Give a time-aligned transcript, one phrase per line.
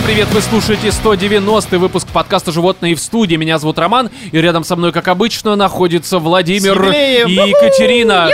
[0.00, 3.36] Всем привет, вы слушаете 190 выпуск подкаста «Животные в студии».
[3.36, 7.28] Меня зовут Роман, и рядом со мной, как обычно, находится Владимир Юбилеем!
[7.28, 8.30] и Екатерина.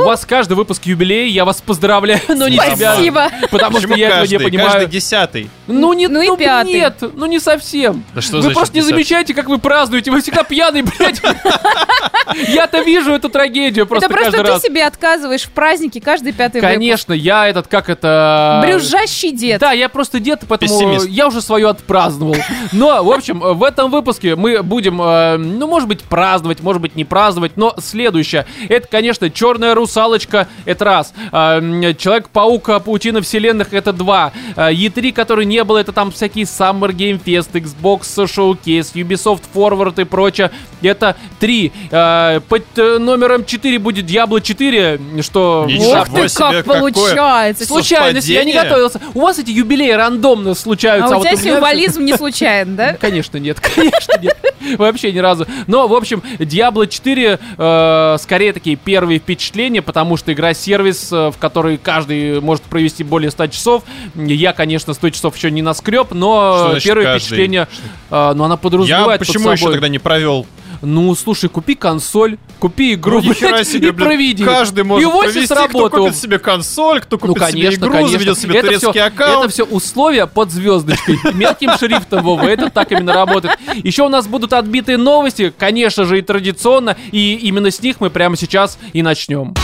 [0.00, 2.94] У вас каждый выпуск юбилей, я вас поздравляю, но не тебя.
[2.94, 3.28] Спасибо.
[3.50, 4.44] Потому что Почему я этого не каждый?
[4.44, 4.72] понимаю.
[4.72, 5.50] Каждый десятый.
[5.66, 6.72] Ну, не, Ну и пятый.
[6.72, 8.04] Нет, ну не совсем.
[8.14, 8.94] Да что вы значит просто не десятый?
[8.96, 10.10] замечаете, как вы празднуете.
[10.10, 11.20] Вы всегда пьяный, блядь.
[12.48, 14.62] Я-то вижу эту трагедию просто Это просто ты раз.
[14.62, 18.62] себе отказываешь в празднике каждый пятый Конечно, я этот, как это...
[18.64, 19.60] Брюзжащий дед.
[19.60, 21.08] Да, я просто дед, поэтому Пессимист.
[21.16, 22.36] я уже свое отпраздновал.
[22.72, 26.96] Но, в общем, в этом выпуске мы будем, э, ну, может быть, праздновать, может быть,
[26.96, 28.46] не праздновать, но следующее.
[28.68, 31.12] Это, конечно, Черная русалочка, это раз.
[31.32, 31.60] Э,
[31.96, 34.32] Человек-паук, паутина вселенных, это два.
[34.56, 40.00] Э, E3, который не было, это там всякие Summer Game Fest, Xbox Showcase, Ubisoft Forward
[40.00, 40.50] и прочее.
[40.82, 41.72] Это три.
[41.90, 45.66] Э, Под номером 4 будет Diablo 4, что...
[45.68, 47.66] Ничего Ох ты, себе, как получается.
[47.66, 49.00] Случайность, я не готовился.
[49.14, 50.79] У вас эти юбилеи рандомно случаются.
[50.84, 52.92] А у вот тебя символизм не случайен, да?
[53.00, 54.36] Конечно, нет, конечно, нет.
[54.78, 55.46] Вообще ни разу.
[55.66, 61.38] Но, в общем, Diablo 4 э, скорее такие первые впечатления, потому что игра-сервис, э, в
[61.38, 63.82] которой каждый может провести более 100 часов.
[64.14, 67.20] Я, конечно, 100 часов еще не наскреб, но первые каждый?
[67.20, 67.68] впечатления,
[68.10, 70.46] э, ну, она Я подразумевает под почему еще собой- тогда не провел?
[70.82, 74.44] Ну, слушай, купи консоль, купи игру, Ну, блядь, себе, и проведи.
[74.44, 76.04] Каждый может и провести, кто сработал.
[76.06, 78.12] купит себе консоль, кто Ну, купит себе конечно, игру, конечно.
[78.12, 79.44] заведет себе это турецкий все, аккаунт.
[79.44, 81.18] Это все условия под звездочкой.
[81.34, 83.58] Мелким шрифтом, Вова, это так именно работает.
[83.82, 86.96] Еще у нас будут отбитые новости, конечно же, и традиционно.
[87.12, 89.54] И именно с них мы прямо сейчас и начнем.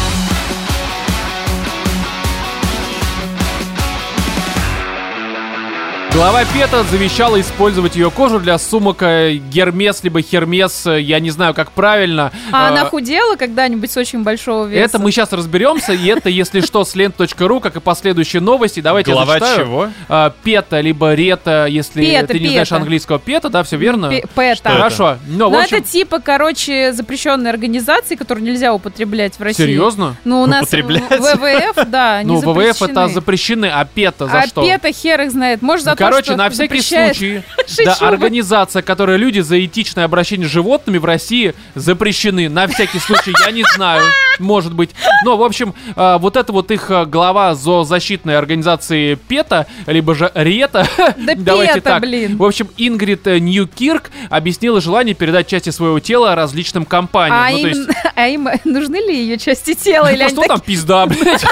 [6.17, 11.29] Глава Пета завещала использовать ее кожу для сумок э, Гермес либо Хермес, э, я не
[11.29, 12.33] знаю, как правильно.
[12.53, 14.83] А она худела когда-нибудь с очень большого веса?
[14.83, 18.81] это мы сейчас разберемся, и это, если что, с лент.ру, как и последующие новости.
[18.81, 19.67] Давайте Глава я зачитаю.
[19.67, 19.89] чего?
[20.09, 22.77] А, пета, либо рета, если Пета, ты не знаешь пета.
[22.81, 24.09] английского пета, да, все верно?
[24.09, 24.57] Пе- Пэта.
[24.57, 24.79] Что это?
[24.79, 25.19] Хорошо.
[25.29, 29.65] Ну, в Ну, общем, это типа, короче, запрещенной организации, которую нельзя употреблять в России.
[29.65, 30.17] серьезно?
[30.25, 33.67] Ну, у нас ВВФ, да, они Ну, ВВФ это запрещены.
[33.67, 34.63] а пета за а что?
[34.63, 35.61] пета хер их знает.
[35.61, 37.43] Может, за Ну, то, короче, на всякий случай,
[37.85, 42.49] да, организация, которая люди за этичное обращение с животными в России запрещены.
[42.49, 44.05] На всякий случай, я не знаю,
[44.39, 44.91] может быть.
[45.25, 50.31] Но, в общем, а, вот это вот их а, глава зоозащитной организации ПЕТа, либо же
[50.35, 52.03] РЕТа, Да давайте ПЕТа, так.
[52.03, 52.37] блин.
[52.37, 57.39] В общем, Ингрид э, Ньюкирк объяснила желание передать части своего тела различным компаниям.
[57.39, 60.13] А ну, им, есть, а им нужны ли ее части тела?
[60.13, 61.45] Или ну, они что там пизда, блядь?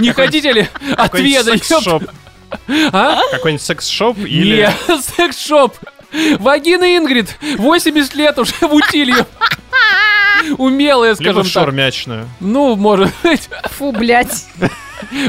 [0.00, 1.62] Не хотите ли отведать?
[2.92, 3.20] А?
[3.30, 4.56] Какой-нибудь секс-шоп или...
[4.56, 4.74] Нет,
[5.16, 5.76] секс-шоп.
[6.38, 9.26] Вагина Ингрид, 80 лет уже в утилью.
[10.56, 11.52] Умелая, Либо скажем в так.
[11.52, 12.28] шаурмячную.
[12.40, 13.48] Ну, может быть.
[13.76, 14.46] Фу, блядь.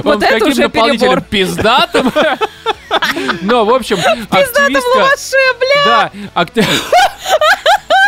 [0.03, 0.99] Вот это уже наполнителем?
[0.99, 1.21] перебор.
[1.21, 2.11] Пиздатым.
[3.41, 3.97] Но, в общем,
[4.29, 4.89] активистка...
[4.95, 5.85] Лаваше, бля.
[5.85, 6.11] Да,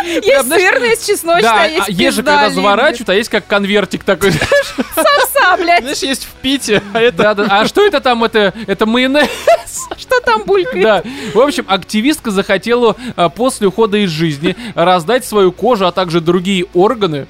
[0.04, 4.04] Есть сырная, есть чесночная, да, есть а есть же, когда заворачивают, а есть как конвертик
[4.04, 4.32] такой.
[4.32, 5.82] Самса, блядь.
[5.82, 7.32] Знаешь, есть в Пите, а это...
[7.52, 8.24] А что это там?
[8.24, 9.28] Это, это майонез?
[9.98, 10.82] Что там булькает?
[10.82, 11.02] Да.
[11.34, 16.66] В общем, активистка захотела а, после ухода из жизни раздать свою кожу, а также другие
[16.74, 17.26] органы.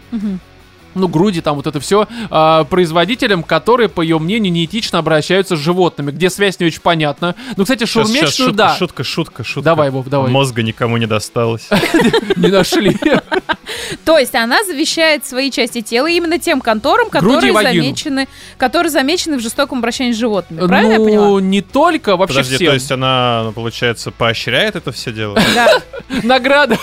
[0.94, 2.06] Ну, груди, там вот это все,
[2.70, 7.34] производителям, которые, по ее мнению, неэтично обращаются с животными, где связь не очень понятна.
[7.56, 9.62] Ну, кстати, Сейчас, сейчас, шурмечную, шутка, да, шутка, шутка, шутка.
[9.62, 10.30] Давай, Вов, давай.
[10.30, 11.68] Мозга никому не досталось.
[12.36, 12.96] не нашли.
[14.04, 19.40] То есть она завещает свои части тела именно тем конторам, которые замечены, которые замечены в
[19.40, 20.66] жестоком обращении с животными.
[20.66, 21.26] Правильно я поняла?
[21.28, 22.66] Ну, не только, вообще Подожди, всем.
[22.68, 25.38] то есть она, ну, получается, поощряет это все дело?
[25.54, 25.80] Да.
[26.22, 26.78] Награда.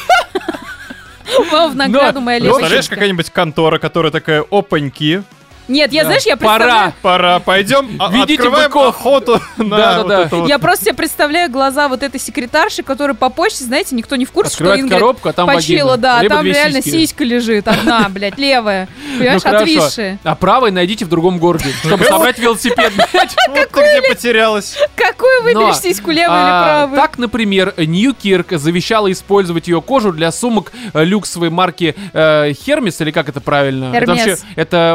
[1.51, 5.23] Вов, в награду моя Ну, левая Представляешь, какая-нибудь контора, которая такая, опаньки,
[5.69, 6.07] Нет, я, Да.
[6.09, 6.57] знаешь, я Пора.
[6.57, 6.93] представляю...
[7.01, 8.87] пора, пойдем, а- Ведите открываем быков.
[8.95, 10.01] охоту на Да-да-да.
[10.03, 10.49] вот это вот.
[10.49, 14.31] Я просто себе представляю глаза вот этой секретарши, которая по почте, знаете, никто не в
[14.31, 16.97] курсе, что Открывает Ингрид коробку, а там почила, да, а Либо там реально сиськи.
[16.97, 18.87] сиська лежит, одна, блядь, левая.
[19.17, 20.19] Понимаешь, Ну, отвисшая.
[20.23, 23.35] А правой найдите в другом городе, чтобы собрать велосипед, блядь.
[23.47, 24.75] Вот ты где потерялась.
[24.95, 26.95] Какую выберешь сиську, левую а, или правую?
[26.99, 33.11] Так, например, Ньюкирк завещала использовать ее кожу для сумок э, люксовой марки э, Hermes, или
[33.11, 33.91] как это правильно?
[33.95, 34.93] Это вообще, это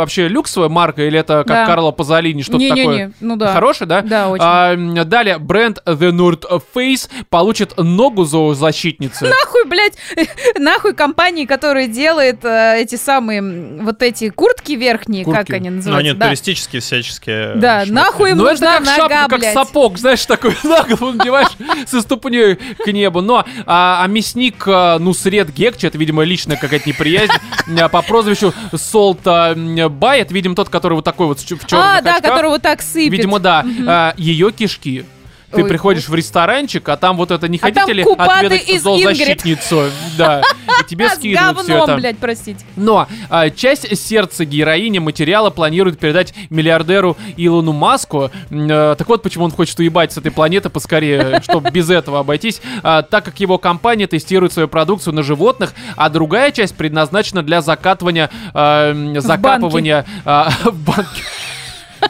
[0.64, 1.66] люксовая марка, или это как Да.
[1.66, 3.12] Карло Пазолини, что-то Не-не-не, такое?
[3.20, 3.52] ну да.
[3.52, 4.02] Хороший, да?
[4.02, 4.44] Да, очень.
[4.44, 6.44] А, далее, бренд The North
[6.74, 9.24] Face получит ногу зоозащитницы.
[9.26, 9.96] Нахуй, блядь,
[10.58, 13.42] нахуй компании, которая делает э, эти самые,
[13.82, 15.46] вот эти куртки верхние, Куртки.
[15.46, 16.10] как они Ну, называются?
[16.10, 16.26] они да.
[16.26, 17.54] туристические всяческие.
[17.56, 17.92] Да, шмотки.
[17.92, 19.54] нахуй им Ну, это нужна как шапка, нога, как блядь.
[19.54, 21.48] сапог, знаешь, такой на голову надеваешь
[21.86, 23.20] со ступней к небу.
[23.20, 27.32] Но а, а мясник а, Нусред Гекчи, это, видимо, личная какая-то неприязнь,
[27.80, 29.54] а, по прозвищу Солта
[29.90, 32.82] Бай, это, видимо, тот, который вот такой вот в черных А, да, который вот так
[32.82, 33.12] сыпет.
[33.12, 33.64] Видимо, да.
[33.86, 35.04] А, ее кишки
[35.50, 39.90] Ты Ой, приходишь в ресторанчик, а там вот это не А хотите ли отведать зоозащитницу?
[40.16, 40.42] Да.
[40.88, 41.96] Тебе скидывают все это.
[41.96, 42.64] блядь, простите.
[42.76, 48.30] Но а, часть сердца героини материала планирует передать миллиардеру Илону Маску.
[48.50, 52.60] Э, так вот, почему он хочет уебать с этой планеты поскорее, чтобы без этого обойтись.
[52.82, 57.60] А, так как его компания тестирует свою продукцию на животных, а другая часть предназначена для
[57.60, 61.22] закатывания, а, закапывания а, в банке.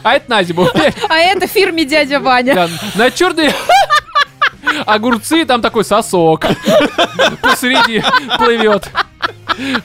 [0.03, 0.67] А это на зиму.
[1.09, 2.53] А это фирме дядя Ваня.
[2.53, 3.53] Да, на черные
[4.85, 6.45] огурцы там такой сосок
[7.41, 8.03] посреди
[8.37, 8.89] плывет.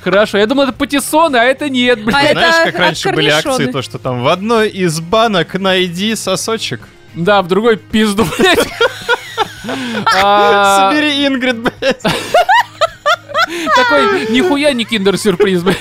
[0.03, 2.17] Хорошо, я думал, это патиссоны, а это нет, блин.
[2.17, 5.55] А это Знаешь, как от раньше были акции, то, что там в одной из банок
[5.55, 6.89] найди сосочек.
[7.15, 8.69] Да, в другой пизду, блядь.
[10.23, 12.03] А, Собери Ингрид, блядь.
[13.77, 15.79] Такой, нихуя не киндер-сюрприз, блядь.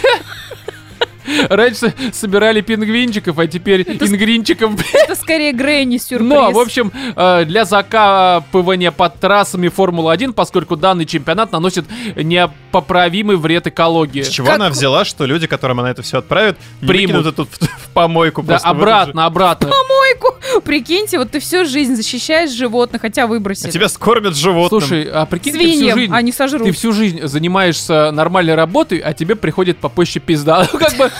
[1.49, 4.71] Раньше собирали пингвинчиков, а теперь ингринчиков.
[4.93, 6.29] Это скорее Грэнни сюрприз.
[6.29, 11.85] Но, в общем, э, для закапывания под трассами Формулы-1, поскольку данный чемпионат наносит
[12.15, 14.21] непоправимый вред экологии.
[14.21, 17.21] С чего Как- она взяла, что люди, которым она это все отправит, Примут.
[17.21, 19.69] это тут в, в помойку Да, обратно, обратно.
[19.69, 20.61] Помойку.
[20.63, 23.27] Прикиньте, вот ты всю жизнь защищаешь животных, хотя же.
[23.27, 23.69] выбросили.
[23.69, 24.81] А тебя скормят животным.
[24.81, 26.13] Слушай, а прикинь, ты всю Свиньям, жизнь...
[26.13, 26.63] они сожрут.
[26.63, 30.67] Ты всю жизнь занимаешься нормальной работой, а тебе приходит попозже пизда.
[30.71, 31.11] Ну, как бы...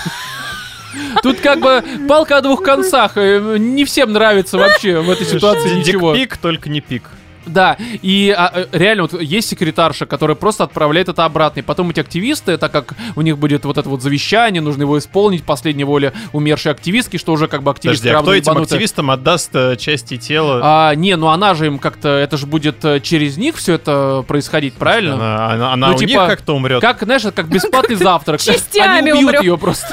[1.22, 3.12] Тут как бы палка о двух концах.
[3.16, 6.14] э, Не всем нравится вообще в этой ситуации ничего.
[6.14, 7.04] пик, только не пик.
[7.52, 11.60] Да, и а, э, реально вот есть секретарша, которая просто отправляет это обратно.
[11.60, 14.98] И потом эти активисты, так как у них будет вот это вот завещание, нужно его
[14.98, 18.76] исполнить, последняя воля умершей активистки, что уже как бы активисты Подожди, а кто этим ебанутые.
[18.76, 20.60] активистам отдаст э, части тела?
[20.62, 24.24] А, не, ну она же им как-то, это же будет э, через них все это
[24.26, 25.14] происходить, правильно?
[25.14, 26.80] Она, она- она Ну, у типа, них как-то умрет.
[26.80, 28.40] Как, знаешь, это как бесплатный завтрак.
[28.40, 29.88] частями Они убьют ее просто.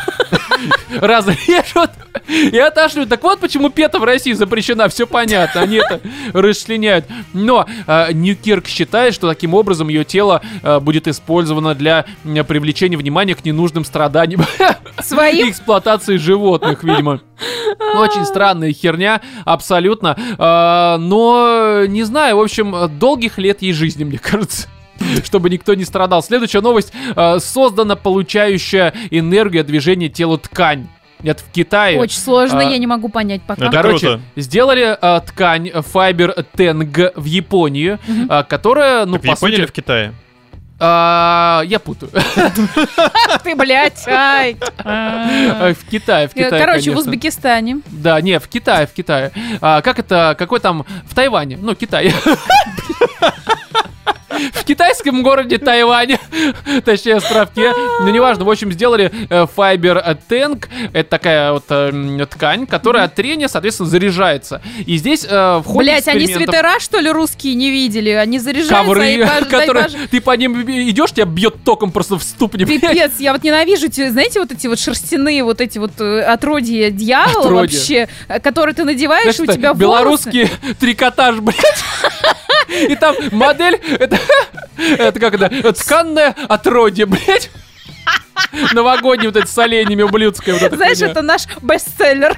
[1.01, 1.91] Разрежут
[2.27, 3.09] и отошлют.
[3.09, 4.89] Так вот почему пета в России запрещена.
[4.89, 5.61] Все понятно.
[5.61, 5.99] Они это
[6.33, 7.05] расчленяют.
[7.47, 12.97] Но э, Ньюкирк считает, что таким образом ее тело э, будет использовано для м, привлечения
[12.97, 14.45] внимания к ненужным страданиям
[15.01, 15.49] Своим?
[15.49, 17.21] эксплуатации животных, видимо.
[17.95, 20.17] Очень странная херня, абсолютно.
[20.37, 24.67] А, но, не знаю, в общем, долгих лет ей жизни, мне кажется.
[25.23, 26.21] Чтобы никто не страдал.
[26.21, 26.91] Следующая новость.
[27.15, 30.89] А, создана получающая энергию движения тела ткань.
[31.23, 31.99] Это в Китае.
[31.99, 33.65] Очень сложно, А, я не могу понять пока.
[33.65, 34.21] Это Короче, круто.
[34.35, 37.97] сделали а, ткань Fiber Teng в Японии,
[38.29, 39.71] а, которая, ну, Так в по Японии или сути...
[39.71, 40.13] в Китае?
[40.79, 42.11] а, я путаю.
[43.43, 44.57] Ты, блядь, ай.
[44.77, 46.97] В Китае, в Китае, Короче, в.
[46.97, 47.81] Узбекистане.
[47.87, 49.31] Да, не, в Китае, в Китае.
[49.59, 52.13] А, как это, какой там, в Тайване, ну, Китай.
[54.53, 56.19] В китайском городе Тайване,
[56.85, 62.25] точнее, островке, ну, неважно, в общем, сделали э, Fiber Tank, это такая вот э, м,
[62.27, 64.61] ткань, которая от трения, соответственно, заряжается.
[64.85, 68.09] И здесь э, в ходе Блять, они свитера, что ли, русские не видели?
[68.11, 72.23] Они заряжаются, Ковры, пож- дай которые ты по ним идешь, тебя бьет током просто в
[72.23, 72.65] ступни.
[72.65, 76.89] Пипец, я вот ненавижу, те- знаете, вот эти вот шерстяные, вот эти вот э, отродья
[76.91, 78.07] дьявола вообще,
[78.43, 79.79] которые ты надеваешь, Знаешь, у тебя волосы.
[79.81, 80.49] белорусский
[80.79, 81.57] трикотаж, блядь.
[82.89, 84.19] И там модель, это,
[84.77, 87.49] это как это, тканное отродье, блядь.
[88.71, 90.57] Новогоднее вот это с оленями ублюдское.
[90.57, 91.11] Вот Знаешь, хуйня.
[91.11, 92.37] это наш бестселлер.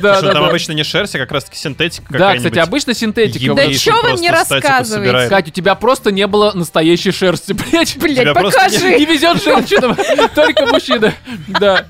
[0.00, 0.48] Да, Что да, там да.
[0.50, 3.54] обычно не шерсть, а как раз таки синтетика Да, кстати, обычно синтетика.
[3.54, 3.80] Да блядь.
[3.80, 5.28] чё вы мне рассказываете?
[5.28, 7.96] Кать, у тебя просто не было настоящей шерсти, блядь.
[7.96, 9.04] Блять, Тебя просто Не покажи.
[9.04, 9.96] везет женщинам,
[10.34, 11.14] только мужчина.
[11.48, 11.86] Да.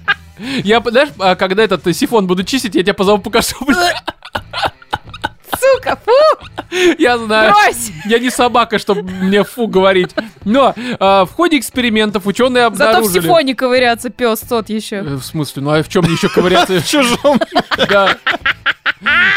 [0.63, 3.97] Я, знаешь, а, когда этот сифон буду чистить, я тебя позову покажу, блядь.
[5.59, 6.49] Сука, фу,
[6.99, 7.53] Я знаю.
[7.53, 7.91] брось.
[8.07, 10.15] Я не собака, чтобы мне фу говорить.
[10.45, 13.21] Но а, в ходе экспериментов ученые Зато в обнаружили...
[13.23, 14.97] сифоне ковыряться пес тот еще.
[14.97, 15.63] Э, В смысле?
[15.63, 16.81] Ну а в чем мне еще ковыряться?
[16.87, 17.41] Чужом.
[17.89, 18.17] Да.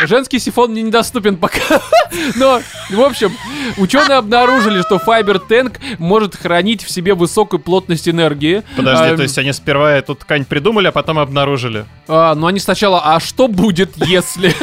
[0.06, 1.60] Женский сифон мне недоступен пока.
[2.36, 3.32] Но, в общем,
[3.78, 8.64] ученые обнаружили, что Fiber Tank может хранить в себе высокую плотность энергии.
[8.76, 11.86] Подожди, А, то есть они сперва эту ткань придумали, а потом обнаружили.
[12.08, 14.56] а, но они сначала, а что будет, если?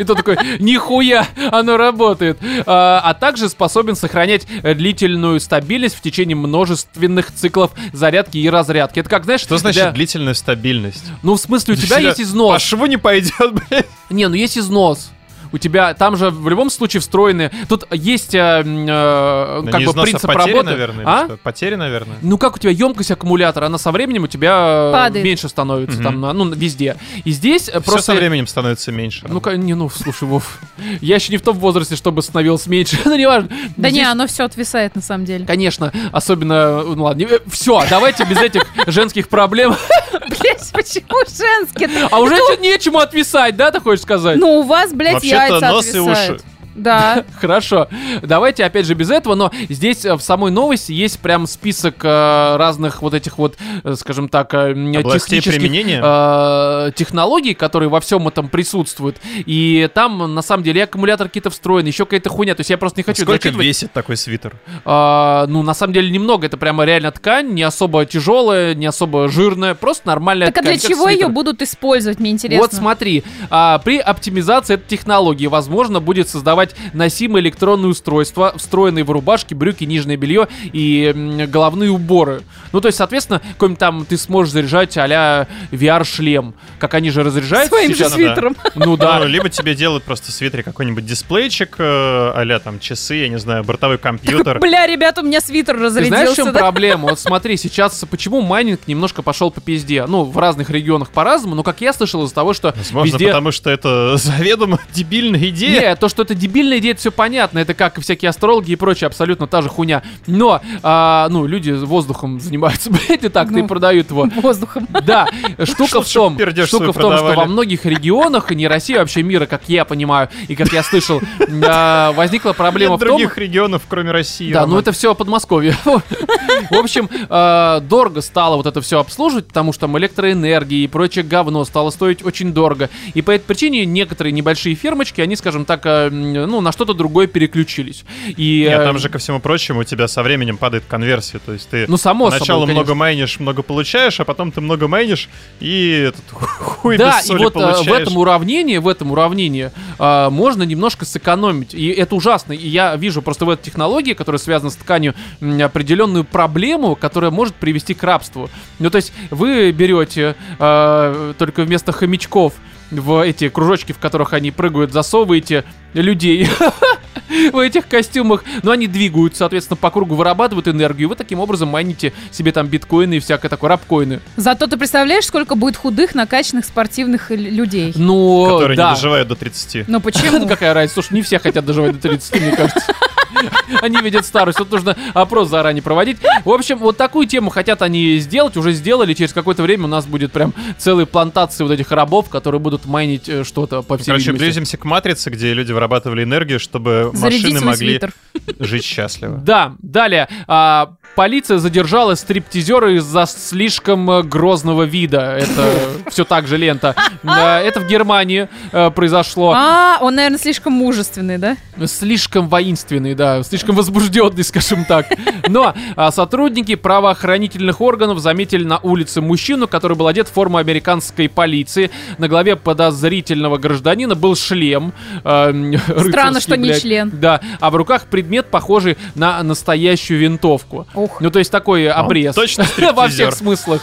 [0.00, 2.38] И то такой, нихуя, оно работает.
[2.66, 8.98] А, а также способен сохранять длительную стабильность в течение множественных циклов зарядки и разрядки.
[9.00, 11.04] Это как, знаешь, Что значит для- длительная стабильность?
[11.22, 12.62] Ну, в смысле, у тебя есть По износ.
[12.62, 13.86] шву не пойдет, блядь.
[14.10, 15.10] Не, ну есть износ.
[15.52, 17.50] У тебя там же в любом случае встроены.
[17.68, 20.70] Тут есть э, э, Ну, как бы принцип потери, работы.
[20.70, 21.36] наверное, а?
[21.42, 22.16] Потери, наверное.
[22.22, 25.24] Ну как у тебя емкость аккумулятора, она со временем у тебя э, Падает.
[25.24, 26.22] меньше становится Мгм.
[26.22, 26.96] там, ну везде.
[27.24, 29.26] И здесь э, Все просто со временем становится меньше.
[29.28, 30.58] Ну, ка- не, ну, слушай, Вов,
[31.00, 33.48] я еще не в том возрасте, чтобы становилось меньше, ну, не важно.
[33.76, 35.46] Да не, оно все отвисает на самом деле.
[35.46, 39.74] Конечно, особенно, ну ладно, все, давайте без этих женских проблем.
[40.28, 41.88] Блять, почему женский?
[42.10, 44.36] А уже нечему отвисать, да, ты хочешь сказать?
[44.38, 46.39] Ну, у вас, блядь, Вообще-то яйца нос и уши.
[46.78, 47.24] Да.
[47.40, 47.88] Хорошо.
[48.22, 52.56] Давайте опять же без этого, но здесь э, в самой новости есть прям список э,
[52.56, 56.00] разных вот этих вот, э, скажем так, э, технических, применения?
[56.02, 59.16] э, технологий, которые во всем этом присутствуют.
[59.46, 62.54] И там на самом деле и аккумулятор какие-то встроены, еще какая-то хуйня.
[62.54, 63.66] То есть я просто не хочу Сколько зачитывать.
[63.66, 64.54] весит такой свитер?
[64.84, 66.46] А, ну, на самом деле, немного.
[66.46, 70.74] Это прямо реально ткань, не особо тяжелая, не особо жирная, просто нормальная Так а ткань.
[70.78, 72.62] для как чего ее будут использовать, мне интересно.
[72.62, 79.10] Вот смотри, а, при оптимизации этой технологии возможно будет создавать носимые электронные устройства, встроенные в
[79.10, 81.12] рубашки, брюки, нижнее белье и
[81.50, 82.42] головные уборы.
[82.72, 86.54] Ну, то есть, соответственно, какой-нибудь там ты сможешь заряжать а-ля VR-шлем.
[86.78, 88.12] Как они же разряжают Своим же сейчас.
[88.12, 88.56] свит- свитером.
[88.74, 89.18] Ну да.
[89.20, 93.64] Ну, либо тебе делают просто в свитере какой-нибудь дисплейчик, а там часы, я не знаю,
[93.64, 94.58] бортовой компьютер.
[94.58, 96.36] Бля, ребят, у меня свитер Ты знаешь, в разрядился.
[96.36, 96.58] чем да?
[96.60, 97.08] проблема?
[97.10, 100.06] Вот смотри, сейчас почему майнинг немножко пошел по пизде?
[100.06, 103.26] Ну, в разных регионах по-разному, но как я слышал из-за того, что Возможно, везде...
[103.28, 105.90] потому что это заведомо дебильная идея.
[105.90, 106.47] Не, то, что это дебильная
[106.78, 107.58] идея, это все понятно.
[107.58, 110.02] Это как и всякие астрологи и прочее, абсолютно та же хуйня.
[110.26, 113.66] Но, а, ну, люди воздухом занимаются, блядь, и так, и Ну.
[113.68, 114.28] продают его.
[114.36, 114.88] Воздухом.
[115.04, 115.26] Да,
[115.64, 119.22] штука в том, штука в том, что во многих регионах, и не России, а вообще
[119.22, 121.20] мира, как я понимаю, и как я слышал,
[121.66, 124.52] а, возникла проблема Нет в том, других регионов, кроме России.
[124.52, 125.76] да, ну это все Подмосковье.
[126.70, 131.24] В общем, э, дорого стало вот это все обслуживать, потому что там электроэнергия и прочее
[131.24, 132.90] говно стало стоить очень дорого.
[133.14, 136.08] И по этой причине некоторые небольшие фирмочки, они, скажем так, э,
[136.46, 138.04] ну, на что-то другое переключились.
[138.36, 141.38] И, Нет, э, там же, ко всему прочему, у тебя со временем падает конверсия.
[141.38, 144.88] То есть ты ну, само сначала собой, много майнишь, много получаешь, а потом ты много
[144.88, 145.28] майнишь
[145.60, 148.02] и этот хуй Да, без и соли вот э, в получаешь.
[148.02, 151.74] этом уравнении, в этом уравнении э, можно немножко сэкономить.
[151.74, 152.52] И это ужасно.
[152.52, 157.54] И я вижу просто в этой технологии, которая связана с тканью, определенную проблему, которая может
[157.54, 158.48] привести к рабству.
[158.78, 162.54] Ну, то есть вы берете э, только вместо хомячков
[162.90, 165.64] в эти кружочки, в которых они прыгают, засовываете
[165.94, 166.48] людей
[167.52, 171.68] в этих костюмах, но они двигаются, соответственно, по кругу вырабатывают энергию, и вы таким образом
[171.68, 174.20] майните себе там биткоины и всякое такое, рабкоины.
[174.36, 177.92] Зато ты представляешь, сколько будет худых, накачанных спортивных людей.
[177.94, 178.90] Ну, которые да.
[178.90, 179.88] не доживают до 30.
[179.88, 180.46] Ну Ну почему?
[180.48, 180.94] какая разница?
[180.94, 182.94] Слушай, не все хотят доживать до 30, мне кажется.
[183.82, 186.18] Они видят старость, тут нужно опрос заранее проводить.
[186.44, 189.14] В общем, вот такую тему хотят они сделать, уже сделали.
[189.14, 193.28] Через какое-то время у нас будет прям целые плантации вот этих рабов, которые будут майнить
[193.28, 194.44] э, что-то по всей Короче, видимости.
[194.44, 198.12] близимся к матрице, где люди вырабатывали энергию, чтобы Зарядить машины могли свитер.
[198.58, 199.36] жить счастливо.
[199.38, 200.28] Да, далее.
[200.46, 205.36] а, полиция задержала стриптизера из-за слишком э, грозного вида.
[205.36, 205.74] Это
[206.10, 206.94] все так же лента.
[207.24, 209.52] Да, Это в Германии э, произошло.
[209.52, 211.56] А, он, наверное, слишком мужественный, да?
[211.86, 215.06] Слишком воинственный, да, слишком возбужденный, скажем так.
[215.48, 221.28] Но а, сотрудники правоохранительных органов заметили на улице мужчину, который был одет в форму американской
[221.28, 221.90] полиции.
[222.18, 224.92] На голове подозрительного гражданина был шлем.
[225.24, 225.50] э,
[225.88, 227.10] рыцарский, что не член.
[227.12, 230.86] Да, а в руках предмет, похожий на настоящую винтовку.
[231.08, 231.20] Ух.
[231.20, 232.34] Ну, то есть такой обрез.
[232.34, 233.82] точно Во всех смыслах.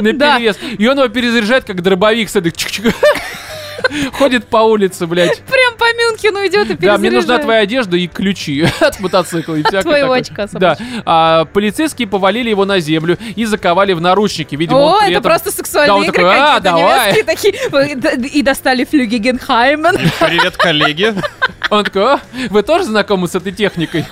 [0.00, 0.58] На перевес.
[0.78, 2.94] И он его перезаряжает, как дробовик, с этой чик-чик.
[4.12, 5.40] Ходит по улице, блядь.
[5.42, 9.54] Прям по Мюнхену идет и Да, мне нужна твоя одежда и ключи от мотоцикла.
[9.56, 10.76] И всякое Твоего очка Да.
[11.04, 14.54] А, полицейские повалили его на землю и заковали в наручники.
[14.54, 17.12] Видимо, О, это этом- просто сексуальные Да, игры такой, «А, какие-то давай».
[17.12, 17.24] немецкие
[18.04, 18.28] такие.
[18.38, 19.96] И достали флюги Генхаймен.
[20.20, 21.14] Привет, коллеги.
[21.70, 24.06] Он такой, «А, вы тоже знакомы с этой техникой?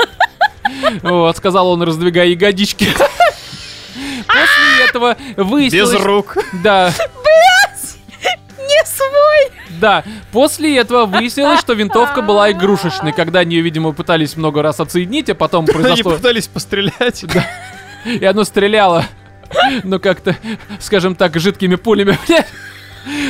[1.03, 2.89] Вот, сказал он, раздвигая ягодички.
[4.27, 6.03] После этого Без выяснилось...
[6.05, 6.37] рук.
[6.63, 6.93] Да,
[8.59, 9.53] Не свой.
[9.81, 10.05] да.
[10.33, 15.29] После этого выяснилось, что винтовка была игрушечной, когда они ее, видимо, пытались много раз отсоединить,
[15.31, 16.13] а потом Они произошло...
[16.13, 17.25] пытались пострелять.
[18.05, 19.05] И оно стреляло,
[19.83, 20.37] ну как-то,
[20.79, 22.47] скажем так, жидкими пулями, блядь.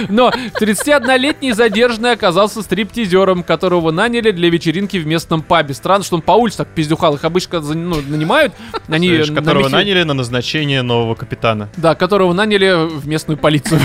[0.08, 5.74] Но 31-летний задержанный оказался стриптизером, которого наняли для вечеринки в местном пабе.
[5.74, 7.14] Странно, что он по улице так пиздюхал.
[7.14, 8.52] Их обычно ну, нанимают.
[8.88, 11.68] Они Знаешь, на которого мехи- наняли на назначение нового капитана.
[11.76, 13.80] Да, которого наняли в местную полицию.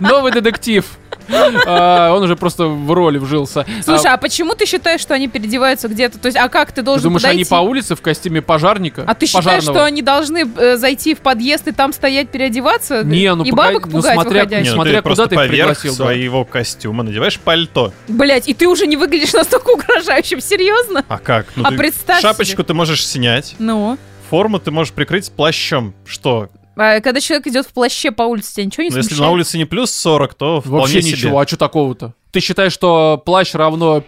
[0.00, 0.84] Новый детектив.
[1.66, 3.66] А, Он уже просто в роли вжился.
[3.82, 6.18] Слушай, А, а почему ты считаешь, что они переодеваются где-то?
[6.18, 9.04] То есть, а как ты ты должен думаешь, они по улице в костюме пожарника?
[9.06, 13.02] А ты считаешь, что они должны э, зайти в подъезд и там стоять переодеваться?
[13.02, 14.64] Не, ну и бабок ну, пугать смотря- выходящих?
[14.64, 17.92] Не, ну Смотря ты куда просто ты пригласил, своего костюма надеваешь пальто.
[18.08, 21.02] Блять, и ты уже не выглядишь настолько угрожающим, серьезно?
[21.08, 21.46] А как?
[21.56, 23.96] Ну, А ты представь шапочку ты можешь снять, Ну.
[24.28, 25.94] форму ты можешь прикрыть плащом.
[26.04, 26.50] Что?
[26.76, 29.28] А когда человек идет в плаще по улице, тебя ничего не Ну, если смущает?
[29.28, 31.12] на улице не плюс 40, то вполне Вообще себе.
[31.12, 32.14] ничего, а что такого-то?
[32.32, 34.04] Ты считаешь, что плащ равно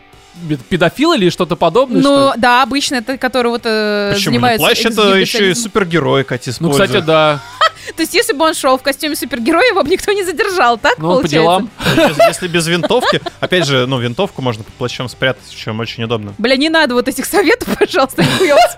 [0.68, 2.00] педофил или что-то подобное?
[2.00, 2.40] что Ну, ли?
[2.40, 4.34] да, обычно это, который вот э, Почему?
[4.34, 7.40] Ну, занимается плащ это еще и супергерой, Катя ну, кстати, да.
[7.96, 10.98] То есть, если бы он шел в костюме супергероя, его бы никто не задержал, так
[10.98, 11.30] Ну, он по получается?
[11.32, 11.70] делам.
[12.08, 16.34] Если, если без винтовки, опять же, ну, винтовку можно под плащом спрятать, чем очень удобно.
[16.38, 18.76] Бля, не надо вот этих советов, пожалуйста, нихуя вас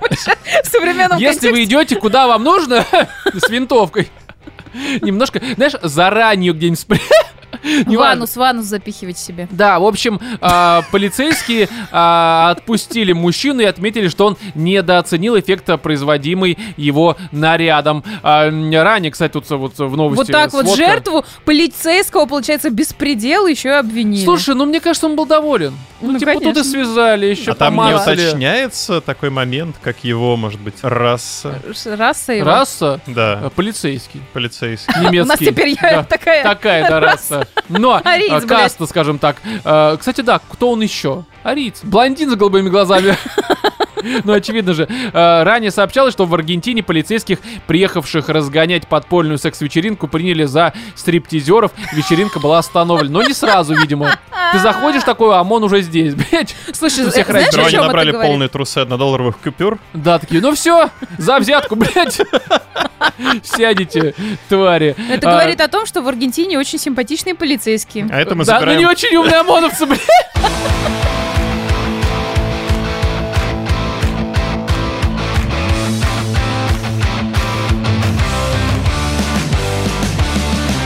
[0.65, 2.87] в современном Если вы идете, куда вам нужно,
[3.35, 4.11] с винтовкой.
[5.01, 7.09] Немножко, знаешь, заранее где-нибудь спрятать.
[7.87, 9.49] В анус, в анус запихивать себе.
[9.51, 16.59] Да, в общем, а, полицейские а, отпустили мужчину и отметили, что он недооценил эффекта, производимый
[16.77, 18.05] его нарядом.
[18.23, 23.69] А, ранее, кстати, тут вот в новости Вот так вот жертву полицейского, получается, беспредел еще
[23.69, 24.25] и обвинили.
[24.25, 25.75] Слушай, ну мне кажется, он был доволен.
[26.01, 30.37] Ну, Ну, типа тут и связали, еще а там не уточняется такой момент, как его,
[30.37, 31.61] может быть, раса.
[31.85, 32.47] Раса его.
[32.47, 34.95] Раса Да, полицейский, полицейский.
[35.01, 35.21] немецкий.
[35.21, 35.77] У нас теперь
[36.09, 36.43] такая.
[36.43, 37.47] Такая, да, раса.
[37.69, 38.63] Но, Ариец, а, блядь.
[38.63, 39.37] каста, скажем так.
[39.65, 41.25] А, Кстати, да, кто он еще?
[41.43, 41.81] Ариц.
[41.83, 43.17] Блондин с голубыми глазами.
[44.25, 44.89] Ну, очевидно же.
[45.13, 51.73] А, Ранее сообщалось, что в Аргентине полицейских, приехавших разгонять подпольную секс-вечеринку, приняли за стриптизеров.
[51.93, 53.11] Вечеринка была остановлена.
[53.21, 54.19] Но не сразу, видимо.
[54.53, 56.55] Ты заходишь такой, а ОМОН уже здесь, блядь.
[56.73, 59.79] Слушай, У всех знаешь, о чем набрали полные трусы однодолларовых купюр.
[59.93, 62.21] Да, такие, ну все, за взятку, блядь.
[63.43, 64.15] Сядете,
[64.49, 64.95] твари.
[65.11, 68.09] Это А, говорит о том, что в Аргентине очень симпатичные полицейские.
[68.11, 68.89] А это мы Да, ну не забираем...
[68.89, 70.01] очень умные ОМОНовцы, блядь.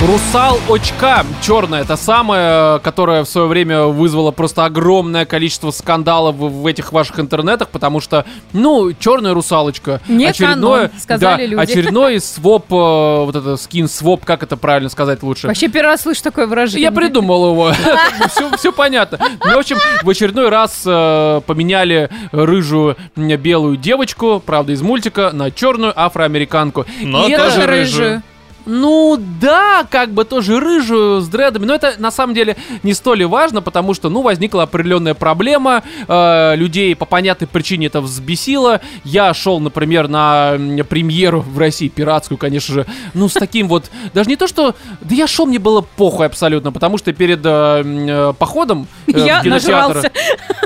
[0.07, 6.63] Русал очка черная, это самая, которая в свое время вызвала просто огромное количество скандалов в,
[6.63, 10.03] в этих ваших интернетах, потому что, ну, черная русалочка.
[10.07, 11.71] Не очередное, канон, сказали да, люди.
[11.71, 15.47] очередной своп, э, вот это скин своп, как это правильно сказать лучше?
[15.47, 16.83] Вообще первый раз слышу такое выражение.
[16.83, 17.73] Я придумал его.
[18.59, 19.19] Все, понятно.
[19.43, 25.51] Ну, в общем, в очередной раз э, поменяли рыжую белую девочку, правда, из мультика, на
[25.51, 26.85] черную афроамериканку.
[27.01, 28.23] Но тоже рыжую.
[28.67, 33.25] Ну да, как бы тоже рыжую с дредами, но это на самом деле не столь
[33.27, 38.81] важно, потому что, ну, возникла определенная проблема, э, людей по понятной причине это взбесило.
[39.05, 40.57] Я шел, например, на
[40.89, 45.15] премьеру в России, пиратскую, конечно же, ну, с таким вот, даже не то, что, да
[45.15, 49.41] я шел, мне было похуй абсолютно, потому что перед э, э, походом э, в Я
[49.41, 50.11] кинотеатр- нажрался.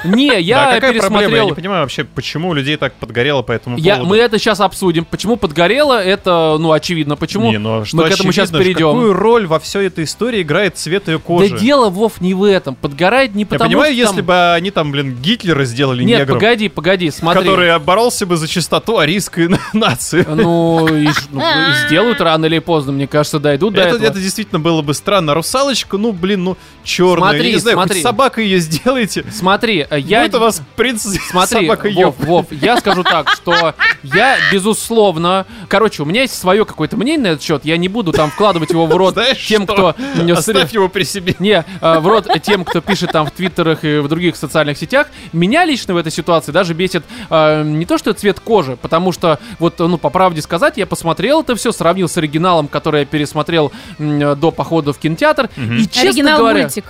[0.04, 0.92] Не, Да, я какая проблема?
[0.92, 1.46] Я пересмотрел...
[1.48, 4.10] не понимаю вообще, почему у людей так подгорело по этому Я, поводу.
[4.10, 5.04] мы это сейчас обсудим.
[5.04, 7.16] Почему подгорело, это, ну, очевидно.
[7.16, 8.86] Почему Не, ну, а что мы к этому сейчас перейдем.
[8.92, 11.50] Какую роль во всей этой истории играет цвет ее кожи?
[11.50, 12.74] Да дело, Вов, не в этом.
[12.74, 16.20] Подгорает не Я потому, понимаю, что если там- бы они там, блин, Гитлера сделали Нет,
[16.20, 17.42] негром, погоди, погоди, смотри.
[17.42, 20.24] который боролся бы за чистоту арийской нации.
[20.28, 24.06] Ну, и, ну, и сделают рано или поздно, мне кажется, дойдут до Это, этого.
[24.06, 25.34] это действительно было бы странно.
[25.34, 27.30] Русалочка, ну, блин, ну, черная.
[27.30, 28.02] Смотри, я не знаю, смотри.
[28.02, 29.24] собакой ее сделайте.
[29.32, 30.22] Смотри, э, я...
[30.22, 35.46] Будет у вас принц Смотри, собака Вов, Вов, я скажу так, что я, безусловно...
[35.68, 38.70] Короче, у меня есть свое какое-то мнение на этот счет, я не буду там вкладывать
[38.70, 39.94] его в рот Знаешь тем, что?
[39.94, 40.32] кто...
[40.32, 41.34] Оставь его при себе.
[41.38, 45.08] Не, э, в рот тем, кто пишет там в твиттерах и в других социальных сетях.
[45.32, 49.38] Меня лично в этой ситуации даже бесит э, не то, что цвет кожи, потому что,
[49.58, 53.72] вот, ну, по правде сказать, я посмотрел это все, сравнил с оригиналом, который я пересмотрел
[53.98, 55.50] до похода в кинотеатр.
[55.56, 56.84] И, честно Оригинал говоря, мультик.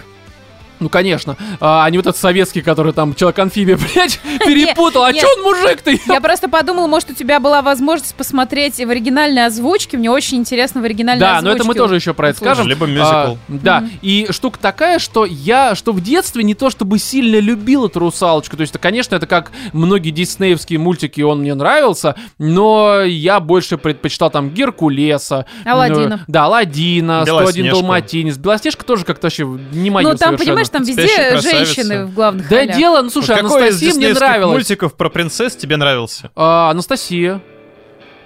[0.81, 5.05] Ну, конечно, а, а не вот этот советский, который там человек-амфибия, блядь, перепутал.
[5.05, 5.23] А нет.
[5.23, 5.91] чё он мужик-то?
[6.13, 9.97] Я просто подумала, может, у тебя была возможность посмотреть в оригинальной озвучке.
[9.97, 11.49] Мне очень интересно в оригинальной Да, озвучке.
[11.49, 12.67] но это мы тоже еще про это скажем.
[12.67, 13.05] Либо мюзикл.
[13.07, 17.87] А, да, и штука такая, что я, что в детстве не то чтобы сильно любил
[17.87, 18.57] эту русалочку.
[18.57, 23.79] То есть, это, конечно, это как многие диснеевские мультики, он мне нравился, но я больше
[23.79, 25.47] предпочитал там Геркулеса.
[25.65, 26.15] Аладдина.
[26.15, 27.81] э, Да, Аладдина, 101 Белоснежку.
[27.81, 28.37] Далматинец.
[28.37, 30.39] Белоснежка тоже как-то вообще не мое Ну, там, совершенно.
[30.39, 34.13] понимаешь, там везде женщины в главных Да дело, ну слушай, Вот какой из Анастасия мне
[34.15, 34.53] нравилась.
[34.53, 36.31] мультиков про принцесс тебе нравился?
[36.37, 37.41] А, Анастасия.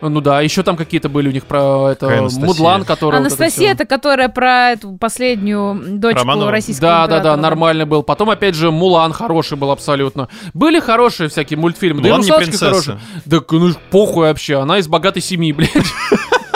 [0.05, 2.45] Ну да, еще там какие-то были у них про это Анастасия?
[2.45, 3.21] Мудлан, который.
[3.21, 6.51] вот это Анастасия, это которая про эту последнюю дочку Романову?
[6.51, 7.41] российского Да, да, да, императора.
[7.41, 8.03] нормальный был.
[8.03, 10.29] Потом, опять же, Мулан хороший был абсолютно.
[10.55, 12.03] Были хорошие всякие мультфильмы.
[12.03, 12.65] да и Мулан не принцесса.
[12.67, 13.01] хорошая.
[13.27, 15.71] Да ну похуй вообще, она из богатой семьи, блядь.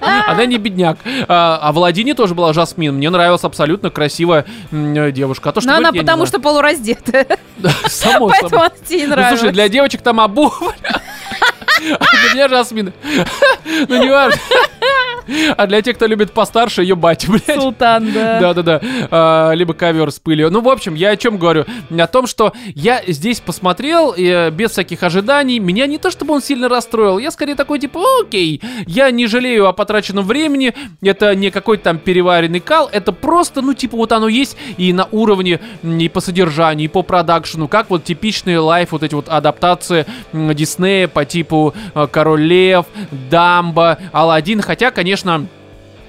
[0.00, 0.98] Она не бедняк.
[1.28, 2.94] А, а в Аладдине тоже была Жасмин.
[2.94, 5.50] Мне нравилась абсолютно красивая девушка.
[5.50, 7.26] А то, что Но она потому что полураздетая.
[7.88, 9.40] Само Поэтому она тебе не Ну, нравилась.
[9.40, 10.54] слушай, для девочек там обувь.
[11.98, 12.92] А для меня Жасмин.
[13.88, 14.40] Ну, не важно.
[15.56, 17.60] А для тех, кто любит постарше, ее батя, блядь.
[17.60, 18.40] Султан, да.
[18.40, 18.80] Да-да-да.
[19.10, 20.50] А, либо ковер с пылью.
[20.50, 21.64] Ну, в общем, я о чем говорю?
[21.96, 25.58] О том, что я здесь посмотрел э, без всяких ожиданий.
[25.58, 27.18] Меня не то, чтобы он сильно расстроил.
[27.18, 30.74] Я скорее такой, типа, окей, я не жалею о потраченном времени.
[31.02, 32.88] Это не какой-то там переваренный кал.
[32.92, 37.02] Это просто, ну, типа, вот оно есть и на уровне, и по содержанию, и по
[37.02, 37.68] продакшену.
[37.68, 42.86] Как вот типичные лайф, вот эти вот адаптации Диснея по типу э, Король Лев,
[43.30, 44.60] Дамба, Алладин.
[44.60, 45.46] Хотя, конечно, конечно,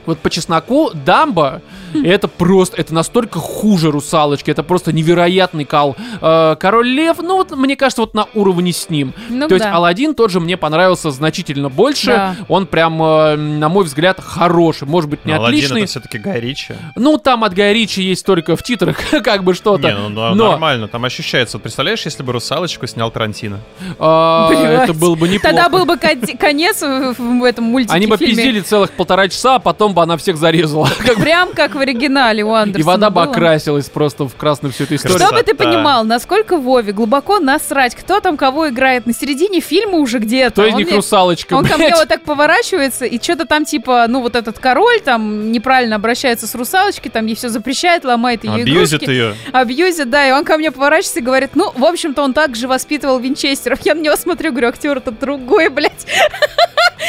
[0.05, 1.61] вот по чесноку Дамба
[1.93, 5.95] это просто, это настолько хуже русалочки, это просто невероятный кал.
[6.21, 9.13] Э, Король Лев, ну вот мне кажется, вот на уровне с ним.
[9.29, 9.73] Ну То есть да.
[9.75, 12.07] Алладин тот же мне понравился значительно больше.
[12.07, 12.35] Да.
[12.47, 14.87] Он прям, э, на мой взгляд, хороший.
[14.87, 15.81] Может быть, не Но Аладдин отличный.
[15.83, 16.75] это все-таки Гай Ричи.
[16.95, 19.87] Ну, там от Ричи есть только в титрах, как бы что-то.
[19.87, 21.57] Не, ну, ну, Но нормально, там ощущается.
[21.57, 23.59] Вот представляешь, если бы русалочку снял Тарантино?
[23.99, 25.47] а, это было бы неплохо.
[25.55, 27.93] Тогда был бы кон- конец в этом мультике.
[27.93, 30.87] Они бы пиздили целых полтора часа, а потом бы она всех зарезала.
[31.17, 33.31] Прям как в оригинале у Андерсона И вода бы было.
[33.31, 35.17] окрасилась просто в красную всю эту историю.
[35.17, 40.19] Чтобы ты понимал, насколько Вове глубоко насрать, кто там кого играет на середине фильма уже
[40.19, 40.51] где-то.
[40.51, 44.21] Кто из них русалочка, Он ко мне вот так поворачивается, и что-то там типа, ну
[44.21, 49.03] вот этот король там неправильно обращается с русалочкой, там ей все запрещает, ломает ее Абьюзит
[49.03, 49.09] игрушки.
[49.09, 49.35] ее.
[49.53, 53.17] Абьюзит, да, и он ко мне поворачивается и говорит, ну, в общем-то, он также воспитывал
[53.19, 53.79] Винчестеров.
[53.85, 56.05] Я на него смотрю, говорю, актер это другой, блядь.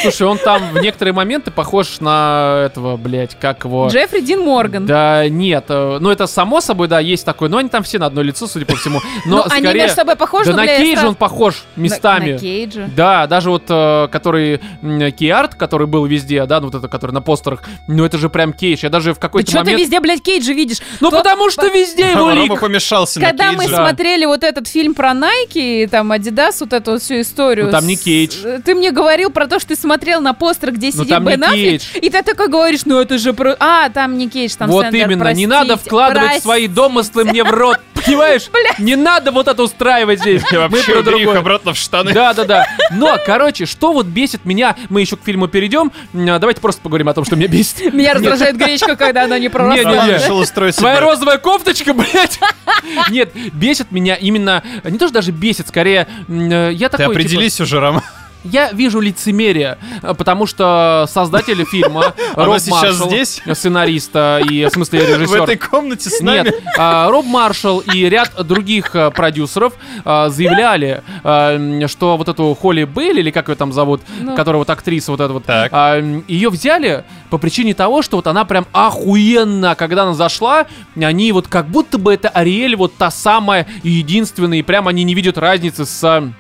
[0.03, 3.89] Слушай, он там в некоторые моменты похож на этого, блядь, как его...
[3.89, 4.87] Джеффри Дин Морган.
[4.87, 8.07] Да, нет, э, ну это само собой, да, есть такой, но они там все на
[8.07, 9.01] одно лицо, судя по всему.
[9.25, 12.33] Но ну, они между собой похожи, Да на Кейджа сразу- он похож местами.
[12.33, 12.91] На Кейджа.
[12.95, 17.13] Да, даже вот, э, который м, Кейарт, который был везде, да, ну вот это, который
[17.13, 18.81] на постерах, ну это же прям Кейдж.
[18.83, 19.81] Я даже в Да какой-то что ты момент...
[19.81, 20.79] везде, блядь, Кейджа видишь?
[21.01, 22.61] Ну потому что везде его лик.
[22.61, 27.67] помешался Когда мы смотрели вот этот фильм про Nike, там, Adidas, вот эту всю историю.
[27.67, 28.37] Ну, там не Кейдж.
[28.65, 31.31] Ты мне говорил про то, что ты смотрел на постер, где Ну, сидит там не
[31.31, 31.99] Бен Аффлек, Кейдж.
[32.01, 33.57] и ты такой говоришь, ну это же про...
[33.59, 37.45] А, там не Кейдж, там вот Сэндлер, именно, не надо простите, вкладывать свои домыслы мне
[37.45, 38.51] в рот, понимаешь?
[38.79, 40.43] Не надо вот это устраивать здесь.
[40.51, 41.39] Вообще про убери их другое.
[41.39, 42.13] обратно в штаны.
[42.13, 42.67] Да, да, да.
[42.91, 45.93] Но, короче, что вот бесит меня, мы еще к фильму перейдем.
[46.15, 47.93] А, Давайте просто поговорим о том, что меня бесит.
[47.93, 50.07] Меня раздражает гречка, когда она не проросла.
[50.07, 52.39] Не, не, решил устроить Твоя себе- розовая кофточка, блядь.
[53.11, 57.21] Нет, бесит меня именно, не то что даже бесит, скорее, э, я Ты такой, типа,
[57.21, 58.03] определись уже, Рома.
[58.45, 63.43] Я вижу лицемерие, э, потому что создатели фильма Роб Маршалл, здесь?
[63.53, 66.47] сценариста и, в смысле, В режиссер, этой комнате с нами.
[66.47, 71.03] Нет, а, Роб Маршалл и ряд других а, продюсеров заявляли,
[71.89, 74.35] что вот эту Холли Бейли, или как ее там зовут, Ну.
[74.37, 75.71] которая вот актриса вот эта вот, Так.
[75.73, 81.33] а, ее взяли по причине того, что вот она прям охуенно, когда она зашла, они
[81.33, 85.15] вот как будто бы это Ариэль вот та самая и единственная, и прям они не
[85.15, 86.31] видят разницы с...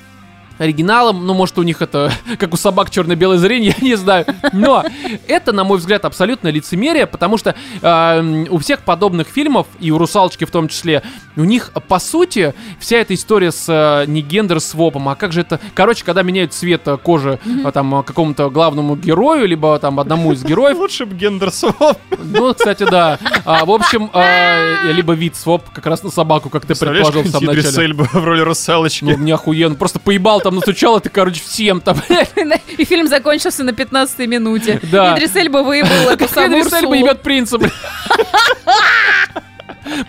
[0.59, 4.27] оригиналом, ну, может, у них это, как у собак, черно-белое зрение, я не знаю.
[4.53, 4.85] Но
[5.27, 9.99] это, на мой взгляд, абсолютно лицемерие, потому что э, у всех подобных фильмов, и у
[9.99, 11.03] «Русалочки» в том числе,
[11.37, 15.61] у них, по сути, вся эта история с э, не гендер-свопом, а как же это...
[15.75, 20.33] Короче, когда меняют цвет э, кожи э, там э, какому-то главному герою, либо там одному
[20.33, 21.99] из героев, Лучше бы гендер-своп.
[22.19, 23.19] ну, кстати, да.
[23.45, 27.29] А, в общем, э, либо вид своп как раз на собаку, как ты предположил в
[27.29, 27.95] самом начале.
[27.95, 29.05] В роли русалочки.
[29.05, 29.75] Ну, мне охуенно.
[29.75, 32.01] Просто поебал там, настучал, это, короче, всем там.
[32.79, 34.79] И фильм закончился на 15 минуте.
[34.93, 35.15] Да.
[35.15, 37.73] Идрис Эльба выебал эту Как Идрис Эльба ебет принца, блядь.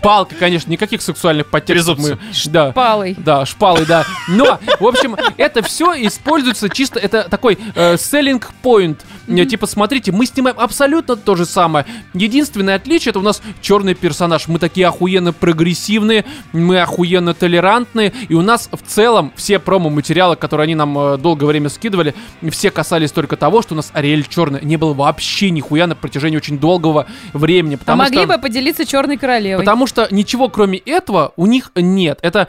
[0.02, 2.18] Палка, конечно, никаких сексуальных подтекстов мы...
[2.48, 2.72] Да.
[2.72, 3.16] Палой.
[3.18, 4.06] Да, шпалы, да.
[4.28, 8.98] Но, в общем, это все используется чисто, это такой э, selling point.
[9.28, 11.86] Э, Типа, смотрите, мы снимаем абсолютно то же самое.
[12.14, 14.48] Единственное отличие, это у нас черный персонаж.
[14.48, 20.66] Мы такие охуенно прогрессивные, мы охуенно толерантные, и у нас в целом все промо-материалы, которые
[20.66, 22.14] они нам э, долгое время скидывали,
[22.52, 24.62] все касались только того, что у нас Ариэль черная.
[24.62, 27.80] Не было вообще нихуя на протяжении очень долгого времени.
[27.86, 28.28] А могли что...
[28.28, 29.64] бы поделиться Черной Королевой.
[29.68, 32.20] Потому что ничего кроме этого у них нет.
[32.22, 32.48] Это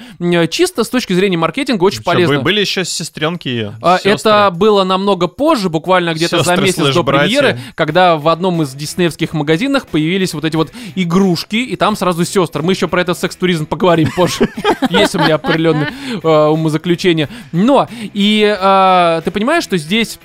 [0.50, 2.37] чисто с точки зрения маркетинга очень Чё, полезно.
[2.37, 3.74] бы- Были еще сестренки ее.
[3.83, 8.72] А, Это было намного позже, буквально где-то за месяц до премьеры, когда в одном из
[8.72, 12.62] диснеевских магазинах появились вот эти вот игрушки, и там сразу сестры.
[12.62, 14.48] Мы еще про этот секс-туризм поговорим позже.
[14.88, 17.28] Есть у меня определенные э, умозаключения.
[17.50, 20.20] Но, и э, ты понимаешь, что здесь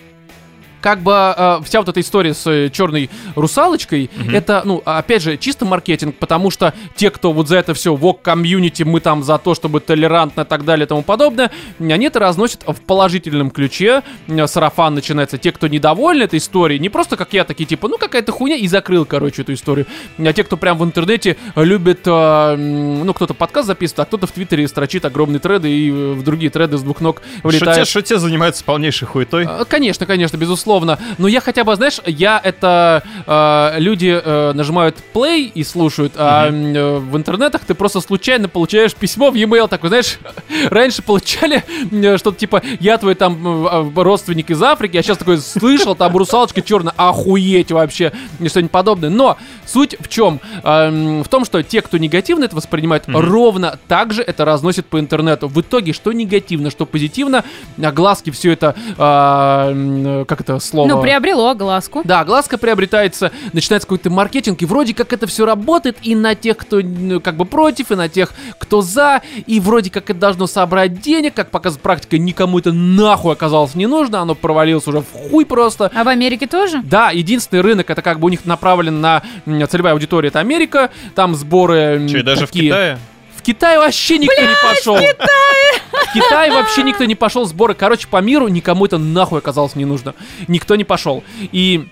[0.83, 5.63] как бы э, вся вот эта история с черной русалочкой, это, ну, опять же, чисто
[5.63, 9.55] маркетинг, потому что те, кто вот за это все, вок комьюнити, мы там за то,
[9.55, 14.45] чтобы толерантно и так далее и тому подобное, они это разносят в положительном ключе, э,
[14.45, 15.37] сарафан начинается.
[15.37, 18.67] Те, кто недовольны этой историей, не просто как я, такие типа, ну какая-то хуйня, и
[18.67, 19.87] закрыл, короче, эту историю.
[20.17, 24.31] А те, кто прям в интернете любит, э, ну, кто-то подкаст записывает, а кто-то в
[24.31, 27.87] Твиттере строчит огромные треды и э, в другие треды с двух ног Что те, влетает.
[27.87, 29.45] что те занимаются полнейшей хуетой.
[29.47, 30.72] А, Конечно, конечно, безусловно.
[30.79, 30.99] Безусловно.
[31.17, 36.49] Но я хотя бы, знаешь, я это э, люди э, нажимают play и слушают, а
[36.49, 40.19] э, в интернетах ты просто случайно получаешь письмо в e-mail такой, знаешь,
[40.69, 45.17] раньше получали э, что-то типа я твой там э, э, родственник из Африки, я сейчас
[45.17, 49.09] такой слышал, там русалочка черная, охуеть вообще, и что-нибудь подобное.
[49.09, 50.39] Но суть в чем?
[50.63, 54.99] Эм, в том, что те, кто негативно это воспринимает, ровно так же это разносит по
[54.99, 55.47] интернету.
[55.47, 57.43] В итоге, что негативно, что позитивно,
[57.81, 60.87] огласки все это, а, м, как это слово?
[60.87, 62.01] Ну, приобрело глазку.
[62.03, 66.57] Да, глазка приобретается, начинается какой-то маркетинг, и вроде как это все работает и на тех,
[66.57, 70.47] кто ну, как бы против, и на тех, кто за, и вроде как это должно
[70.47, 75.11] собрать денег, как показывает практика, никому это нахуй оказалось не нужно, оно провалилось уже в
[75.11, 75.91] хуй просто.
[75.93, 76.81] А в Америке тоже?
[76.83, 79.23] Да, единственный рынок, это как бы у них направлен на
[79.69, 82.63] целевая аудитория, это Америка, там сборы Че, даже такие.
[82.63, 82.99] в Китае?
[83.43, 84.95] Китай вообще никто не пошел.
[84.95, 87.45] В Китай вообще никто не пошел.
[87.45, 90.13] Сборы, короче, по миру никому это нахуй оказалось не нужно.
[90.47, 91.23] Никто не пошел.
[91.51, 91.87] И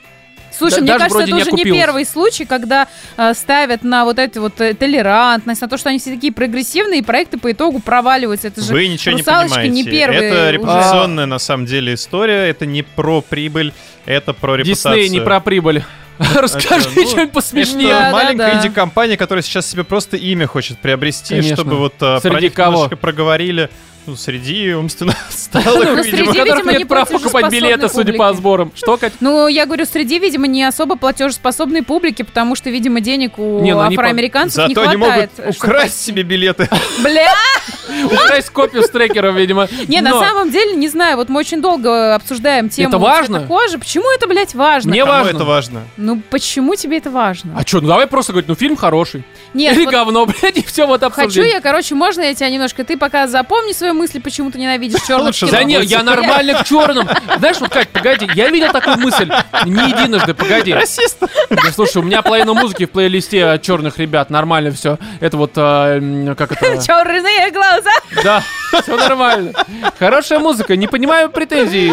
[0.54, 1.80] Слушай, Да- мне кажется, это не уже не окупилось.
[1.80, 2.88] первый случай, когда
[3.18, 7.00] э, ставят на вот эту вот э, толерантность, на то, что они все такие прогрессивные,
[7.00, 8.50] и проекты по итогу проваливаются.
[8.50, 9.70] Это же Вы ничего не понимаете.
[9.70, 10.52] не первый это уже.
[10.52, 12.48] репутационная на самом деле история.
[12.50, 13.74] Это не про прибыль,
[14.06, 14.96] это про репутацию.
[14.96, 15.84] Дисней не про прибыль.
[16.36, 17.90] Расскажи ну, что-нибудь посмешнее.
[17.94, 18.60] Да, да, маленькая да.
[18.60, 21.56] инди-компания, которая сейчас себе просто имя хочет приобрести, Конечно.
[21.56, 22.90] чтобы вот а, Среди про них кого?
[22.90, 23.70] проговорили.
[24.08, 25.14] Ну, среди умственно
[25.54, 26.34] Ну, отсталых, среди, У видимо.
[26.34, 28.38] которых видимо, нет прав покупать билеты, судя по публики.
[28.38, 28.72] сборам.
[28.76, 29.14] Что, Кать?
[29.20, 33.74] Ну, я говорю, среди, видимо, не особо платежеспособной публики, потому что, видимо, денег у Не,
[33.74, 35.32] ну они по- афроамериканцев не Зато они хватает.
[35.38, 36.68] могут украсть себе билеты.
[37.04, 37.32] Бля!
[38.06, 39.68] Украсть копию с трекера, видимо.
[39.88, 43.46] Не, на самом деле, не знаю, вот мы очень долго обсуждаем тему Это важно?
[43.48, 43.78] кожи.
[43.78, 44.90] Почему это, блядь, важно?
[44.92, 45.36] Мне важно.
[45.36, 45.82] это важно?
[45.98, 47.54] Ну, почему тебе это важно?
[47.58, 49.24] А что, ну давай просто говорить, ну фильм хороший.
[49.54, 51.52] Нет, Или говно, блядь, и все вот хочу обсуждение.
[51.56, 52.84] я, короче, можно я тебя немножко...
[52.84, 55.58] Ты пока запомни свои мысли, почему ты ненавидишь черных Лучше кино.
[55.58, 57.08] Да не, я нормально к черным.
[57.38, 59.30] Знаешь, вот как, погоди, я видел такую мысль
[59.66, 60.74] не единожды, погоди.
[60.74, 61.18] Расист.
[61.50, 64.98] Да, слушай, у меня половина музыки в плейлисте от черных ребят, нормально все.
[65.20, 66.82] Это вот, м, как это...
[66.86, 67.92] Черные глаза!
[68.24, 68.44] Да,
[68.82, 69.54] все нормально.
[70.00, 71.92] Хорошая музыка, не понимаю претензий.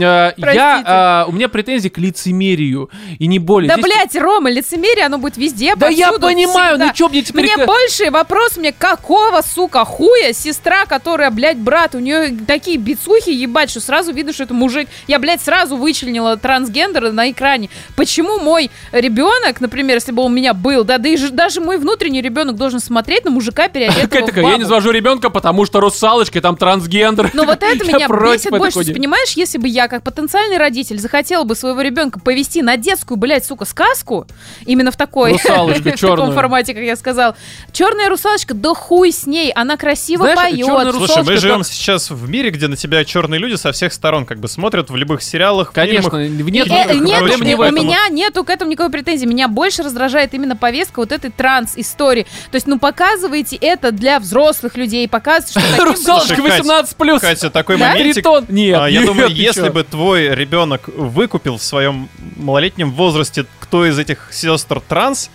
[0.00, 3.68] Э, Я, а, у меня претензии к лицемерию и не более.
[3.68, 6.86] Да, Здесь- блядь, Рома, лицемерие, оно будет везде, Да я повсюду, понимаю, всегда.
[6.86, 7.44] ну чё мне теперь...
[7.44, 13.30] Мне больше вопрос мне, какого, сука, хуя сестра, которая, блядь, брат, у нее такие бицухи
[13.30, 14.88] ебать, что сразу видно, что это мужик.
[15.06, 17.68] Я, блядь, сразу вычленила трансгендера на экране.
[17.96, 21.60] Почему мой ребенок, например, если бы он у меня был, да, да и же- даже
[21.60, 25.80] мой внутренний ребенок должен смотреть на мужика переодетого такая, я не завожу ребенка, потому что
[25.80, 27.30] русалочка, там трансгендер.
[27.34, 28.78] Но вот это меня бесит больше.
[28.94, 33.44] Понимаешь, если бы я, как потенциальный родитель, захотела бы своего ребенка повести на детскую, блядь,
[33.44, 34.26] сука, сказку,
[34.66, 35.32] именно в такой...
[35.90, 37.34] В таком формате, как я сказал.
[37.72, 40.66] Черная русалочка, да хуй с ней, она красиво поет.
[41.06, 44.38] Слушай, мы живем сейчас в мире, где на тебя черные люди со всех сторон как
[44.40, 46.50] бы смотрят в любых сериалах, Конечно, фильмах.
[46.50, 49.26] нет, Э, Короче, нет, проблем не у меня нету к этому никакой претензии.
[49.26, 52.24] Меня больше раздражает именно повестка вот этой транс-истории.
[52.50, 57.20] То есть, ну, показывайте это для взрослых людей, показывайте, что Русалочка Слушай, Кать, 18 плюс.
[57.20, 58.14] Катя, такой моментик.
[58.14, 58.46] Тритон.
[58.48, 63.86] Нет, А, я нет, думаю, если бы твой ребенок выкупил в своем малолетнем возрасте, кто
[63.86, 65.30] из этих сестер транс,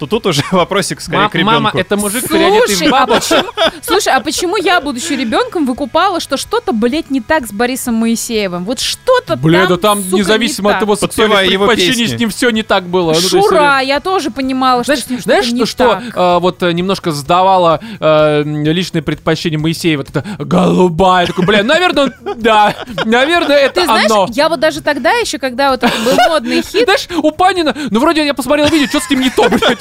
[0.00, 1.52] то тут уже вопросик скорее Ма- к ребенку.
[1.60, 3.50] Мама, это мужик Слушай, в а почему,
[3.82, 8.64] слушай, а почему я, будучи ребенком, выкупала, что что-то, блядь, не так с Борисом Моисеевым?
[8.64, 12.30] Вот что-то Бля, там, да там сука, независимо не от его сексуальных предпочтений, с ним
[12.30, 13.12] все не так было.
[13.12, 17.12] Ну, Шура, я тоже понимала, что Знаешь, ним знаешь, что, что э, вот э, немножко
[17.12, 23.84] сдавало э, личные предпочтения Моисея, вот это голубая, такой, бля, наверное, да, наверное, это Ты
[23.84, 24.28] знаешь, оно.
[24.32, 28.00] я вот даже тогда еще, когда вот это был модный хит, Знаешь, у Панина, ну
[28.00, 29.78] вроде я посмотрел видео, что с ним не то, блядь.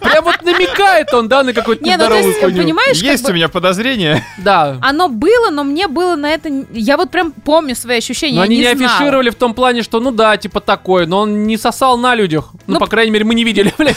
[0.00, 3.30] Прям вот намекает он, да, на какую-то не, ну то есть, понимаешь, как Есть бы
[3.30, 4.24] у меня подозрение.
[4.38, 4.78] Да.
[4.80, 6.48] оно было, но мне было на это...
[6.72, 8.94] Я вот прям помню свои ощущения, Но я они не, не знала.
[8.96, 12.50] афишировали в том плане, что, ну да, типа такой, но он не сосал на людях.
[12.66, 13.96] Ну, Ну, по крайней мере, мы не видели, блядь.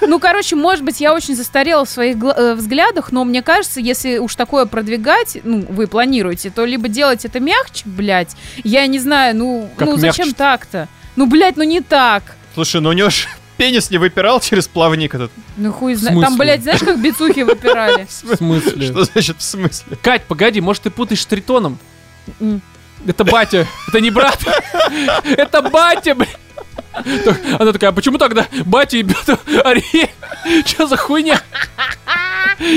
[0.00, 3.80] Ну, короче, может быть, я очень застарела в своих гла- э, взглядах, но мне кажется,
[3.80, 8.98] если уж такое продвигать, ну, вы планируете, то либо делать это мягче, блядь, я не
[8.98, 10.36] знаю, ну, Как ну зачем мягче?
[10.38, 10.88] так-то?
[11.16, 12.22] Ну, блядь, ну не так.
[12.54, 13.26] Слушай, ну у него ж
[13.58, 15.30] пенис не выпирал через плавник этот.
[15.58, 16.18] Ну, хуй знает.
[16.20, 18.06] Там, блядь, знаешь, как бицухи выпирали?
[18.08, 18.86] В смысле?
[18.86, 19.98] Что значит в смысле?
[20.00, 21.78] Кать, погоди, может, ты путаешь с Тритоном?
[23.06, 24.40] Это батя, это не брат.
[25.24, 26.36] Это батя, блядь.
[27.58, 29.06] Она такая, а почему тогда батя и
[29.64, 30.10] Ари?
[30.64, 31.40] Что за хуйня?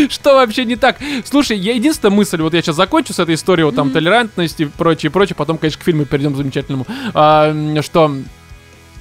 [0.09, 0.97] Что вообще не так?
[1.25, 4.65] Слушай, я единственная мысль, вот я сейчас закончу с этой историей, вот там толерантности и
[4.65, 8.15] прочее, прочее, потом, конечно, к фильму перейдем замечательному, а, что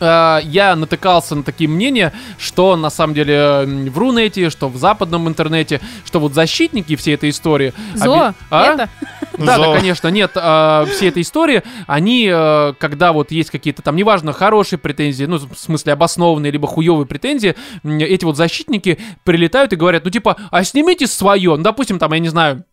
[0.01, 5.81] я натыкался на такие мнения, что на самом деле в Рунете, что в западном интернете,
[6.05, 7.73] что вот защитники всей этой истории...
[7.95, 8.63] Зо, оби- А?
[8.75, 8.89] это?
[9.39, 9.75] Да, да, Зо.
[9.75, 14.79] конечно, нет, э, всей этой истории, они, э, когда вот есть какие-то там, неважно, хорошие
[14.79, 20.11] претензии, ну, в смысле обоснованные, либо хуевые претензии, эти вот защитники прилетают и говорят, ну,
[20.11, 22.65] типа, а снимите свое, ну, допустим, там, я не знаю,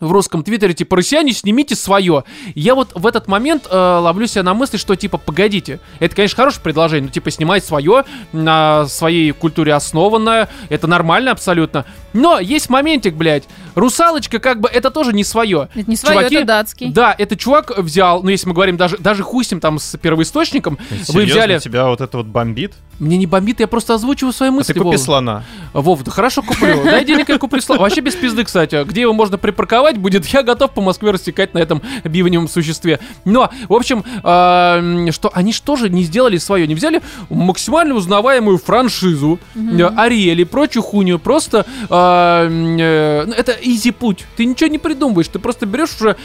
[0.00, 2.24] в русском твиттере, типа, россияне, снимите свое.
[2.54, 6.36] Я вот в этот момент э, ловлю себя на мысли, что, типа, погодите, это, конечно,
[6.36, 11.84] хорошее предложение, но, типа, снимать свое, на своей культуре основанное, это нормально абсолютно.
[12.12, 15.68] Но есть моментик, блядь, русалочка, как бы, это тоже не свое.
[15.74, 16.90] Это не свое, Чуваки, это датский.
[16.90, 19.96] Да, это чувак взял, ну, если мы говорим даже, даже хуй с ним там с
[19.98, 21.58] первоисточником, вы Серьезно, взяли...
[21.58, 22.74] тебя вот это вот бомбит?
[23.00, 25.00] Мне не бомбит, я просто озвучиваю свои А мысли, ты купи Вов.
[25.00, 25.42] слона.
[25.72, 26.84] Вов, да хорошо куплю.
[26.84, 27.78] Дай денег, я куплю слон.
[27.78, 28.84] Вообще без пизды, кстати.
[28.84, 33.00] Где его можно припарковать будет, я готов по Москве растекать на этом бивневом существе.
[33.24, 36.66] Но, в общем, эм, что они же тоже не сделали свое.
[36.66, 41.18] Не взяли максимально узнаваемую франшизу, э, Ариэль и прочую хуйню.
[41.18, 44.26] Просто эм, э, ну, это изи путь.
[44.36, 45.28] Ты ничего не придумываешь.
[45.28, 46.16] Ты просто берешь уже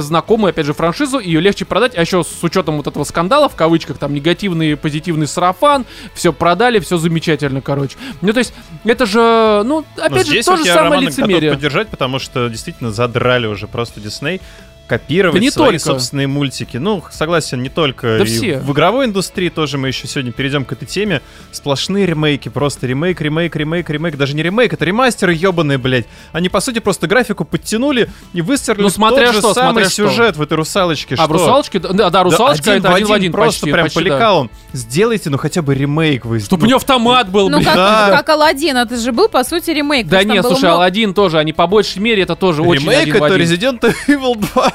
[0.00, 1.96] знакомую, опять же, франшизу, ее легче продать.
[1.96, 6.23] А еще с учетом вот этого скандала, в кавычках, там, негативный и позитивный сарафан, все
[6.32, 7.96] продали, все замечательно, короче.
[8.20, 11.52] Ну, то есть, это же, ну, Но опять же, здесь то же самое лицемерие.
[11.52, 14.40] поддержать, потому что действительно задрали уже просто Дисней
[14.86, 15.84] копировать Да не свои только.
[15.84, 16.76] собственные мультики.
[16.76, 18.18] Ну, согласен, не только.
[18.18, 18.58] Да И все.
[18.58, 21.22] В игровой индустрии тоже мы еще сегодня перейдем к этой теме.
[21.52, 24.16] Сплошные ремейки, просто ремейк, ремейк, ремейк, ремейк.
[24.16, 26.06] Даже не ремейк, это ремастеры ебаные, блядь.
[26.32, 29.90] Они, по сути, просто графику подтянули и выстрелили Ну, смотря тот же что, самый смотря
[29.90, 30.08] что.
[30.08, 31.14] сюжет в этой русалочке.
[31.14, 31.26] А что?
[31.28, 33.72] в русалочке, да, да, Да, русалочка это один в один просто почти.
[33.72, 34.46] прям почти, по да.
[34.72, 36.40] Сделайте, ну, хотя бы ремейк вы.
[36.40, 37.66] Чтоб ну, у него автомат был, Ну, блин.
[37.68, 38.10] как, Да.
[38.18, 40.06] как Алладин, это же был, по сути, ремейк.
[40.08, 42.62] Да просто там не, было слушай, много- Алладин тоже, они по большей мере это тоже
[42.62, 43.46] очень Ремейк один в это один.
[43.46, 44.73] Resident Evil 2.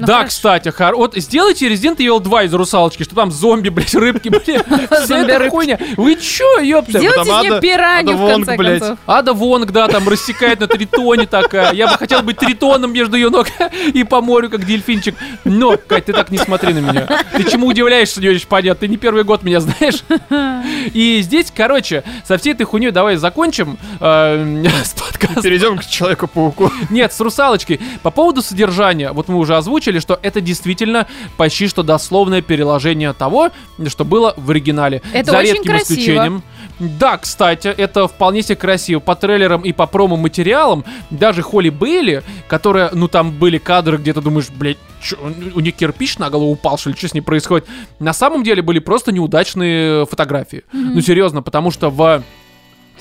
[0.00, 0.28] Ну, да, хорошо.
[0.28, 4.64] кстати, хор- вот сделайте Resident Evil 2 из русалочки, что там зомби, блядь, рыбки, блядь,
[5.04, 5.78] вся эта хуйня.
[5.96, 6.98] Вы чё, ёпта?
[6.98, 8.78] Сделайте из нее Ада- пиранью, Ада в конце блядь.
[8.80, 8.98] концов.
[9.06, 11.72] Ада Вонг, да, там рассекает на тритоне такая.
[11.74, 13.46] Я бы хотел быть тритоном между ее ног
[13.94, 15.14] и по морю, как дельфинчик.
[15.44, 17.06] Но, Кать, ты так не смотри на меня.
[17.36, 18.80] Ты чему удивляешься, не очень понятно.
[18.80, 20.02] Ты не первый год меня знаешь.
[20.94, 25.42] И здесь, короче, со всей этой хуйней давай закончим э, с подкастом.
[25.42, 26.70] Перейдем к Человеку-пауку.
[26.90, 27.80] Нет, с русалочкой.
[28.02, 33.50] По поводу содержания, вот мы уже озвучили, что это действительно почти что дословное переложение того,
[33.88, 35.02] что было в оригинале.
[35.12, 35.92] Это За очень редким красиво.
[35.94, 36.42] исключением.
[36.78, 39.00] Да, кстати, это вполне себе красиво.
[39.00, 44.20] По трейлерам и по промо-материалам даже Холли Бейли, которая, ну там были кадры, где ты
[44.22, 45.16] думаешь, блядь, чё,
[45.54, 47.66] у нее кирпич на голову упал, что ли, что с ней происходит?
[47.98, 50.62] На самом деле были просто неудачные фотографии.
[50.72, 52.22] Ну серьезно, потому что в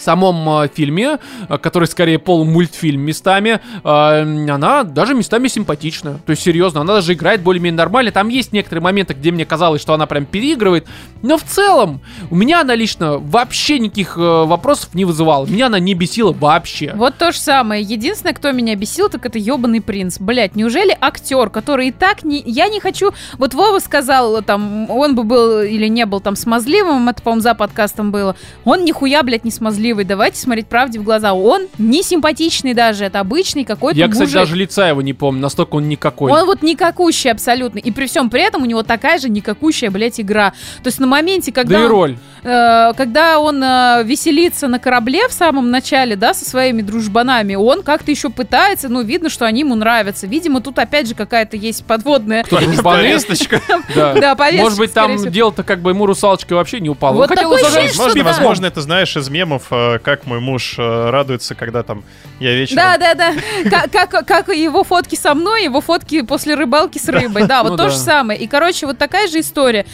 [0.01, 6.15] самом э, фильме, э, который скорее полумультфильм местами, э, она даже местами симпатичная.
[6.25, 8.11] То есть, серьезно, она даже играет более-менее нормально.
[8.11, 10.87] Там есть некоторые моменты, где мне казалось, что она прям переигрывает.
[11.21, 15.45] Но в целом, у меня она лично вообще никаких вопросов не вызывала.
[15.45, 16.93] Меня она не бесила вообще.
[16.95, 17.83] Вот то же самое.
[17.83, 20.19] Единственное, кто меня бесил, так это ебаный принц.
[20.19, 22.41] Блять, неужели актер, который и так не...
[22.45, 23.11] Я не хочу...
[23.37, 27.55] Вот Вова сказал, там, он бы был или не был там смазливым, это, по-моему, за
[27.55, 28.35] подкастом было.
[28.65, 29.88] Он нихуя, блядь, не смазливый.
[29.93, 31.33] Давайте смотреть правде в глаза.
[31.33, 34.35] Он не симпатичный даже, это обычный какой-то Я, кстати, мужик.
[34.35, 36.31] даже лица его не помню, настолько он никакой.
[36.31, 37.79] Он вот никакущий абсолютно.
[37.79, 40.51] И при всем при этом у него такая же никакущая, блядь, игра.
[40.83, 41.79] То есть на моменте, когда...
[41.79, 42.17] Да и роль.
[42.43, 47.83] Э, когда он э, веселится на корабле в самом начале, да, со своими дружбанами, он
[47.83, 50.27] как-то еще пытается, ну, видно, что они ему нравятся.
[50.27, 52.43] Видимо, тут опять же какая-то есть подводная...
[52.83, 53.61] Повесточка.
[53.95, 54.35] Да.
[54.35, 57.13] Повесточка, Может быть, там дело-то как бы ему русалочка вообще не упала.
[57.13, 61.55] Он Вот такое ощущение, Возможно, это знаешь из мемов, э, как мой муж э, радуется,
[61.55, 62.03] когда там
[62.39, 62.77] я вечером...
[62.77, 63.87] Да, да, да.
[64.25, 67.47] Как, его фотки со мной, его фотки после рыбалки с рыбой.
[67.47, 68.39] Да, вот Ну то же самое.
[68.39, 69.85] И, короче, вот такая же история.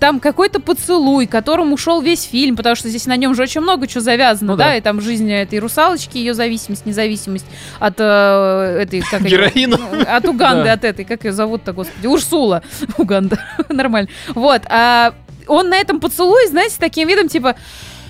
[0.00, 3.86] Там какой-то поцелуй, которым ушел весь фильм, потому что здесь на нем же очень много
[3.86, 4.64] чего завязано, Ну да?
[4.66, 4.76] да.
[4.76, 7.46] и там жизнь этой русалочки, ее зависимость, независимость
[7.78, 9.00] от э, этой...
[9.02, 9.78] Как Героина.
[10.16, 10.72] От Уганды, Да.
[10.74, 12.62] от этой, как ее зовут-то, господи, Урсула.
[12.98, 14.08] Уганда, нормально.
[14.34, 15.14] Вот, а
[15.46, 17.54] он на этом поцелуе, знаете, с таким видом, типа...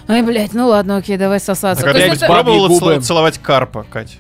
[0.07, 1.83] Ай, блядь, ну ладно, окей, давай А сосаться.
[1.85, 3.01] То когда нибудь это- пробовала губы.
[3.01, 4.17] целовать карпа, Кать?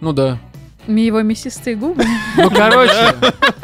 [0.00, 0.38] Ну да.
[0.86, 2.04] Его мясистые губы.
[2.36, 3.14] Ну, короче,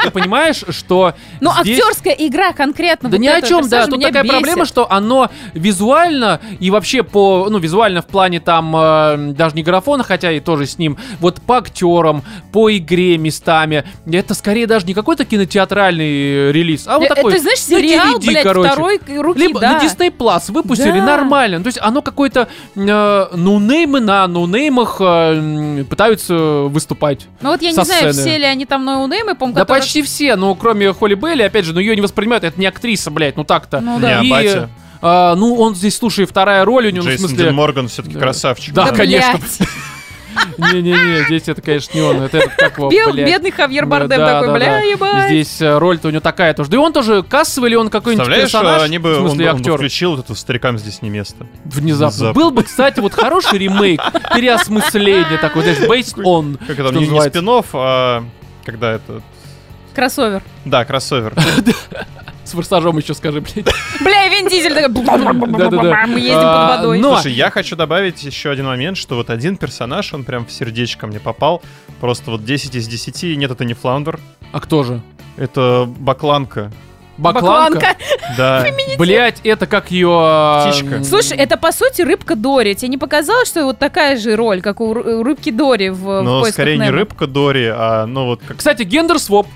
[0.03, 3.09] ты понимаешь, что Ну, здесь- актерская игра конкретно.
[3.09, 3.63] Да вот ни о этого чем, да.
[3.63, 4.37] персонажа Тут меня такая бесит.
[4.37, 9.63] проблема, что оно визуально и вообще по, ну, визуально в плане там э, даже не
[9.63, 14.87] графона, хотя и тоже с ним, вот по актерам, по игре местами, это скорее даже
[14.87, 17.33] не какой-то кинотеатральный э, релиз, а вот Э, такой.
[17.35, 18.69] Это, знаешь, на сериал, DVD, блядь, короче.
[18.69, 19.73] второй к- руки, Либо да.
[19.75, 21.05] на Disney Plus выпустили Да.
[21.07, 21.61] нормально.
[21.61, 27.12] То есть оно какое-то э, ноунеймы на ноунеймах э, м, пытаются выступать.
[27.21, 27.29] Снимать.
[27.40, 28.13] Ну вот я не знаю, сцены.
[28.29, 31.65] все ли они там ноунеймы, по-моему, Да которые- почти все, ну, кроме Холли Белли, опять
[31.65, 33.81] же, ну, ее не воспринимают, это не актриса, блядь, ну так-то.
[33.81, 34.21] Ну да.
[34.21, 34.71] а И, батя?
[35.00, 37.50] а, ну, он здесь, слушай, вторая роль у него, ну, в Джейсон смысле...
[37.52, 38.21] Морган все-таки Да.
[38.21, 38.75] красавчик.
[38.75, 39.38] Да, Да, конечно.
[40.59, 44.41] Не-не-не, здесь это, конечно, не он, это этот, как его, Бел- бедный Хавьер Бардем Да,
[44.41, 44.79] такой, да, бля, да.
[44.81, 45.27] ебать.
[45.29, 46.71] Здесь э, роль-то у него такая тоже.
[46.71, 48.83] Да и он тоже кассовый или он какой-нибудь персонаж?
[48.83, 49.77] они бы, в он, смысле, бы- он бы актер.
[49.77, 51.47] включил вот эту «Старикам здесь не место».
[51.65, 52.09] Внезапно.
[52.17, 52.33] Внезапно.
[52.33, 54.01] Был бы, кстати, вот хороший ремейк,
[54.35, 58.25] переосмысление такое, знаешь, based on, Как это, не, спин а
[58.65, 59.23] когда это...
[59.95, 60.43] Кроссовер.
[60.65, 61.35] Да, кроссовер.
[62.53, 63.65] С форсажом еще скажи, блядь.
[64.00, 65.05] Бля, Вин Дизель такой...
[65.57, 66.05] Да-да-да.
[66.07, 66.98] Мы ездим А, под водой.
[66.98, 70.53] но- Слушай, я хочу добавить еще один момент, что вот один персонаж, он прям в
[70.53, 71.63] сердечко мне попал.
[71.98, 73.38] Просто вот 10 из 10.
[73.38, 74.21] Нет, это не Флаундер.
[74.53, 75.00] А кто же?
[75.38, 76.71] Это Бакланка.
[77.17, 77.96] Бакланка?
[78.37, 78.67] Да.
[78.98, 80.67] Блять, это как ее...
[80.69, 81.03] Птичка.
[81.05, 82.75] Слушай, это по сути рыбка Дори.
[82.75, 86.21] Тебе не показалось, что вот такая же роль, как у ры- у рыбки Дори в,
[86.21, 86.98] Но «Поисках скорее не Немо»?
[86.98, 88.59] рыбка Дори, а ну вот как...
[88.59, 89.46] Кстати, гендер-своп.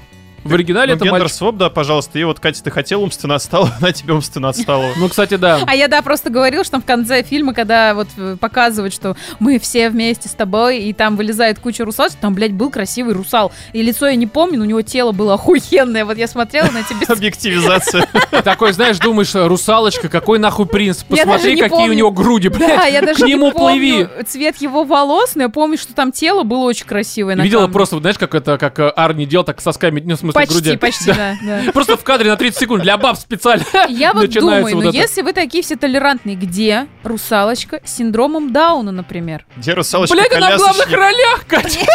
[0.47, 1.36] В оригинале Ну, это гендер мальчик.
[1.36, 2.18] своп, да, пожалуйста.
[2.18, 4.90] И вот, Катя, ты хотела умственно отстала, она тебе умственно отстала.
[4.97, 5.61] Ну, кстати, да.
[5.66, 9.16] А я, да, просто говорил, что там в конце фильма, когда вот э, показывают, что
[9.40, 13.53] мы все вместе с тобой, и там вылезает куча русалочек, там, блядь, был красивый русал.
[13.72, 16.05] И лицо я не помню, но у него тело было охуенное.
[16.05, 17.07] Вот я смотрела на тебя.
[17.09, 18.07] Объективизация.
[18.44, 21.03] Такой, знаешь, думаешь, русалочка, какой нахуй принц?
[21.03, 22.76] Посмотри, какие у него груди, блядь.
[22.76, 24.09] Да, я даже К не нему плыви.
[24.26, 27.36] цвет его волос, но я помню, что там тело было очень красивое.
[27.36, 30.55] Видела просто, знаешь, как это, как э, Арни делал, так сосками, ну, в смысле, Почти,
[30.55, 30.76] груди.
[30.76, 31.72] почти, да, да.
[31.72, 33.64] Просто в кадре на 30 секунд для баб специально.
[33.89, 34.97] Я вот думаю, вот ну это.
[34.97, 39.47] если вы такие все толерантные, где русалочка с синдромом Дауна, например?
[39.57, 41.80] Где русалочка Блядь, она в главных ролях, Катя.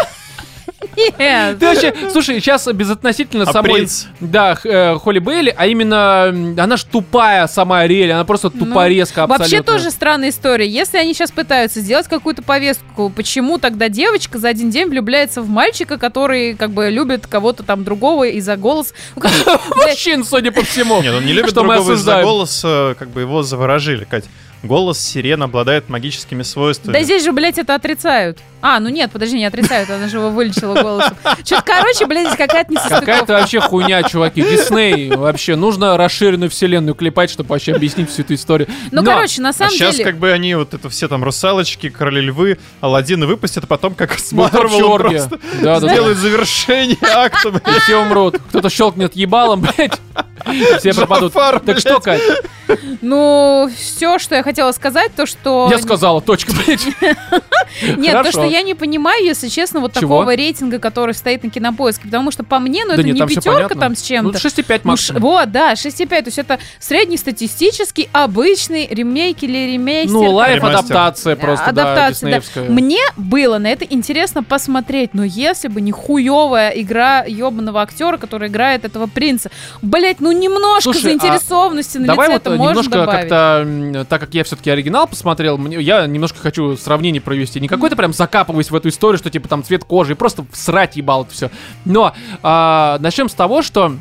[1.19, 1.59] Нет.
[1.59, 3.73] Ты вообще, слушай, сейчас безотносительно А самой...
[3.73, 4.05] принц?
[4.19, 6.25] Да, э, Холли Бейли, а именно
[6.61, 9.43] она ж тупая сама Ариэль, она просто Ну, тупорезка абсолютно.
[9.57, 10.67] Вообще тоже странная история.
[10.67, 15.49] Если они сейчас пытаются сделать какую-то повестку, почему тогда девочка за один день влюбляется в
[15.49, 18.93] мальчика, который как бы любит кого-то там другого из-за голос?
[19.15, 19.31] Ну, как-
[19.75, 21.01] блядь, Мужчин, судя по всему.
[21.01, 24.25] Нет, он не любит другого из-за голоса, как бы его заворожили, Кать.
[24.63, 26.93] Голос сирен обладает магическими свойствами.
[26.93, 28.37] Да здесь же, блядь, это отрицают.
[28.61, 31.17] А, ну нет, подожди, не отрицают, она же его вылечила голосом.
[31.43, 33.31] Что-то, короче, блядь, здесь какая-то Какая-то несостыковка.
[33.33, 34.43] вообще хуйня, чуваки.
[34.43, 35.15] Дисней.
[35.15, 38.67] Вообще, нужно расширенную вселенную клепать, чтобы вообще объяснить всю эту историю.
[38.91, 40.05] Ну, Но- короче, на А самом сейчас деле...
[40.05, 44.13] как бы они вот это все там русалочки, короли львы, Аладдины выпустят, а потом как
[44.19, 45.09] с вообще Марвелом оргия.
[45.27, 45.93] просто Да, да, да.
[45.93, 47.77] сделают завершение акта, блядь.
[47.77, 48.37] И все умрут.
[48.49, 49.99] Кто-то щелкнет ебалом, блядь.
[50.77, 51.33] Все пропадут.
[51.33, 51.79] Джафар, Так блядь.
[51.79, 52.21] что, Кать?
[53.01, 55.69] Ну, все, что я хотела сказать, то, что...
[55.71, 56.85] Я сказала, точка, блядь.
[57.97, 62.03] Нет, то, что я не понимаю, если честно, вот такого рейтинга, который стоит на кинопоиске.
[62.05, 64.37] Потому что по мне, ну это не пятерка там с Ну, чем-то.
[64.39, 65.21] 6,5 Ну, максимум.
[65.21, 66.07] вот, да, 6,5.
[66.21, 70.13] То есть это среднестатистический, обычный ремейк или ремейстер.
[70.13, 72.69] Ну, лайф-адаптация просто, да, диснеевская.
[72.69, 78.49] Мне было на это интересно посмотреть, но если бы не хуевая игра ебаного актера, который
[78.49, 79.49] играет этого принца,
[79.81, 83.19] блять, ну немножко а заинтересованности на Давай лице вот это можно немножко добавить.
[83.29, 87.59] как-то, м, так как я все-таки оригинал посмотрел, мне- я немножко хочу сравнение провести.
[87.59, 90.95] Не какой-то прям закапываясь в эту историю, что типа там цвет кожи, и просто срать
[90.95, 91.51] ебал это все.
[91.85, 92.13] Но
[92.43, 93.95] а, начнем с того, что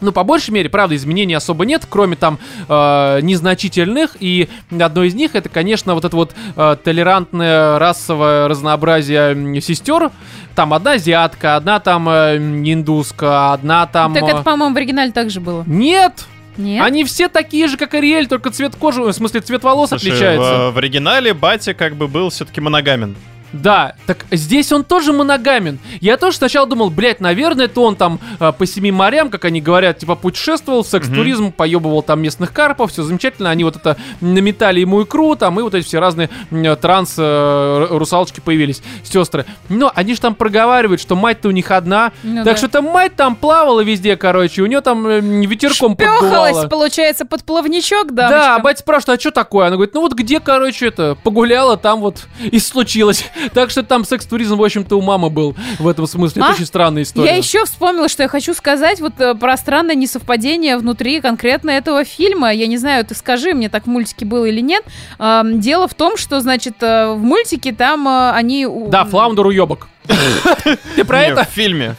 [0.00, 4.16] ну, по большей мере, правда, изменений особо нет, кроме там э, незначительных.
[4.20, 4.48] И
[4.78, 10.10] одно из них это, конечно, вот это вот э, толерантное расовое разнообразие сестер.
[10.54, 14.12] Там одна азиатка, одна там э, индуска, одна там.
[14.14, 15.64] Так это, э, по-моему, в оригинале также было.
[15.66, 16.26] Нет!
[16.56, 16.84] Нет?
[16.84, 20.70] Они все такие же, как Ариэль, только цвет кожи, в смысле цвет волос Слушай, отличается.
[20.70, 23.16] в, в оригинале батя как бы был все-таки моногамен.
[23.54, 25.78] Да, так здесь он тоже моногамен.
[26.00, 29.60] Я тоже сначала думал, блядь, наверное, это он там э, по семи морям, как они
[29.60, 33.50] говорят, типа путешествовал, секс-туризм, поебывал там местных карпов, все замечательно.
[33.50, 38.82] Они вот это наметали ему икру, там, и вот эти все разные м, транс-русалочки появились,
[39.02, 39.46] сестры.
[39.68, 42.12] Но они же там проговаривают, что мать-то у них одна.
[42.22, 42.56] Ну так да.
[42.56, 46.48] что там мать там плавала везде, короче, у нее там э, ветерком поддувало.
[46.48, 48.58] Пёхалась, получается, под плавничок, Да, да.
[48.58, 49.66] батя спрашивает, а что такое?
[49.66, 53.24] Она говорит, ну вот где, короче, это, погуляла, там вот и случилось.
[53.52, 56.42] Так что там секс-туризм, в общем-то, у мамы был в этом смысле.
[56.42, 56.46] А?
[56.46, 57.30] Это очень странная история.
[57.30, 62.04] Я еще вспомнила, что я хочу сказать вот э, про странное несовпадение внутри конкретно этого
[62.04, 62.52] фильма.
[62.52, 64.84] Я не знаю, ты скажи мне, так в мультике было или нет.
[65.18, 68.66] Дело в том, что, значит, э, в мультике там э, они...
[68.66, 69.88] у- Да, Флаундер уебок.
[70.96, 71.44] Ты про Не, это?
[71.44, 71.96] в фильме.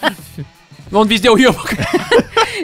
[0.96, 1.74] Он везде уебок.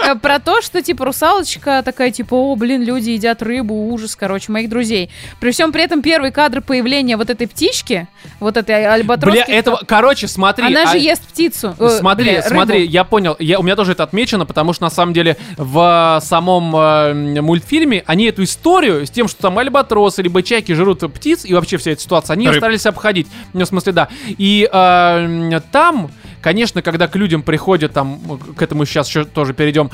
[0.04, 4.52] Э, Про то, что, типа, русалочка такая, типа, о, блин, люди едят рыбу, ужас, короче,
[4.52, 5.10] моих друзей.
[5.40, 8.08] При всем при этом первый кадр появления вот этой птички,
[8.40, 9.44] вот этой альбатроски...
[9.46, 10.66] Бля, этого, короче, смотри.
[10.66, 11.76] Она а- же ест птицу.
[11.78, 12.92] э, Смотри, бля, смотри, рыбу.
[12.92, 13.36] я понял.
[13.38, 17.42] Я, у меня тоже это отмечено, потому что на самом деле в э, самом э,
[17.42, 21.78] мультфильме они эту историю с тем, что там альбатросы либо чайки жрут птиц и вообще
[21.78, 22.58] вся эта ситуация, они Рыб.
[22.58, 23.28] старались обходить.
[23.54, 24.08] Ну, в смысле, да.
[24.30, 26.10] И э, там
[26.42, 28.20] конечно, когда к людям приходят, там,
[28.56, 29.90] к этому сейчас еще тоже перейдем,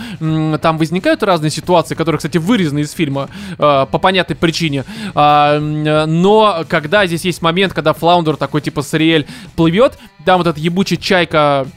[0.59, 4.85] там возникают разные ситуации, которые, кстати, вырезаны из фильма э, по понятной причине.
[5.15, 10.59] Э, но когда здесь есть момент, когда Флаундер такой, типа, Сариэль плывет, там вот эта
[10.59, 11.67] ебучая чайка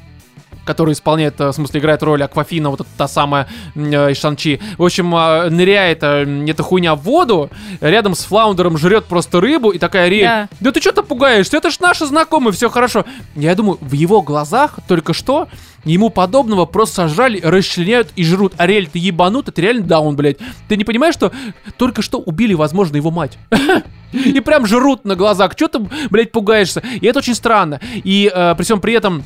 [0.70, 4.60] который исполняет, э, в смысле, играет роль Аквафина, вот эта та самая э, Шанчи.
[4.78, 7.50] В общем, э, ныряет э, эта хуйня в воду,
[7.80, 10.48] рядом с Флаундером жрет просто рыбу, и такая Риэль, Да.
[10.60, 13.04] да, ты что-то пугаешься, это ж наши знакомые, все хорошо.
[13.34, 15.48] Я думаю, в его глазах только что
[15.84, 18.52] ему подобного просто сожрали, расчленяют и жрут.
[18.58, 20.36] Ариэль, ты ебанут, это реально даун, блядь.
[20.68, 21.32] Ты не понимаешь, что
[21.78, 23.38] только что убили, возможно, его мать?
[24.12, 25.54] И прям жрут на глазах.
[25.54, 25.78] Че ты,
[26.10, 26.82] блядь, пугаешься?
[27.00, 27.80] И это очень странно.
[27.94, 29.22] И э, при всем при этом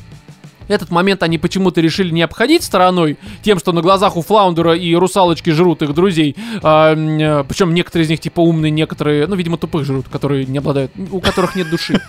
[0.67, 4.95] этот момент они почему-то решили не обходить стороной, тем, что на глазах у Флаундера и
[4.95, 6.35] Русалочки жрут их друзей.
[6.61, 11.19] причем некоторые из них типа умные, некоторые, ну, видимо, тупых жрут, которые не обладают, у
[11.19, 12.01] которых нет души.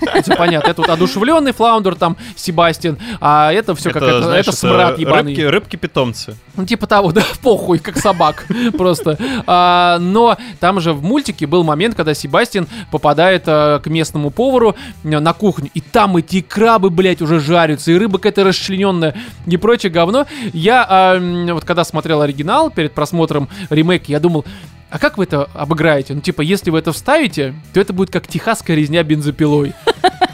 [0.00, 0.70] Это понятно.
[0.70, 5.34] Это вот одушевленный Флаундер, там, Себастьян, а это все как это, это смрад ебаный.
[5.34, 6.36] Рыбки, рыбки-питомцы.
[6.56, 8.46] Ну, типа того, да, похуй, как собак,
[8.76, 9.18] просто.
[9.46, 14.74] А, но там же в мультике был момент, когда Себастьян попадает а, к местному повару
[15.04, 19.14] э, на кухню, и там эти крабы, блядь, уже жарятся, и рыба какая-то расчлененная,
[19.46, 20.26] и прочее говно.
[20.52, 24.44] Я, м, вот когда смотрел оригинал перед просмотром ремейка, я думал,
[24.90, 26.14] а как вы это обыграете?
[26.14, 29.72] Ну, типа, если вы это вставите, то это будет как техасская резня бензопилой.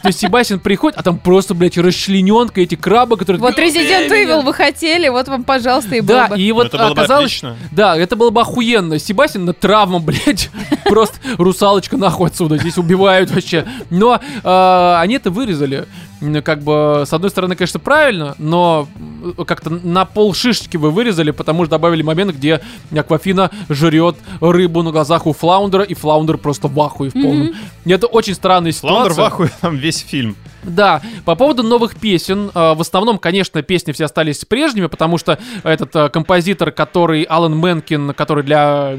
[0.07, 3.41] То есть Себастьян приходит, а там просто, блядь, расчлененка, эти крабы, которые...
[3.41, 6.39] Вот Resident Evil вы хотели, вот вам, пожалуйста, и Да, бы.
[6.41, 7.43] и вот это было бы оказалось,
[7.73, 9.01] да, это было бы охуенно.
[9.01, 10.49] Себастьян на травму, блядь,
[10.85, 13.67] просто русалочка нахуй отсюда, здесь убивают вообще.
[13.91, 15.87] Но э, они это вырезали.
[16.45, 18.89] Как бы, с одной стороны, конечно, правильно, но
[19.47, 22.63] как-то на пол шишечки вы вырезали, потому что добавили момент, где
[22.97, 27.51] Аквафина жрет рыбу на глазах у Флаундера, и Флаундер просто в ахуе в полном.
[27.85, 29.31] И это очень странная Флаундер ситуация.
[29.31, 30.37] в ахуе там весь фильм.
[30.67, 35.39] Да, по поводу новых песен, э, в основном, конечно, песни все остались прежними, потому что
[35.63, 38.97] этот э, композитор, который Алан Менкин, который для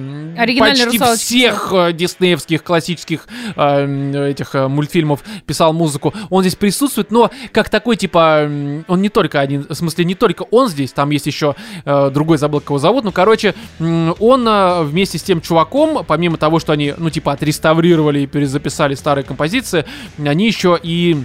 [0.60, 7.70] почти «Русалочки» всех э, диснеевских классических этих мультфильмов писал музыку, он здесь присутствует, но как
[7.70, 8.50] такой типа,
[8.88, 11.56] он не только один, в смысле не только он здесь, там есть еще
[11.86, 16.74] другой забыл, как его зовут, ну короче, он вместе с тем чуваком, помимо того, что
[16.74, 19.86] они, ну типа отреставрировали и перезаписали старые композиции,
[20.18, 21.18] они еще и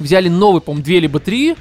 [0.00, 1.56] взяли новый, по-моему, две либо три,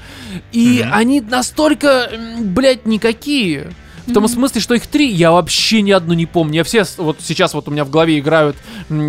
[0.51, 0.93] и Мгм.
[0.93, 2.09] они настолько,
[2.39, 3.71] блядь, никакие.
[4.10, 6.55] В том смысле, что их три, я вообще ни одну не помню.
[6.55, 8.55] Я все, вот сейчас вот у меня в голове играют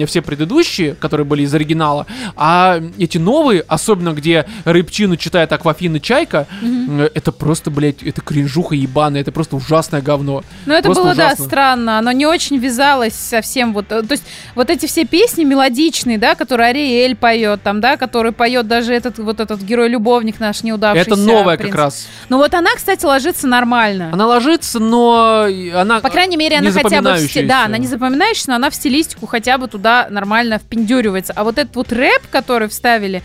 [0.06, 6.46] все предыдущие, которые были из оригинала, а эти новые, особенно где Рыбчину читает Аквафина Чайка,
[6.62, 10.42] м, это просто, блядь, это кринжуха ебаная, это просто ужасное говно.
[10.66, 11.44] Ну, это Просто было, да, ужасно.
[11.46, 11.98] странно.
[11.98, 13.86] Оно не очень вязалось со всем вот...
[13.90, 14.24] э, То есть
[14.54, 19.18] вот эти все песни мелодичные, да, которые Ариэль поет, там, да, который поет даже этот
[19.18, 21.10] вот этот герой-любовник наш неудавшийся.
[21.10, 22.06] это новая как раз.
[22.28, 24.10] Ну вот она, кстати, ложится нормально.
[24.12, 26.00] Она ложится, но она...
[26.00, 27.14] По крайней мере, она хотя бы...
[27.14, 27.46] в сти-.
[27.46, 31.32] Да, она не запоминающаяся, но она в стилистику хотя бы туда нормально впендюривается.
[31.36, 33.22] А вот этот вот рэп, который вставили,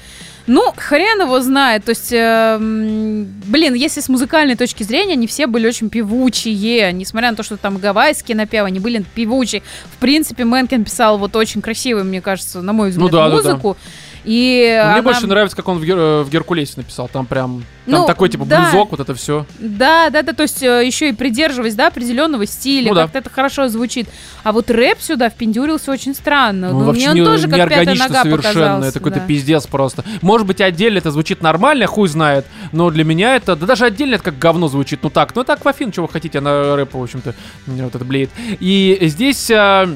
[0.47, 1.85] ну, хрен его знает.
[1.85, 6.93] То есть, эм, блин, если с музыкальной точки зрения, они все были очень певучие.
[6.93, 9.63] Несмотря на то, что там гавайские напевы, они были певучие.
[9.85, 13.41] В принципе, Мэнкен писал вот очень красивую, мне кажется, на мой взгляд, Ну да, да,
[13.41, 13.75] да.
[14.25, 17.07] И Ну, Мне она- больше нравится, как он в, Гер- э, в Геркулесе написал.
[17.07, 17.63] Там прям...
[17.85, 18.61] Там Ну, такой, типа, да.
[18.71, 19.45] блюзок, вот это все.
[19.59, 23.03] Да, да, да, то есть еще и придерживаясь, да, определенного стиля, Ну да.
[23.03, 24.09] как-то это хорошо звучит.
[24.43, 26.71] А вот рэп сюда впендюрился очень странно.
[26.71, 28.85] Ну, Ну, вообще мне он не, тоже как пятая нога совершенно.
[28.85, 29.25] Это какой-то да.
[29.27, 30.03] пиздец просто.
[30.23, 32.45] Может быть, отдельно это звучит нормально, хуй знает.
[32.71, 33.55] Но для меня это...
[33.55, 35.01] Да даже отдельно это как говно звучит.
[35.03, 37.35] Ну так, ну так, Аквафин, чего хотите, она рэпа, в общем-то,
[37.67, 38.31] вот это блеет.
[38.59, 39.51] И здесь...
[39.51, 39.87] а,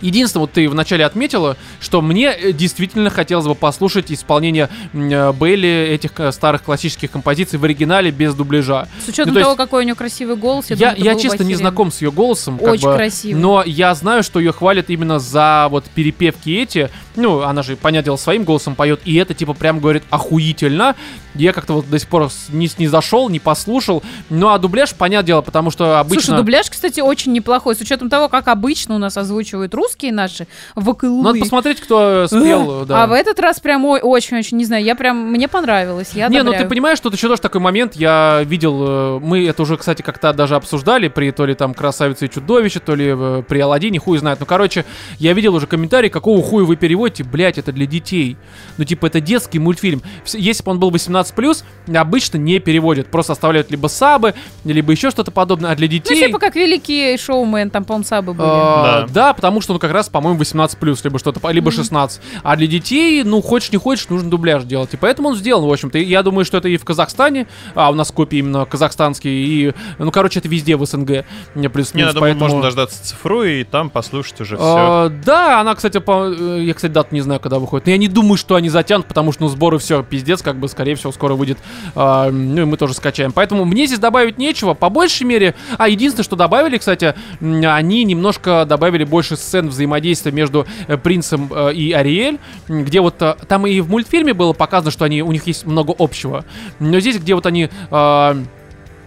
[0.00, 5.88] Единственное, вот ты вначале отметила, что мне э, действительно хотелось бы послушать исполнение э, Бейли
[5.92, 8.88] этих э, старых классических композиций в оригинале без дубляжа.
[9.04, 11.18] С учетом Ну, то того, есть- какой у нее красивый голос, я, Я, думаю, я
[11.20, 12.58] честно не знаком с ее голосом.
[12.60, 13.40] Очень бы, красивый.
[13.40, 16.90] Но я знаю, что ее хвалят именно за вот перепевки эти.
[17.20, 19.00] Ну, она же, понятное дело, своим голосом поет.
[19.04, 20.96] И это, типа, прям говорит охуительно.
[21.34, 24.02] Я как-то вот до сих пор не, не зашел, не послушал.
[24.30, 26.22] Ну, а дубляж, понятное дело, потому что обычно...
[26.22, 27.76] Слушай, дубляж, кстати, очень неплохой.
[27.76, 31.22] С учетом того, как обычно у нас озвучивают русские наши вокалуи.
[31.22, 33.04] Надо посмотреть, кто спел, да.
[33.04, 36.52] А в этот раз прям очень-очень, не знаю, я прям, мне понравилось, я Не, ну
[36.52, 40.32] ты понимаешь, тут еще тоже такой момент, я видел, э, мы это уже, кстати, как-то
[40.32, 44.18] даже обсуждали при то ли там «Красавице и чудовище», то ли э, при «Аладдине», хуй
[44.18, 44.40] знает.
[44.40, 44.84] Ну, короче,
[45.18, 48.36] я видел уже комментарий, какого хуя вы переводите поймете, блядь, это для детей.
[48.78, 50.02] Ну, типа, это детский мультфильм.
[50.32, 51.64] Если бы он был 18+,
[51.96, 53.08] обычно не переводят.
[53.08, 54.34] Просто оставляют либо сабы,
[54.64, 55.72] либо еще что-то подобное.
[55.72, 56.26] А для Ну, детей...
[56.26, 58.48] типа как великий шоумен, там, по-моему, сабы были.
[58.48, 59.06] А, Да.
[59.12, 59.34] да.
[59.34, 62.20] потому что он как раз, по-моему, 18 либо что-то, либо 16.
[62.42, 64.94] А для детей, ну, хочешь не хочешь, нужно дубляж делать.
[64.94, 65.98] И поэтому он сделан, в общем-то.
[65.98, 70.10] Я думаю, что это и в Казахстане, а у нас копии именно казахстанские, и, ну,
[70.10, 71.24] короче, это везде в СНГ.
[71.54, 74.64] Не, плюс Не, я думаю, можно дождаться цифру и там послушать уже все.
[74.66, 77.86] А, да, она, кстати, по- э, я, кстати, дату не знаю, когда выходит.
[77.86, 80.68] Но я не думаю, что они затянут, потому что, ну, сборы все, пиздец, как бы,
[80.68, 81.58] скорее всего, скоро выйдет.
[81.94, 83.32] А, ну, и мы тоже скачаем.
[83.32, 84.74] Поэтому мне здесь добавить нечего.
[84.74, 85.54] По большей мере...
[85.78, 91.72] А, единственное, что добавили, кстати, они немножко добавили больше сцен взаимодействия между э, принцем э,
[91.72, 92.38] и Ариэль,
[92.68, 95.94] где вот э, там и в мультфильме было показано, что они, у них есть много
[95.98, 96.44] общего.
[96.78, 97.68] Но здесь, где вот они...
[97.90, 98.36] а,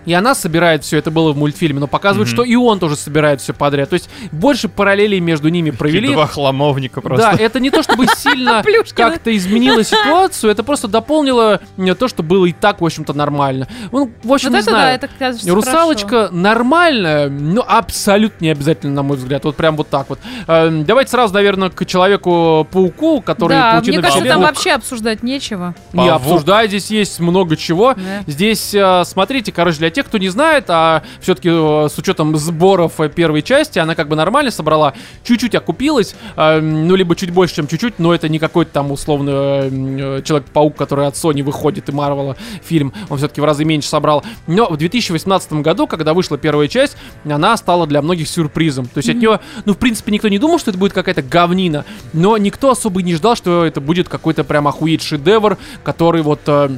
[0.06, 2.36] и она собирает все, это было в мультфильме, но показывают, Мгм.
[2.36, 3.90] что и он тоже собирает все подряд.
[3.90, 6.14] То есть больше параллелей между ними провели.
[6.14, 7.32] Два хламовника просто.
[7.38, 8.64] Да, это не то чтобы сильно
[8.96, 13.68] как-то изменило ситуацию, это просто дополнило э, то, что было и так, в общем-то, нормально.
[13.92, 15.00] Ну, в общем, вот не это знаю.
[15.00, 19.44] да, это кажется Русалочка нормальная, но абсолютно не обязательно, на мой взгляд.
[19.46, 20.20] Вот прям вот так вот.
[20.48, 25.76] Эм, Давайте сразу, наверное, к Человеку-пауку, который Да, паутина мне кажется, там вообще обсуждать нечего.
[25.94, 27.96] Не обсуждать, здесь есть много чего.
[28.28, 33.10] Здесь, э, смотрите, короче, для тех, кто не знает, а все-таки с учетом сборов э,
[33.10, 37.68] первой части, она как бы нормально собрала, чуть-чуть окупилась, э, ну, либо чуть больше, чем
[37.68, 42.36] чуть-чуть, но это не какой-то там условно э, Человек-паук, который от Sony выходит и Марвела
[42.64, 44.24] фильм, он все-таки в разы меньше собрал.
[44.48, 48.86] Но в 2018 году, когда вышла первая часть, она стала для многих сюрпризом.
[48.88, 51.86] То есть от нее, ну, в принципе, никто не думал, что это будет какая-то говнина,
[52.14, 56.42] но никто особо не ждал, что это будет какой-то прям охуеть шедевр, который вот...
[56.48, 56.70] э,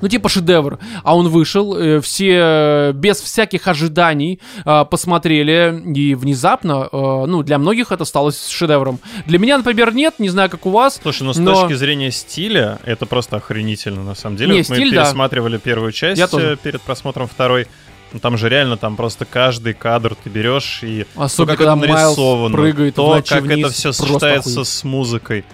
[0.00, 0.78] ну, типа шедевр.
[1.02, 7.58] А он вышел, э, все без всяких ожиданий э, посмотрели, и внезапно, э, ну, для
[7.58, 8.98] многих это стало шедевром.
[9.26, 11.00] Для меня, например, нет, не знаю, как у вас.
[11.02, 14.52] Слушай, ну с Но- точки зрения стиля, это просто охренительно, на самом деле.
[14.52, 15.04] Не, Вот мы стиль, да.
[15.04, 16.58] пересматривали первую часть Я тоже.
[16.62, 17.66] перед просмотром второй.
[18.12, 21.74] Ну, там же реально, там просто каждый кадр ты берешь и Особенно, то, как это
[21.74, 24.68] нарисовано, прыгает то, как вниз, это все сочетается охуеть.
[24.68, 25.44] с музыкой.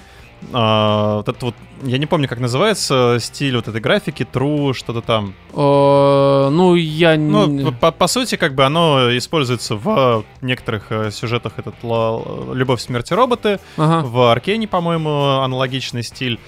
[0.52, 5.00] А, вот это вот, я не помню, как называется стиль вот этой графики, True, что-то
[5.02, 5.34] там.
[5.52, 7.16] Э, ну, я...
[7.16, 12.80] Ну, не- по, по сути, как бы оно используется в некоторых э, сюжетах, этот «Любовь,
[12.80, 14.06] смерти, роботы», Ага.
[14.06, 16.38] в Аркене, по-моему, аналогичный стиль.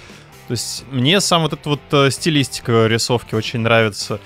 [0.48, 4.20] То есть мне сам вот эта вот э, стилистика рисовки очень нравится.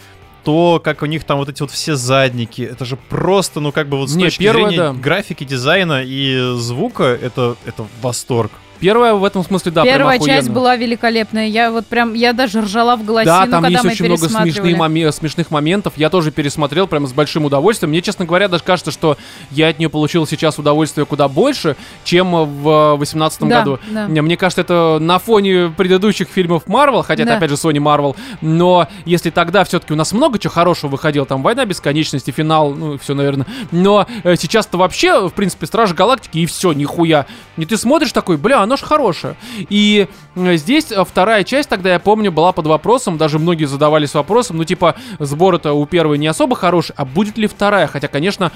[0.45, 3.89] То, как у них там вот эти вот все задники, это же просто, ну как
[3.89, 4.93] бы вот с Не, точки первое, зрения да.
[4.93, 8.53] графики, дизайна и звука, это, это восторг.
[8.81, 11.47] Первая в этом смысле, да, Первая часть была великолепная.
[11.47, 14.29] Я вот прям, я даже ржала в голосину, Да, там когда есть мы очень много
[14.29, 15.95] смешных, моме- смешных моментов.
[15.97, 17.91] Я тоже пересмотрел прям с большим удовольствием.
[17.91, 19.17] Мне, честно говоря, даже кажется, что
[19.51, 23.79] я от нее получил сейчас удовольствие куда больше, чем в 2018 Да, году.
[23.91, 24.07] да.
[24.07, 27.37] Не, Мне кажется, это на фоне предыдущих фильмов Marvel, хотя это Да.
[27.39, 31.43] опять же Sony Marvel, но если тогда все-таки у нас много чего хорошего выходило, там
[31.43, 33.47] Война бесконечности, финал, ну все, наверное.
[33.71, 37.27] Но э, сейчас-то вообще, в принципе, Стражи Галактики и все, нихуя.
[37.57, 39.37] И ты смотришь такой, бля, оно ж хорошее.
[39.71, 44.15] И э, здесь э, вторая часть, тогда я помню, была под вопросом, даже многие задавались
[44.15, 47.87] вопросом, ну типа, сбор-то у первой не особо хороший, а будет ли вторая?
[47.87, 48.53] Хотя, конечно,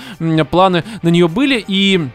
[0.51, 2.09] планы на нее были, и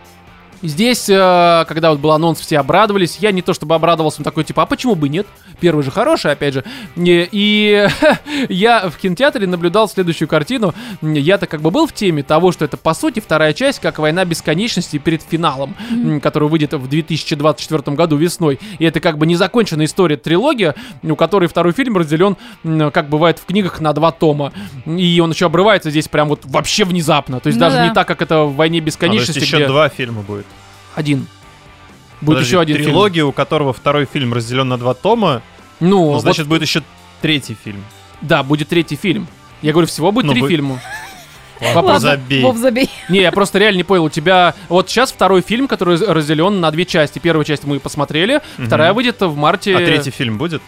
[0.61, 3.17] Здесь, э, когда вот был анонс, все обрадовались.
[3.19, 5.27] Я не то чтобы обрадовался, но такой типа, а почему бы нет?
[5.59, 6.63] Первый же хороший, опять же.
[6.95, 7.87] И, и
[8.49, 10.73] я в кинотеатре наблюдал следующую картину.
[11.01, 14.25] Я-то как бы был в теме того, что это по сути вторая часть, как «Война
[14.25, 18.59] бесконечности» перед финалом, м, который выйдет в 2024 году весной.
[18.79, 22.37] И это как бы незаконченная история, трилогия, у которой второй фильм разделен,
[22.91, 24.51] как бывает в книгах, на два тома.
[24.85, 27.39] И он еще обрывается здесь прям вот вообще внезапно.
[27.39, 27.87] То есть Ну даже да.
[27.87, 30.45] не так, как это в «Войне А, то есть бесконечности», еще где два фильма будет.
[30.95, 31.27] Один.
[32.21, 32.87] Будет Подожди, еще один фильм.
[32.89, 35.41] трилогия, у которого второй фильм разделен на два тома,
[35.79, 36.81] Ну, ну, вот- значит, будет еще
[37.21, 37.83] третий фильм.
[38.21, 39.27] да, будет третий фильм.
[39.61, 40.81] Я говорю, всего будет Ну, три вы- фильма.
[41.61, 42.41] Ладно, Вопрос- забей.
[42.43, 42.89] Вов, забей.
[43.09, 44.03] Не, я просто реально не понял.
[44.05, 47.19] У тебя вот сейчас второй фильм, который раз- разделен на две части.
[47.19, 49.75] Первую часть мы посмотрели, вторая выйдет в марте.
[49.75, 50.61] А третий фильм будет?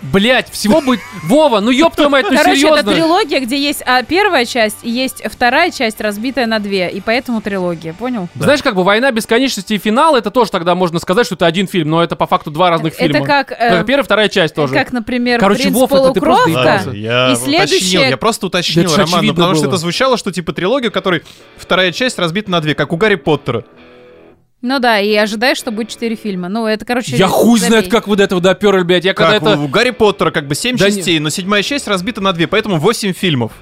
[0.00, 1.00] Блять, всего будет.
[1.24, 2.92] Вова, ну ёб твою мать, ну Короче, это серьезно.
[2.92, 6.88] трилогия, где есть а, первая часть и есть вторая часть, разбитая на две.
[6.90, 8.28] И поэтому трилогия, понял?
[8.36, 11.66] Знаешь, как бы война бесконечности и финал, это тоже тогда можно сказать, что это один
[11.66, 13.18] фильм, но это по факту два разных фильма.
[13.18, 14.72] Это как, э, Только Первая, вторая часть тоже.
[14.72, 16.90] как, например, Короче, «Принц Вов, это ты просто полукровка».
[16.96, 19.70] я И уточнил, следующее- я просто уточнил, Да это Роман, ну, потому что было.
[19.70, 21.22] это звучало, что типа трилогия, у которой
[21.56, 23.64] вторая часть разбита на две, как у Гарри Поттера.
[24.60, 26.48] Ну да, и ожидаешь, что будет четыре фильма.
[26.48, 27.16] Ну, это, короче...
[27.16, 27.68] Я хуй забей.
[27.70, 29.04] знает, как вы до этого доперли, блядь.
[29.04, 29.60] Я когда Как это...
[29.60, 32.48] у, Гарри Поттера как бы семь Да не- частей, но седьмая часть разбита на две,
[32.48, 33.52] поэтому восемь фильмов.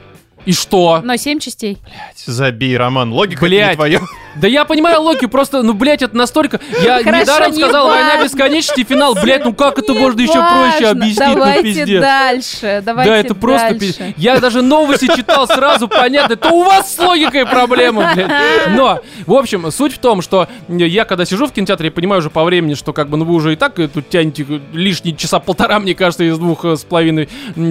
[0.46, 1.00] И что?
[1.04, 1.78] Но семь частей.
[1.82, 3.70] Блядь, забей, Роман, логика Блядь.
[3.70, 4.00] не твоя.
[4.36, 6.60] Да я понимаю Локи, просто, ну, блядь, это настолько...
[6.82, 8.24] Я Хорошо, недаром не сказал «Война важно.
[8.24, 10.90] бесконечности», финал, блядь, ну как это Не можно еще проще важно.
[10.90, 12.00] объяснить, ну Давайте пиздец.
[12.02, 13.80] дальше, давайте Да, это просто дальше.
[13.80, 14.14] пиздец.
[14.18, 16.34] Я даже новости читал сразу, понятно.
[16.34, 18.30] Это у вас с логикой проблема, блядь.
[18.76, 22.28] Но, в общем, суть в том, что я когда сижу в кинотеатре, я понимаю уже
[22.28, 24.44] по времени, что как бы, ну вы уже и так э, тут тянете
[24.74, 27.26] лишние часа полтора, мне кажется, из двух э, с половиной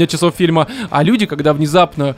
[0.08, 0.68] часов фильма.
[0.90, 2.16] А люди, когда внезапно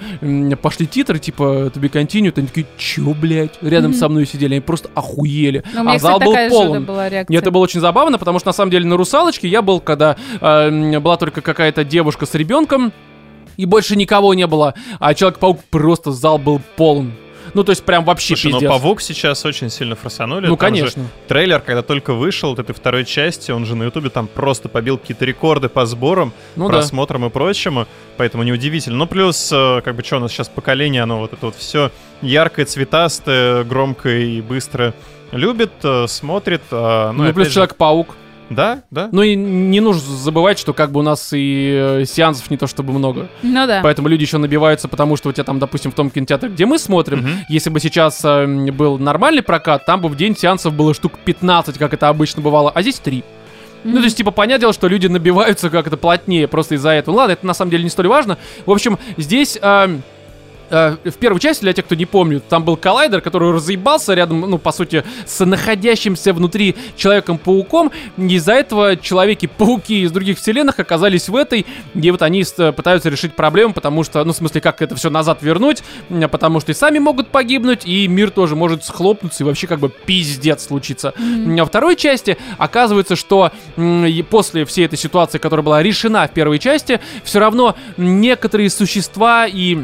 [0.55, 1.43] пошли титры, типа
[1.73, 3.61] To be continued, они такие, чё, блядь?
[3.61, 5.63] Рядом со мной сидели, они просто охуели.
[5.73, 6.85] Ну, у меня, а зал кстати, был такая полон.
[6.85, 7.33] была реакция.
[7.33, 10.15] И это было очень забавно, потому что на самом деле на русалочке я был, когда
[10.39, 12.93] э, была только какая-то девушка с ребенком,
[13.57, 14.75] и больше никого не было.
[14.99, 17.13] А Человек-паук просто зал был полон.
[17.57, 18.69] Ну, то есть прям вообще Слушай, ну пиздец.
[18.71, 20.45] Павук сейчас очень сильно форсанули.
[20.45, 21.05] Ну, Там же конечно.
[21.27, 24.99] трейлер, когда только вышел от этой второй части, он же на Ютубе там просто побил
[24.99, 26.75] какие-то рекорды по сборам, Ну да.
[26.75, 28.95] просмотрам и прочему, поэтому неудивительно.
[28.95, 31.89] Ну, плюс, э, как бы, что у нас сейчас поколение, оно вот это вот все
[32.21, 34.93] яркое, цветастое, громкое и быстро
[35.31, 36.61] любит, э, смотрит.
[36.69, 38.15] э, Ну, Ну, плюс же- Человек-паук.
[38.49, 39.09] Да, да.
[39.11, 42.65] Ну и не нужно забывать, что как бы у нас и э, сеансов не то
[42.67, 43.27] чтобы много.
[43.43, 43.81] Ну да.
[43.83, 46.79] Поэтому люди еще набиваются, потому что у тебя там, допустим, в том кинотеатре, где мы
[46.79, 47.29] смотрим, Мгм.
[47.49, 51.77] если бы сейчас э, был нормальный прокат, там бы в день сеансов было штук 15,
[51.77, 53.23] как это обычно бывало, а здесь 3.
[53.83, 57.13] Ну, то есть, типа, понятное дело, что люди набиваются как-то плотнее просто из-за этого.
[57.13, 58.37] Ну, ладно, это на самом деле не столь важно.
[58.65, 59.57] В общем, здесь...
[59.61, 59.97] э,
[60.69, 64.41] э, в первой части, для тех, кто не помнит, там был коллайдер, который разъебался рядом,
[64.41, 67.91] ну, по сути, с находящимся внутри Человеком-пауком.
[68.17, 73.35] Из-за этого Человеки-пауки из других вселенных оказались в этой, и вот они с- пытаются решить
[73.35, 75.83] проблему, потому что, ну, в смысле, как это все назад вернуть,
[76.31, 79.89] потому что и сами могут погибнуть, и мир тоже может схлопнуться, и вообще как бы
[79.89, 81.13] пиздец случится.
[81.17, 83.51] Во второй части оказывается, что
[84.29, 89.79] после всей этой ситуации, которая была решена в первой части, все равно некоторые существа и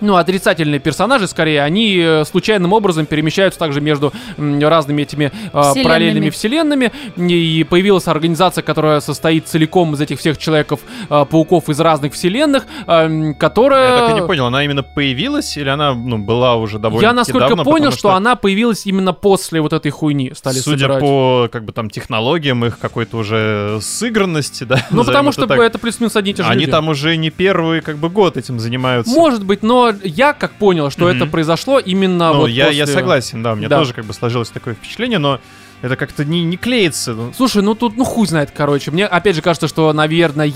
[0.00, 5.82] ну, отрицательные персонажи, скорее, они э, случайным образом перемещаются также между разными этими э, Вселенными.
[5.84, 6.92] параллельными вселенными.
[7.16, 13.90] И появилась организация, которая состоит целиком из этих всех человеков-пауков из разных вселенных, э, которая...
[13.90, 17.12] Я так и не понял, она именно появилась или она, ну, была уже довольно Я,
[17.12, 21.00] насколько давно, понял, потому что, она появилась именно после вот этой хуйни стали Судя собирать.
[21.00, 24.86] по, как бы, там, технологиям их какой-то уже сыгранности, да?
[24.90, 25.58] Ну, потому что так.
[25.58, 26.72] это плюс-минус одни и те же Они люди.
[26.72, 29.12] там уже не первый, как бы, год этим занимаются.
[29.14, 31.16] Может быть, но я как понял, что Мгм.
[31.16, 33.78] это произошло именно ну, вот я, я после- согласен, да, у меня Да.
[33.78, 35.40] тоже, как бы, сложилось такое впечатление, но
[35.80, 37.12] это как-то не, не клеится.
[37.14, 37.32] ну.
[37.36, 38.90] Слушай, ну тут, ну хуй знает, короче.
[38.90, 40.46] Мне опять же кажется, что, наверное,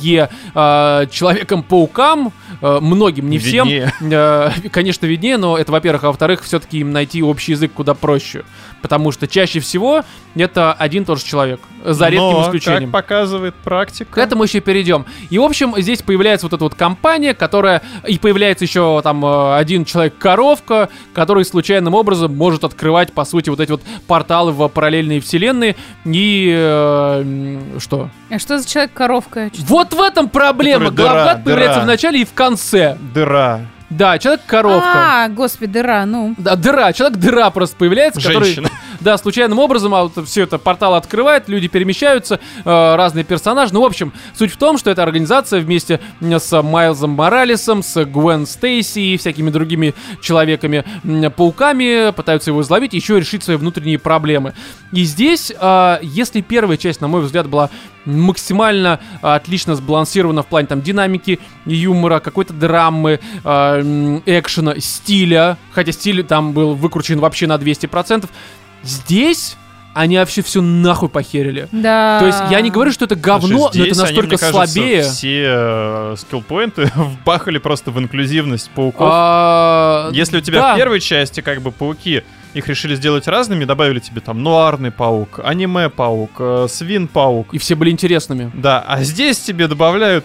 [0.55, 3.93] э, Человеком-паукам, э, многим, не всем, Виднее.
[4.01, 8.45] э, конечно, виднее, но это, во-первых, а во-вторых, все-таки им найти общий язык куда проще.
[8.83, 10.03] Потому что чаще всего
[10.35, 12.91] это один и тот же человек, за редким Но, исключением.
[12.91, 14.13] как показывает практика...
[14.13, 15.07] К этому еще перейдем.
[15.31, 17.83] И, в общем, здесь появляется вот эта вот компания, которая...
[18.07, 23.61] И появляется еще там э, один человек-коровка, который случайным образом может открывать, по сути, вот
[23.61, 25.77] эти вот порталы в параллельные вселенные.
[26.05, 26.53] И...
[26.55, 28.11] э, что?
[28.31, 29.51] А что за человек-коровка?
[29.69, 30.91] Вот в этом проблема.
[30.91, 31.85] Главгад появляется дыра.
[31.85, 32.97] в начале и в конце.
[33.15, 33.61] Дыра.
[33.97, 35.25] Да, человек-коровка.
[35.25, 36.35] А, господи, дыра, ну.
[36.39, 38.45] Да, дыра, человек-дыра просто появляется, который...
[38.45, 38.71] Женщина.
[39.03, 43.75] Да, случайным образом, а вот все это портал открывает, люди перемещаются, э, разные персонажи.
[43.75, 48.47] Ну, в общем, суть в том, что эта организация вместе с Майлзом Моралесом, с Гвен
[48.47, 54.55] Стейси и всякими другими человеками-пауками пытаются его изловить, еще решить свои внутренние проблемы.
[54.93, 57.71] И здесь, э, если первая часть, на мой взгляд, была
[58.05, 65.93] максимально э, отлично сбалансирована в плане там динамики, юмора, какой-то драмы, э, экшена, стиля, хотя
[65.93, 68.29] стиль там был выкручен вообще на 200%,
[68.83, 69.57] здесь
[69.95, 71.69] они вообще все нахуй похерили.
[71.71, 72.19] Да.
[72.21, 74.39] То есть я не говорю, что это говно, Слушай, но это здесь они, настолько мне
[74.39, 75.03] кажется, слабее.
[75.03, 79.09] все э, скиллпоинты вбахали просто в инклюзивность пауков.
[79.11, 80.75] А, Если у тебя да.
[80.75, 82.23] в первой части как бы пауки,
[82.55, 87.49] их решили сделать разными, добавили тебе там нуарный паук, аниме-паук, э, свин-паук.
[87.53, 88.51] И все были интересными.
[88.55, 90.25] Да, а здесь тебе добавляют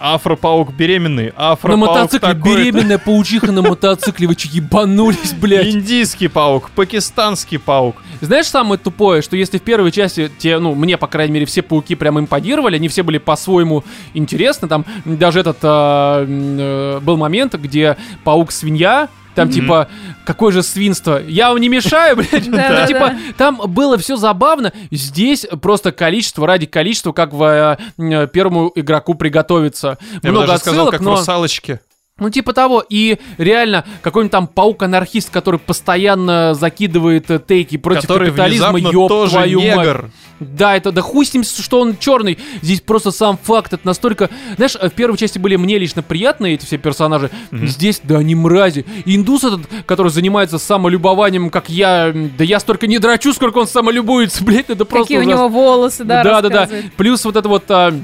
[0.00, 5.66] афро-паук беременный, На афро-паук мотоцикле такой-то, беременная паучиха на мотоцикле, вы че ебанулись, блядь.
[5.68, 7.96] индийский паук, пакистанский паук.
[8.20, 11.62] Знаешь, самое тупое, что если в первой части те, ну, мне, по крайней мере, все
[11.62, 13.84] пауки прям импонировали, они все были по-своему
[14.14, 19.88] интересны, там даже этот м, э, был момент, где паук-свинья, там, типа,
[20.24, 21.22] какое же свинство?
[21.22, 22.48] Я вам не мешаю, блядь.
[22.48, 24.72] Ну, типа, там было все забавно.
[24.90, 29.98] Здесь просто количество ради количества, как в э, м, первому игроку приготовиться.
[30.14, 31.10] Я бы Много даже сказал, отсылок, как в но...
[31.16, 31.80] русалочке.
[32.18, 32.82] Ну, типа того.
[32.88, 39.32] И реально, какой-нибудь там паук-анархист, который постоянно закидывает э, тейки против Который капитализма, ёб тоже
[39.32, 39.76] твою мать.
[39.76, 40.10] негр.
[40.40, 42.38] Да, это да хуй с ним, что он черный.
[42.62, 44.30] Здесь просто сам факт, это настолько...
[44.56, 47.30] Знаешь, в первой части были мне лично приятные эти все персонажи.
[47.52, 48.86] Здесь, да они мрази.
[49.04, 52.14] И индус этот, который занимается самолюбованием, как я...
[52.38, 55.38] Да я столько не драчу, сколько он самолюбуется, блядь, это просто Какие у ужасно.
[55.38, 56.68] него волосы, да, да, да, да.
[56.96, 57.94] Плюс вот это вот а,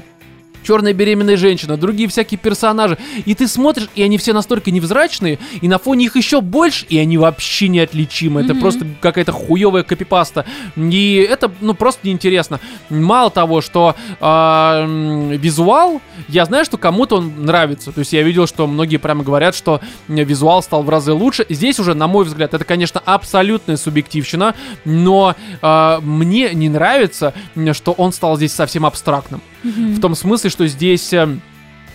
[0.63, 2.97] черная беременная женщина, другие всякие персонажи.
[3.25, 6.97] И ты смотришь, и они все настолько невзрачные, и на фоне их еще больше, и
[6.97, 8.41] они вообще неотличимы.
[8.41, 8.61] Это Мгм.
[8.61, 10.45] просто какая-то хуевая копипаста.
[10.75, 12.59] И это, ну, просто неинтересно.
[12.89, 17.91] Мало того, что а, визуал, я знаю, что кому-то он нравится.
[17.91, 21.45] То есть я видел, что многие прямо говорят, что визуал стал в разы лучше.
[21.49, 24.55] Здесь уже, на мой взгляд, это, конечно, абсолютная субъективщина,
[24.85, 27.33] но а, мне не нравится,
[27.73, 29.41] что он стал здесь совсем абстрактным.
[29.63, 31.13] В том смысле, что здесь...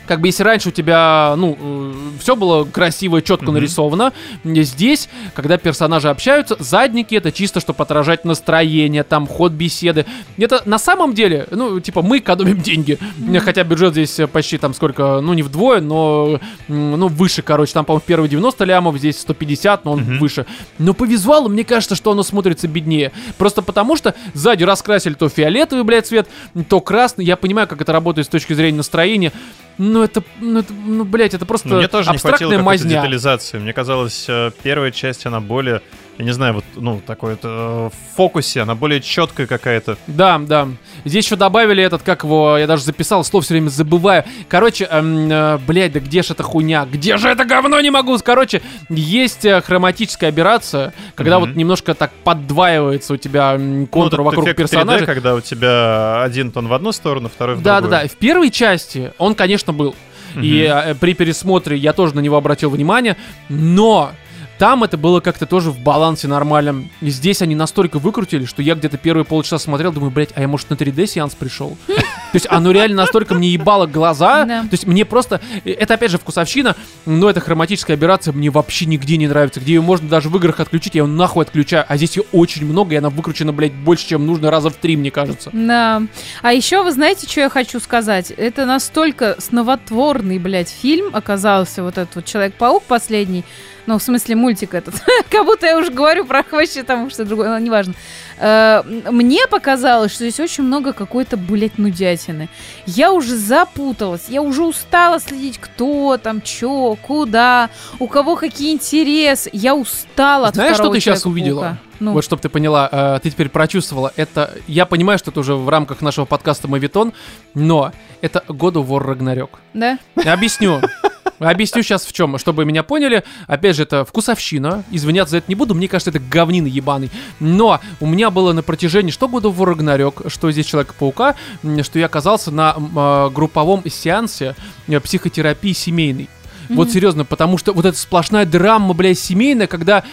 [0.09, 3.55] э, Как бы если раньше у тебя, ну, все было красиво четко Мгм.
[3.55, 4.13] нарисовано,
[4.45, 10.07] здесь, когда персонажи общаются, задники это чисто, чтобы отражать настроение, там, ход беседы.
[10.37, 12.99] Это на самом деле, ну, типа, мы экономим деньги.
[13.45, 17.73] Хотя бюджет здесь э, почти там сколько, ну, не вдвое, но, ну, выше, короче.
[17.73, 20.19] Там, по-моему, в первый 90 лямов, здесь 150, но он Мгм.
[20.19, 20.47] выше.
[20.79, 23.13] Но по визуалу, мне кажется, что оно смотрится беднее.
[23.37, 26.29] Просто потому, что сзади раскрасили то фиолетовый, блядь, цвет,
[26.69, 27.25] то красный.
[27.25, 29.33] Я понимаю, как это работает с точки зрения настроения.
[29.79, 32.65] Но это, ну, это, ну, блядь, это просто Ну, Мне тоже не хватило абстрактная какой-то
[32.65, 32.91] мазня.
[32.91, 33.59] детализации.
[33.59, 35.83] Мне казалось, э, первая часть, она более,
[36.19, 37.47] я не знаю, вот, ну, такой вот, э,
[37.93, 39.97] в фокусе, она более четкая какая-то.
[40.09, 40.69] Да, да.
[41.05, 44.25] Здесь еще добавили этот, как его, я даже записал, слов все время забываю.
[44.49, 46.87] Короче, эм, э, блядь, да где же эта хуйня?
[46.91, 48.17] Где же это говно не могу?
[48.19, 51.49] Короче, есть э, хроматическая операция, когда Мгм.
[51.49, 55.07] вот немножко так поддваивается у тебя Ну, контур этот вокруг эффект 3D, персонажа.
[55.07, 58.03] когда у тебя один тон в одну сторону, второй в Да, да, другую.
[58.03, 58.09] да.
[58.09, 59.95] В первой части он, конечно, был.
[60.37, 63.17] И э, при пересмотре я тоже на него обратил внимание.
[63.49, 64.11] Но
[64.59, 66.91] там это было как-то тоже в балансе нормальном.
[67.01, 70.49] И здесь они настолько выкрутили, что я где-то первые полчаса смотрел, думаю, блядь, а я,
[70.49, 71.77] может, на 3D сеанс пришел?
[71.87, 74.45] То есть оно реально настолько мне ебало глаза.
[74.45, 75.41] То есть мне просто...
[75.65, 79.61] э, Это, опять же, вкусовщина, но эта хроматическая операция мне вообще нигде не нравится.
[79.61, 81.85] Где ее можно даже в играх отключить, я ее нахуй отключаю.
[81.89, 84.97] А здесь ее очень много, и она выкручена, блядь, больше, чем нужно раза в три,
[84.97, 85.51] мне кажется.
[85.53, 86.03] Да.
[86.43, 88.31] А еще вы знаете, что я хочу сказать?
[88.31, 93.45] Это настолько сновотворный, блядь, фильм оказался, вот этот вот Человек-паук последний.
[93.89, 94.97] Ну, в смысле, мультик этот.
[95.31, 97.95] как будто я уже говорю про вообще там что-то другое, но неважно.
[98.39, 102.51] Э, Мне показалось, что здесь очень много какой-то, блядь, нудятины.
[102.85, 109.49] Я уже запуталась, я уже устала следить, кто там, чё, куда, у кого какие интересы.
[109.55, 111.29] Я устала Знаешь, что ты Человека-паука.
[111.31, 111.79] увидела?
[111.99, 114.13] Ну, Вот чтобы ты поняла, э, ты теперь прочувствовала.
[114.17, 117.15] Это, я понимаю, что это уже в рамках нашего подкаста Мавитон,
[117.55, 119.51] но это God of War Ragnarok.
[119.73, 119.99] да?
[120.27, 120.83] Объясню.
[121.39, 123.25] Объясню сейчас в чем, чтобы меня поняли.
[123.47, 124.85] Опять же, это вкусовщина.
[124.91, 125.75] Извиняться за это не буду.
[125.75, 127.11] Мне кажется, это говнина ебаный.
[127.41, 131.99] Но у меня было на протяжении что года в Рагнарёк, что здесь Человека-паука, м, что
[131.99, 134.55] я оказался на а, групповом сеансе
[134.89, 136.29] э, психотерапии семейной.
[136.69, 136.93] Вот Мгм.
[136.95, 140.05] серьезно, потому что вот эта сплошная драма, блядь, семейная, когда...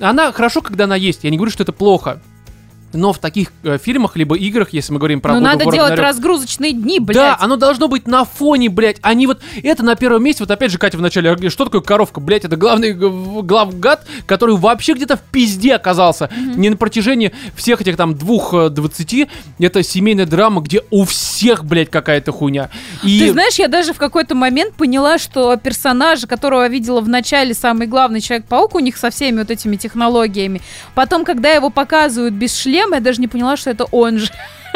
[0.00, 1.24] Она хорошо, когда она есть.
[1.24, 2.20] Я не говорю, что это плохо.
[2.98, 6.02] Но в таких э, фильмах, либо играх, если мы говорим про Ну, надо делать Ragnarok,
[6.02, 7.16] разгрузочные дни, блядь.
[7.16, 8.96] да, оно должно быть на фоне, блядь.
[9.02, 10.42] Они вот это на первом месте.
[10.42, 14.94] Вот опять же, Катя вначале говорит, что такое коровка, блядь, это главный главгад, который вообще
[14.94, 16.30] где-то в пизде оказался.
[16.56, 19.28] Не на протяжении всех этих там двух э, двадцати.
[19.58, 22.70] Это семейная драма, где у всех, блядь, какая-то хуйня.
[23.02, 27.08] И Ты знаешь, я даже в какой-то момент поняла, что персонажа, которого я видела в
[27.08, 30.60] начале, самый главный Человек-паук у них со всеми вот этими технологиями.
[30.94, 34.30] Потом, когда его показывают без шлема, я даже не поняла, что это он же.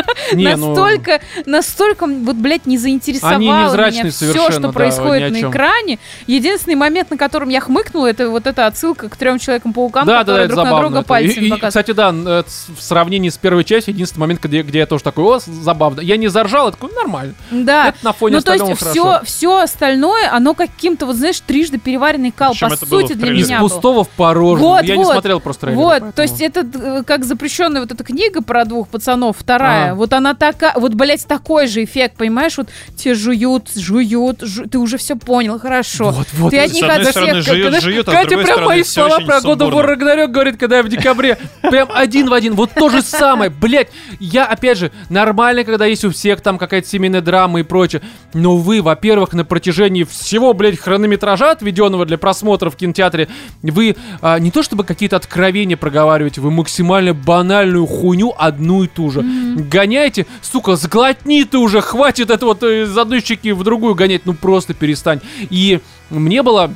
[0.34, 5.98] не, ну, настолько, настолько, вот, блядь, не заинтересовало меня все, что да, происходит на экране.
[6.26, 10.18] Единственный момент, на котором я хмыкнула, это вот эта отсылка к трем Человекам-паукам, да, да,
[10.18, 10.88] да, которые это друг на забавно.
[10.88, 11.08] друга это.
[11.08, 11.86] пальцами И- и, показывают.
[11.86, 12.42] кстати, да, э,
[12.76, 16.00] в сравнении с первой частью, единственный момент, где, где я тоже такой, о, забавно.
[16.00, 17.34] Я не заржал, я такой, нормально.
[17.50, 17.88] Да.
[17.88, 21.78] Это на фоне Ну, то остального есть все, все остальное, оно каким-то, вот знаешь, трижды
[21.78, 22.52] переваренный кал.
[22.52, 23.32] Причем По сути, для.
[23.32, 23.68] Из меня был.
[23.68, 24.68] пустого в порожнее.
[24.68, 25.12] Вот, я не вот.
[25.12, 25.78] смотрел просто трейлер.
[25.78, 29.87] Вот, поэтому- то есть это э, как запрещенная вот эта книга про двух пацанов, вторая,
[29.94, 34.78] Вот она такая, вот, блядь, такой же эффект, понимаешь, вот те жуют, жуют, жу- ты
[34.78, 36.10] уже все понял, хорошо.
[36.10, 36.50] Вот, вот.
[36.50, 39.36] Ты от них от всех, жуют, как- жуют, а Катя прям стороны, мои слова про
[39.38, 39.96] God of War.
[39.98, 41.38] Ragnarok говорит, когда я в декабре.
[41.62, 42.54] Прям один в один.
[42.54, 43.50] Вот то же самое.
[43.50, 43.88] Блять,
[44.20, 48.02] я, опять же, нормально, когда есть у всех там какая-то семейная драма и прочее.
[48.34, 53.28] Но вы, во-первых, на протяжении всего, блядь, хронометража, отведенного для просмотра в кинотеатре,
[53.62, 59.10] вы а, не то чтобы какие-то откровения проговариваете, вы максимально банальную хуйню одну и ту
[59.10, 59.22] же.
[59.78, 64.22] Гоняете, сука, сглотни ты уже, хватит это вот э, из одной щеки в другую гонять,
[64.24, 65.20] ну просто перестань.
[65.50, 65.78] И
[66.10, 66.74] мне было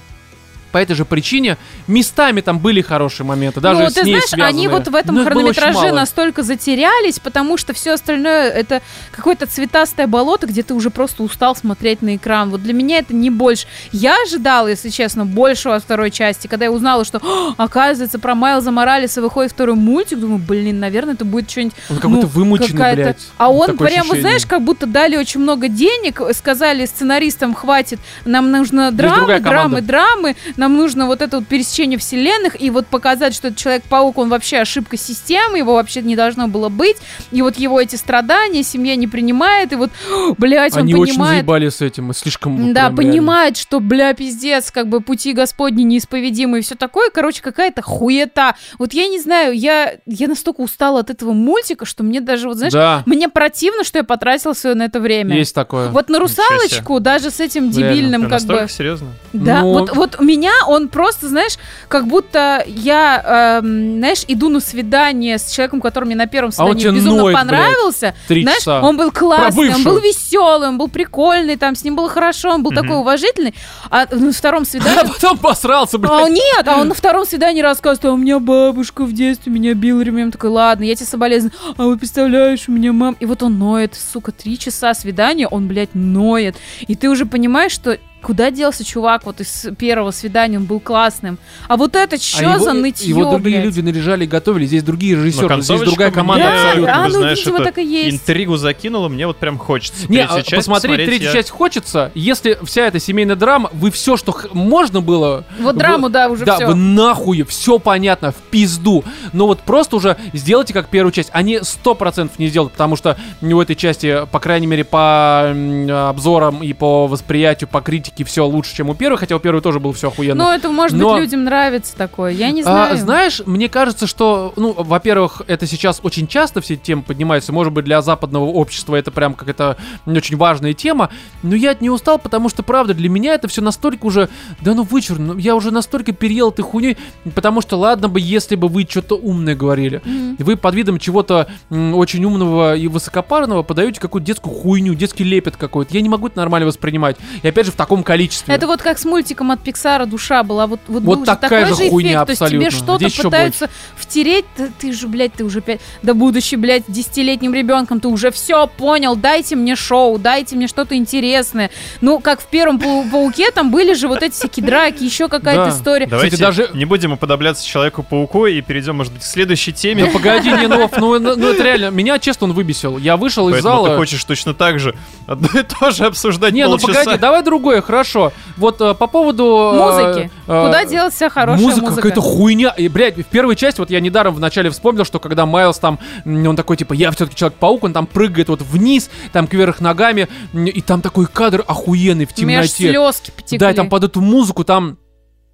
[0.73, 4.25] по этой же причине местами там были хорошие моменты, даже ну, с ты ней знаешь,
[4.31, 4.49] связанные.
[4.49, 10.07] они вот в этом Но хронометраже настолько затерялись, потому что все остальное это какое-то цветастое
[10.07, 12.51] болото, где ты уже просто устал смотреть на экран.
[12.51, 13.67] Вот для меня это не больше.
[13.93, 18.35] Я ожидала, если честно, большего от второй части, когда я узнала, что «О, оказывается про
[18.35, 22.33] Майлза Моралеса выходит второй мультик, думаю, блин, наверное, это будет что-нибудь Он как будто ну,
[22.33, 23.29] вымученный, какая-то- блядь.
[23.37, 24.23] А он Такое прям, вот ощущение.
[24.23, 30.37] знаешь, как будто дали очень много денег, сказали сценаристам, хватит, нам нужно драмы, драмы, драмы,
[30.63, 34.59] нам нужно вот это вот пересечение вселенных, и вот показать, что этот Человек-паук, он вообще
[34.59, 36.99] ошибка системы, его вообще не должно было быть,
[37.33, 39.91] и вот его эти страдания семья не принимает, и вот,
[40.39, 41.39] блядь, он Они очень понимает...
[41.41, 42.57] заебали с этим, и слишком...
[42.73, 42.97] Да, прям реально.
[42.97, 47.11] понимает, что, бля, пиздец, как бы пути Господни неисповедимы и все такое.
[47.11, 48.55] Короче, какая-то хуета.
[48.79, 52.59] Вот я не знаю, я, я настолько устала от этого мультика, что мне даже, вот
[52.59, 55.37] знаешь, Да, мне противно, что я потратила свое на это время.
[55.37, 55.89] есть такое.
[55.89, 58.67] Вот на русалочку, даже с этим дебильным, как бы.
[58.71, 59.09] серьезно?
[59.33, 61.57] Да, Ну- вот, вот меня он просто, знаешь,
[61.89, 66.53] как будто я, эм, знаешь, иду на свидание с человеком, который мне на первом А
[66.53, 68.15] свидании тебе безумно понравился.
[68.29, 68.81] Три знаешь, часа.
[68.83, 72.63] он был классный, он был веселый, он был прикольный, там с ним было хорошо, он
[72.63, 72.83] был Мгм.
[72.83, 73.55] такой уважительный.
[73.91, 76.11] А на втором А свидании потом посрался, а блядь.
[76.13, 79.75] он- нет, а он на втором свидании рассказывает, а у меня бабушка в детстве меня
[79.75, 80.31] била ремнем.
[80.31, 81.53] Такой, ладно, я тебе соболезную.
[81.77, 83.17] А вы представляешь, у меня мам...
[83.21, 86.57] И вот он ноет, сука, три часа свидания, он, блядь, ноет.
[86.87, 91.39] И ты уже понимаешь, что куда делся чувак вот из первого свидания, он был классным.
[91.69, 93.65] А вот это А что его- за нытье, Его другие блядь?
[93.67, 94.67] люди наряжали и готовили.
[94.67, 96.95] Здесь другие режиссеры, здесь другая команда Да, абсолютно.
[96.95, 98.17] а, бы, ну, знаешь, видимо, это так и есть.
[98.17, 100.03] Интригу закинула, мне вот прям хочется.
[100.09, 103.71] Не, третью а, часть посмотреть смотреть третью я- часть хочется, если вся эта семейная драма,
[103.73, 105.45] вы все, что х- можно было...
[105.59, 106.67] Вот вы- драму, да, уже да, все.
[106.69, 109.05] вы нахуй, все понятно, в пизду.
[109.33, 111.31] Но вот просто уже сделайте как первую часть.
[111.33, 115.91] Они сто процентов не сделают, потому что у этой части, по крайней мере, по м,
[115.91, 119.81] обзорам и по восприятию, по критике, все лучше, чем у первой, хотя у первой тоже
[119.81, 120.45] было все охуенно.
[120.45, 122.97] Ну, это, может Но- быть, людям нравится такое, я не А, знаю.
[122.99, 127.53] знаешь, мне кажется, что, ну, во-первых, это сейчас очень часто все темы поднимаются.
[127.53, 131.11] Может быть, для западного общества это прям какая-то очень важная тема.
[131.43, 134.29] Но я от нее устал, потому что, правда, для меня это все настолько уже,
[134.61, 135.35] да ну вычурно.
[135.35, 136.97] ну, Я уже настолько переел этой хуйней,
[137.35, 140.03] потому что ладно бы, если бы вы что-то умное говорили.
[140.39, 145.57] И вы под видом чего-то очень умного и высокопарного подаете какую-то детскую хуйню, детский лепет
[145.57, 145.95] какой-то.
[145.95, 147.17] Я не могу это нормально воспринимать.
[147.43, 148.55] И опять же, в таком количестве.
[148.55, 150.67] Это вот как с мультиком от Пиксара «Душа» была.
[150.67, 152.27] Вот, вот, Вот же такая такой же хуйня эффект.
[152.27, 153.09] То есть тебе абсолютно.
[153.09, 154.45] что-то пытаются втереть.
[154.57, 155.81] Ты, ты же, блядь, ты уже пять...
[156.03, 159.17] Да будучи, блядь, десятилетним ребенком, ты уже все понял.
[159.17, 161.71] Дайте мне шоу, дайте мне что-то интересное.
[162.01, 165.67] Ну, как в первом Пау- Пауке, там были же вот эти всякие драки, еще какая-то
[165.67, 165.71] Да.
[165.71, 166.07] история.
[166.07, 170.07] Давайте даже- не будем уподобляться Человеку-пауку и перейдем, может быть, к следующей теме.
[170.07, 172.99] Да погоди, не, ну, ну, ну, ну, это реально, меня, честно, он выбесил.
[172.99, 173.89] Я вышел из Поэтому зала...
[173.91, 174.95] ты хочешь точно так же
[175.27, 177.01] одно и то же обсуждать Не, ну полчаса.
[177.05, 178.33] погоди, давай другое, хорошо.
[178.57, 179.73] Вот э, по поводу...
[179.75, 180.31] э, Музыки.
[180.47, 182.03] э, Куда делась вся хорошая музыка, музыка?
[182.03, 182.71] какая-то хуйня.
[182.71, 186.57] И, блядь, в первой части, вот я недаром вначале вспомнил, что когда Майлз там, он
[186.57, 191.03] такой, типа, я все-таки Человек-паук, он там прыгает вот вниз, там кверх ногами, и там
[191.03, 192.91] такой кадр охуенный в Меж темноте.
[192.91, 193.59] слезки потекли.
[193.59, 194.97] Да, и там под эту музыку там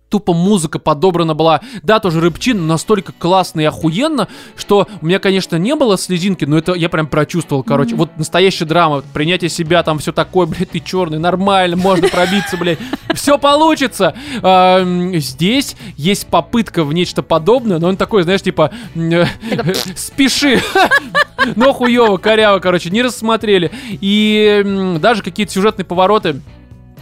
[0.09, 1.61] тупо музыка подобрана была.
[1.83, 6.45] Да, тоже рыбчин, но настолько классно и охуенно, что у меня, конечно, не было слезинки,
[6.45, 7.95] но это я прям прочувствовал, короче.
[7.95, 12.79] Вот настоящая драма, принятие себя, там все такое, блядь, ты черный, нормально, можно пробиться, блядь.
[13.15, 14.15] Все получится.
[14.43, 19.25] Здесь есть попытка в нечто подобное, но он такой, знаешь, типа, э,
[19.97, 20.61] спеши.
[21.57, 23.71] Но хуево, коряво, короче, не рассмотрели.
[24.01, 26.41] И даже какие-то сюжетные повороты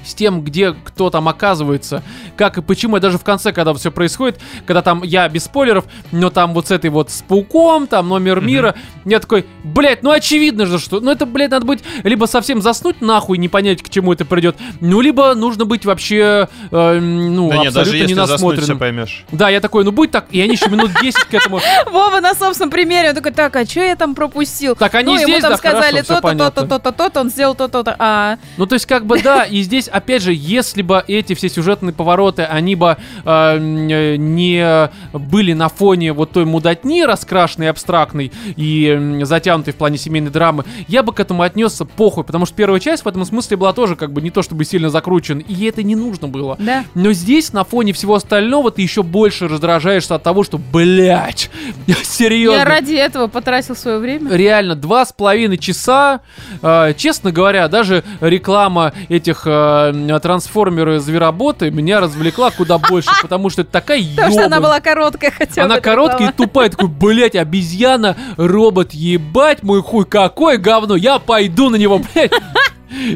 [0.06, 2.02] с тем, где кто там оказывается,
[2.36, 2.96] как и почему.
[2.96, 6.68] Я даже в конце, когда все происходит, когда там я без спойлеров, но там вот
[6.68, 11.00] с этой вот с пауком, там номер мира, я такой, блядь, ну очевидно же, что,
[11.00, 14.56] ну это, блядь, надо быть либо совсем заснуть нахуй, не понять, к чему это придет,
[14.80, 18.78] ну либо нужно быть вообще, э, ну, Да нет, даже абсолютно если не насмотренным.
[18.78, 19.24] поймешь.
[19.32, 21.60] Да, я такой, ну будь так, и они еще минут 10 к этому.
[21.90, 24.74] Вова на собственном примере, он такой, так, а что я там пропустил?
[24.76, 27.96] Так они ну, ему здесь, там да, сказали то-то, то-то, то-то, то-то, он сделал то-то.
[27.98, 31.48] А, Ну, то есть, как бы, да, и здесь, опять же, если бы эти все
[31.48, 38.32] сюжетные повороты, они бы э, э, не были на фоне вот той мудотни раскрашенной, абстрактной
[38.56, 42.80] и затянутой в плане семейной драмы, я бы к этому отнесся похуй, потому что первая
[42.80, 45.82] часть в этом смысле была тоже как бы не то чтобы сильно закручена, и это
[45.82, 46.56] не нужно было.
[46.58, 46.84] да.
[46.94, 51.50] Но здесь, на фоне всего остального, ты еще больше раздражаешься от того, что, блядь,
[52.02, 52.58] серьезно.
[52.58, 54.34] Я ради этого потратил свое время.
[54.34, 56.20] Реально, два с половиной часа.
[56.62, 59.85] Э, честно говоря, даже реклама этих э,
[60.20, 65.30] трансформеры звероботы меня развлекла куда больше, потому что это такая Потому что она была короткая
[65.30, 65.72] хотя бы.
[65.72, 71.70] Она короткая и тупая, такой, блять, обезьяна, робот, ебать, мой хуй, какое говно, я пойду
[71.70, 72.32] на него, блять.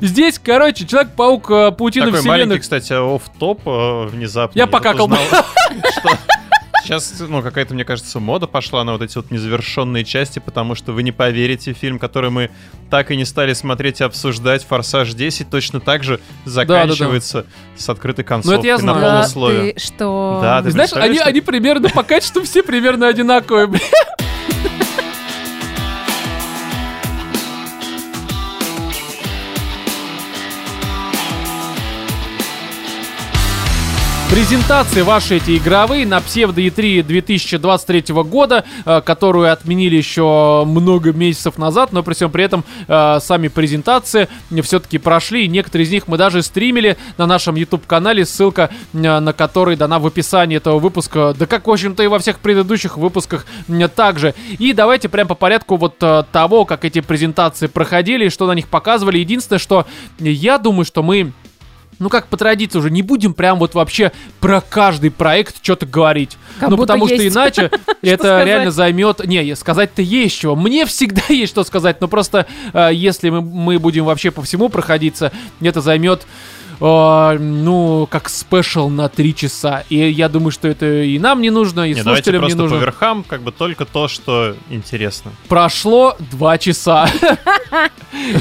[0.03, 2.39] Здесь, короче, Человек-паук э, Паутина Такой Вселенной.
[2.45, 4.59] маленький, кстати, офф-топ э, внезапно.
[4.59, 5.07] Я покакал.
[5.07, 5.21] узнал,
[5.99, 6.11] что
[6.83, 10.93] Сейчас, ну, какая-то, мне кажется, мода пошла на вот эти вот незавершенные части, потому что
[10.93, 12.51] вы не поверите, фильм, который мы
[12.91, 18.25] так и не стали смотреть и обсуждать, «Форсаж 10», точно так же заканчивается с открытой
[18.25, 19.01] концовкой я на знаю.
[19.01, 19.73] Да полусловие.
[19.75, 20.39] ты что?
[20.43, 23.83] Да, ты Знаешь, они, что- они примерно по качеству все примерно одинаковые, блин.
[34.31, 41.59] Презентации ваши эти игровые на псевдо E3 2023 года, э, которую отменили еще много месяцев
[41.59, 44.29] назад, но при всем при этом э, сами презентации
[44.63, 49.33] все-таки прошли, и некоторые из них мы даже стримили на нашем YouTube-канале, ссылка э, на
[49.33, 53.47] который дана в описании этого выпуска, да как, в общем-то, и во всех предыдущих выпусках
[53.97, 54.37] также.
[54.61, 59.19] И давайте прям по порядку вот того, как эти презентации проходили, что на них показывали.
[59.19, 59.87] Единственное, что
[60.21, 61.33] я думаю, что мы
[62.01, 66.37] ну как по традиции уже не будем прям вот вообще про каждый проект что-то говорить.
[66.59, 67.35] Как ну потому что есть.
[67.37, 67.71] иначе
[68.03, 69.25] это реально займет...
[69.27, 70.57] Не, сказать-то есть чего.
[70.57, 75.31] Мне всегда есть что сказать, но просто э, если мы будем вообще по всему проходиться,
[75.61, 76.27] это займет...
[76.81, 79.85] э, ну, как спешл на 3 часа.
[79.89, 82.63] И я думаю, что это и нам не нужно, и Не, слушателям не просто по
[82.63, 82.77] нужно.
[82.77, 85.33] верхам, как бы только то, что интересно.
[85.49, 87.09] Прошло 2 часа.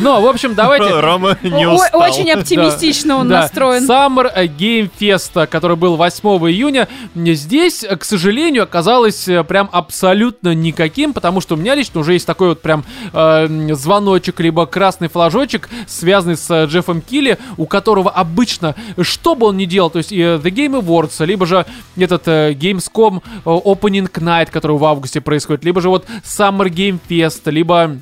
[0.02, 0.90] Ну, в общем, давайте...
[1.00, 2.02] Рома не устал.
[2.02, 3.88] Очень оптимистично он настроен.
[3.88, 11.14] Summer Game Fest, который был 8 июня, здесь, к сожалению, оказалось э, прям абсолютно никаким,
[11.14, 12.84] потому что у меня лично уже есть такой вот прям
[13.14, 19.48] э, звоночек, либо красный флажочек, связанный с э, Джеффом Килли, у которого обычно, что бы
[19.48, 21.66] он ни делал, то есть и, э, The Game Awards, либо же
[21.98, 27.00] этот э, Gamescom э, Opening Night, который в августе происходит, либо же вот Summer Game
[27.10, 27.98] Fest, либо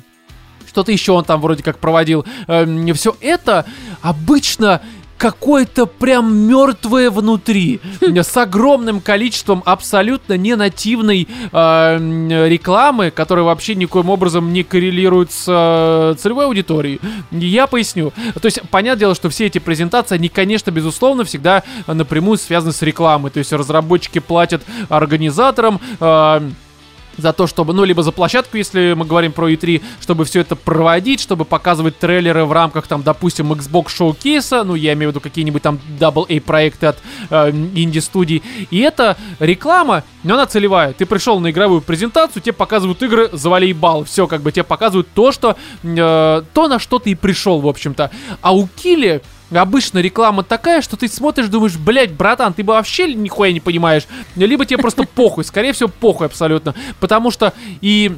[0.66, 2.26] что-то еще он там вроде как проводил.
[2.94, 3.64] все это
[4.02, 4.82] обычно
[5.18, 14.08] какое-то прям мертвое внутри, с огромным количеством абсолютно не нативной э, рекламы, которая вообще никоим
[14.08, 17.00] образом не коррелирует с э, целевой аудиторией.
[17.32, 18.12] Я поясню.
[18.40, 22.80] То есть, понятное дело, что все эти презентации, они, конечно, безусловно, всегда напрямую связаны с
[22.82, 23.30] рекламой.
[23.32, 26.50] То есть разработчики платят организаторам, э,
[27.18, 30.56] за то, чтобы, ну, либо за площадку, если мы говорим про E3, чтобы все это
[30.56, 35.20] проводить, чтобы показывать трейлеры в рамках, там, допустим, Xbox шоу-кейса, ну, я имею в виду
[35.20, 36.98] какие-нибудь там AA проекты от
[37.30, 38.42] э, инди-студий.
[38.70, 40.92] И это реклама, но она целевая.
[40.92, 44.04] Ты пришел на игровую презентацию, тебе показывают игры, завали бал.
[44.04, 47.68] Все, как бы тебе показывают то, что, э, то, на что ты и пришел, в
[47.68, 48.10] общем-то.
[48.40, 53.14] А у Килли Обычно реклама такая, что ты смотришь, думаешь, блядь, братан, ты бы вообще
[53.14, 54.02] нихуя не понимаешь.
[54.36, 56.74] Либо тебе просто похуй, скорее всего, похуй абсолютно.
[57.00, 58.12] Потому что и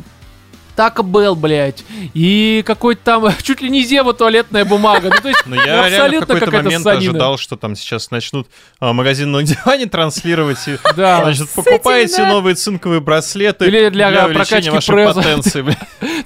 [0.77, 5.11] Тако Белл, блядь, и какой-то там, чуть ли не Зева туалетная бумага.
[5.15, 8.93] Ну, то есть, Но я в абсолютно какой-то момент ожидал, что там сейчас начнут а,
[8.93, 10.67] магазин на диване транслировать.
[10.69, 11.23] И, Да.
[11.23, 15.15] значит, покупаете новые цинковые браслеты Или для увеличения прокачки вашей преза.
[15.15, 15.63] потенции.
[15.63, 15.77] бля.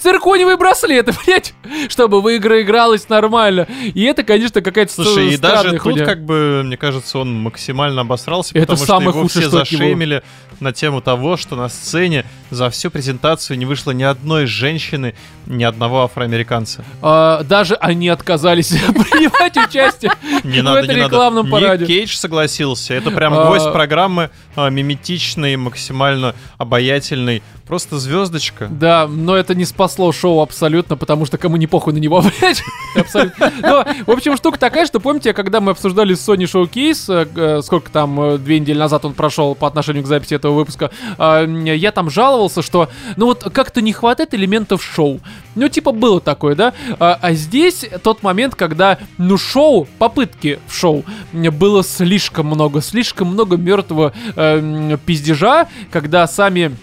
[0.00, 1.54] Циркониевые браслеты, блядь,
[1.88, 3.66] чтобы в игры игралось нормально.
[3.82, 6.04] И это, конечно, какая-то Слушай, и даже тут, хуйня.
[6.04, 10.22] как бы, мне кажется, он максимально обосрался, Это потому самое что его все зашеймили
[10.60, 15.14] на тему того, что на сцене за всю презентацию не вышло ни одной женщины,
[15.46, 16.84] ни одного афроамериканца.
[17.02, 20.12] А, даже они отказались принимать участие
[20.44, 21.08] Не в надо, этом не надо.
[21.14, 21.86] рекламном Ник параде.
[21.86, 22.94] Кейдж согласился.
[22.94, 23.46] Это прям А.
[23.46, 27.42] гвоздь программы, а, миметичный, максимально обаятельный.
[27.66, 28.68] Просто звездочка.
[28.70, 32.62] Да, но это не спасло шоу абсолютно, потому что кому не похуй на него, блядь.
[32.96, 33.52] Абсолютно.
[33.60, 37.90] Но, в общем, штука такая, что помните, когда мы обсуждали Sony Showcase, э, э, сколько
[37.90, 41.92] там, э, две недели назад он прошел по отношению к записи этого выпуска, э, я
[41.92, 45.20] там жаловался, что, ну вот, как-то не хватает элементов шоу.
[45.54, 46.72] Ну, типа, было такое, да?
[46.98, 53.28] А, а здесь тот момент, когда, ну, шоу, попытки в шоу, было слишком много, слишком
[53.28, 56.74] много мертвого э, пиздежа, когда сами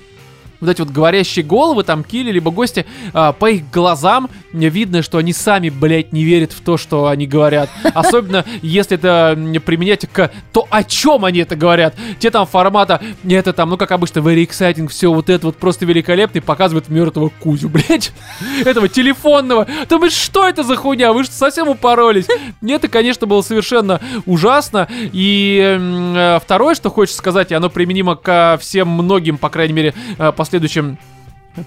[0.62, 5.18] вот эти вот говорящие головы, там, Килли, либо гости, а, по их глазам видно, что
[5.18, 7.70] они сами, блядь, не верят в то, что они говорят.
[7.94, 11.96] Особенно, если это применять к то, о чем они это говорят.
[12.20, 15.86] Те там формата, это там, ну, как обычно, very exciting, все вот это вот просто
[15.86, 18.12] великолепно, и показывают мертвого Кузю, блядь,
[18.66, 19.66] этого телефонного.
[19.66, 21.14] Ты думаешь, что это за хуйня?
[21.14, 22.28] Вы что, совсем упоролись?
[22.62, 24.88] Это, конечно, было совершенно ужасно.
[25.12, 29.94] И э, второе, что хочется сказать, и оно применимо ко всем многим, по крайней мере,
[30.18, 30.98] э, последующим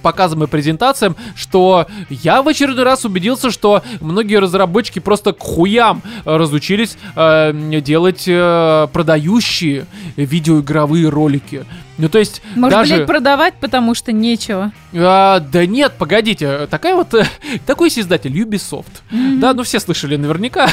[0.02, 6.02] показам и презентациям, что я в очередной раз убедился, что многие разработчики просто к хуям
[6.24, 11.64] разучились э, делать э, продающие видеоигровые ролики.
[11.96, 12.96] Ну, то есть, Может, даже...
[12.96, 14.72] блядь, продавать, потому что нечего.
[14.92, 17.14] А, да нет, погодите, такая вот,
[17.66, 19.02] такой создатель Ubisoft.
[19.38, 20.68] Да, ну все слышали наверняка.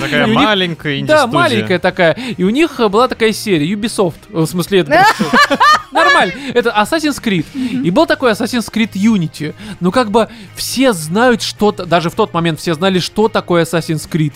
[0.00, 2.18] Такая у них- маленькая Да, маленькая такая.
[2.36, 4.14] И у них была такая серия Ubisoft.
[4.30, 5.04] В смысле, это
[6.04, 6.32] Нормально.
[6.54, 7.46] Это Assassin's Creed.
[7.54, 9.54] И был такой Assassin's Creed Unity.
[9.80, 14.08] Ну, как бы все знают что-то, даже в тот момент все знали, что такое Assassin's
[14.08, 14.32] Creed.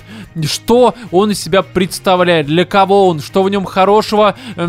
[0.47, 4.67] Что он из себя представляет, для кого он, что в нем хорошего, э,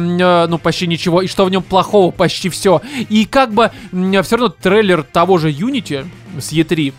[0.47, 2.81] ну, почти ничего, и что в нем плохого, почти все.
[3.09, 6.05] И как бы все равно трейлер того же Unity
[6.39, 6.93] с E3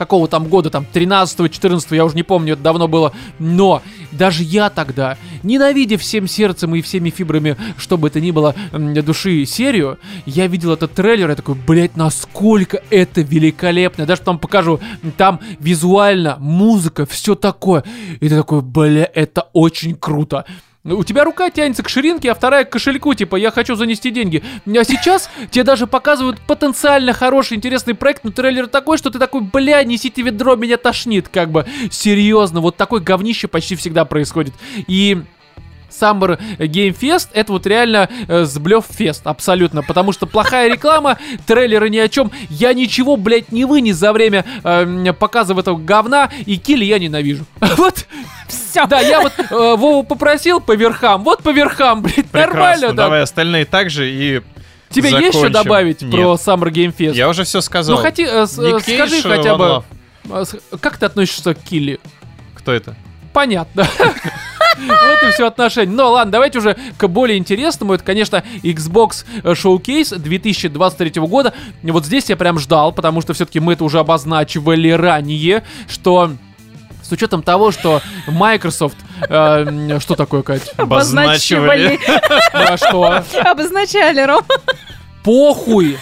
[0.00, 3.12] какого там года, там, 13-14, я уже не помню, это давно было.
[3.38, 3.82] Но
[4.12, 9.44] даже я тогда, ненавидя всем сердцем и всеми фибрами, что бы это ни было, души
[9.44, 14.02] серию, я видел этот трейлер, я такой, блять, насколько это великолепно.
[14.02, 14.80] Я даже там покажу,
[15.18, 17.84] там визуально, музыка, все такое.
[18.20, 20.46] И ты такой, бля, это очень круто.
[20.82, 24.10] Ну, У тебя рука тянется к ширинке, а вторая к кошельку, типа, я хочу занести
[24.10, 24.42] деньги.
[24.66, 29.42] А сейчас тебе даже показывают потенциально хороший, интересный проект, но трейлер такой, что ты такой,
[29.42, 31.66] бля, несите ведро, меня тошнит, как бы.
[31.90, 34.54] Серьезно, вот такое говнище почти всегда происходит.
[34.86, 35.22] И...
[35.90, 41.90] Summer Game Fest это вот реально э, сблев фест, абсолютно, потому что плохая реклама, трейлеры
[41.90, 46.30] ни о чем, я ничего, блядь, не вынес за время э, м, показа этого говна,
[46.46, 47.44] и килли я ненавижу.
[47.76, 48.06] Вот,
[48.48, 48.86] Все.
[48.86, 52.92] да, я вот э, Вову попросил по верхам, вот по верхам, блядь, Прекрасно, нормально, да.
[53.04, 54.42] давай остальные также и
[54.90, 55.52] Тебе есть что закончим.
[55.52, 56.10] добавить Нет.
[56.12, 57.14] про Summer Game Fest?
[57.14, 57.96] Я уже все сказал.
[57.96, 59.84] Ну, хоти, э, э, скажи хотя бы,
[60.28, 60.44] э,
[60.80, 62.00] как ты относишься к Килли?
[62.54, 62.96] Кто это?
[63.32, 63.86] Понятно.
[64.78, 65.92] Вот и все отношения.
[65.92, 67.94] Ну ладно, давайте уже к более интересному.
[67.94, 71.52] Это, конечно, Xbox Showcase 2023 года.
[71.82, 76.32] Вот здесь я прям ждал, потому что все-таки мы это уже обозначивали ранее, что
[77.02, 78.96] с учетом того, что Microsoft...
[79.28, 80.72] э, что такое, Кать?
[80.76, 81.98] Обозначивали.
[82.52, 83.24] Да, что?
[83.44, 84.44] Обозначали, Ром.
[85.22, 85.98] Похуй!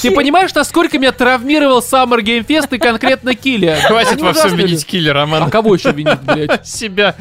[0.00, 3.76] Ты понимаешь, насколько меня травмировал Summer Game Fest и конкретно Килли?
[3.86, 5.50] Хватит Они во всем винить киллера, А Роман.
[5.50, 6.66] кого еще винить, блядь?
[6.68, 7.16] Себя.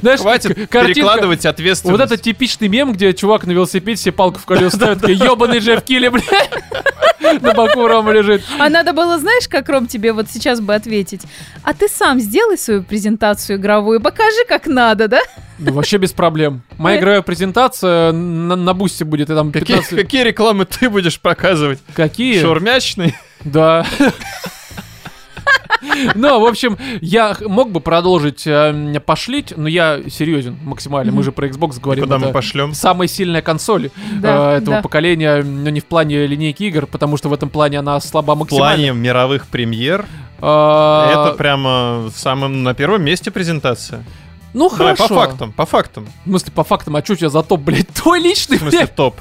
[0.00, 1.98] Знаешь, Хватит картинка- перекладывать ответственность.
[1.98, 5.58] Вот это типичный мем, где чувак на велосипеде себе палку в колесо ставит, такой, ебаный
[5.58, 6.08] Джефф Килли,
[7.20, 7.42] блядь.
[7.42, 8.42] На боку Рома лежит.
[8.58, 11.22] А надо было, знаешь, как, Ром, тебе вот сейчас бы ответить?
[11.62, 15.20] А ты сам сделай свою презентацию игровую, покажи, как надо, да?
[15.62, 16.62] Ну, вообще без проблем.
[16.78, 19.96] Моя игровая презентация на, на бусте будет, и там Какие, 15...
[19.96, 21.78] какие рекламы ты будешь показывать?
[21.94, 22.40] Какие?
[22.40, 23.14] Шаурмячный?
[23.44, 23.86] Да.
[26.14, 31.12] Ну, в общем, я мог бы продолжить э, пошлить, но я серьезен максимально.
[31.12, 32.04] Мы же про Xbox говорим.
[32.04, 32.72] Куда мы пошлем?
[32.72, 33.90] Самая сильная консоль
[34.20, 34.82] Да, э, этого да.
[34.82, 38.38] поколения, но не в плане линейки игр, потому что в этом плане она слаба В
[38.38, 38.76] максимально.
[38.76, 40.06] плане мировых премьер
[40.42, 44.04] Э, это прямо в самом на первом месте презентация.
[44.54, 45.08] Ну, Давай хорошо.
[45.08, 46.08] по фактам, по фактам.
[46.24, 48.78] В смысле, по фактам, а что у тебя за топ, блядь, твой личный, В смысле
[48.80, 48.94] блядь?
[48.94, 49.16] топ.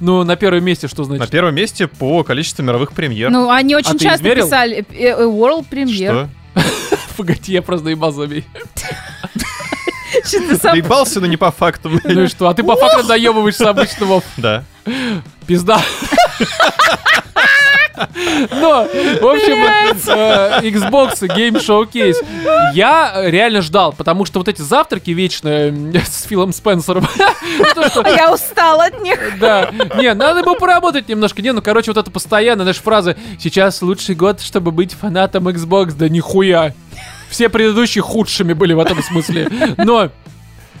[0.00, 1.30] Ну, на первом месте что На значит?
[1.30, 3.30] первом месте по количеству мировых премьер.
[3.30, 4.46] Ну, они А очень ты часто измерил?
[4.46, 6.28] писали э, э, World Premiere.
[6.54, 6.62] Что?
[7.16, 8.44] Погоди, я просто наебал забей.
[10.62, 12.00] Доебался, но не по фактам.
[12.04, 14.24] Ну и что, а ты по факту доебываешься обычно, Вов.
[14.36, 14.64] Да.
[15.46, 15.80] Пизда.
[18.50, 18.86] Но,
[19.20, 19.62] в общем,
[20.08, 22.16] э, Xbox Game Showcase
[22.74, 25.72] я реально ждал, потому что вот эти завтраки вечные
[26.04, 27.06] с Филом Спенсером,
[28.04, 29.18] А Я устала от них.
[29.38, 31.42] Да, не, надо бы поработать немножко.
[31.42, 35.94] Не, ну, короче, вот это постоянно, наша фраза «Сейчас лучший год, чтобы быть фанатом Xbox».
[35.96, 36.74] Да нихуя.
[37.28, 39.48] Все предыдущие худшими были в этом смысле.
[39.78, 40.10] Но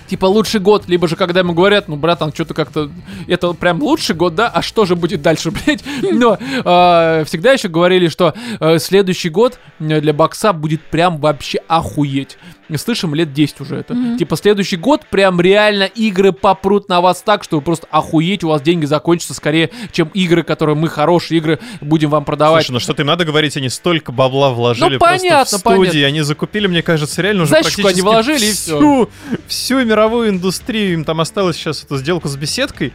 [0.08, 2.90] типа лучший год, либо же когда ему говорят, ну, братан, что-то как-то,
[3.28, 5.84] это прям лучший год, да, а что же будет дальше, блядь?
[6.02, 11.58] Но э, всегда еще говорили, что э, следующий год э, для бокса будет прям вообще
[11.68, 12.38] охуеть.
[12.76, 13.96] Слышим лет 10 уже это.
[14.18, 18.48] Типа следующий год прям реально игры попрут на вас так, что вы просто охуеть, у
[18.48, 22.64] вас деньги закончатся скорее, чем игры, которые мы хорошие игры будем вам продавать.
[22.64, 25.76] Слушай, ну что-то им надо говорить, они столько бабла вложили Ну, просто понятно, в студии,
[25.88, 26.06] понятно.
[26.06, 28.78] они закупили, мне кажется, реально уже Знаешь, практически они вложили, и всё.
[28.78, 29.10] всю,
[29.46, 32.92] всю мировую индустрию, им там осталось сейчас эту сделку с беседкой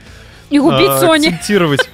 [0.49, 1.27] И убить а, Sony.
[1.29, 1.89] акцентировать.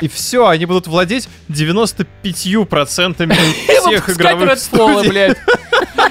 [0.00, 5.08] И все, они будут владеть 95% И всех игровых студий.
[5.08, 5.36] блядь.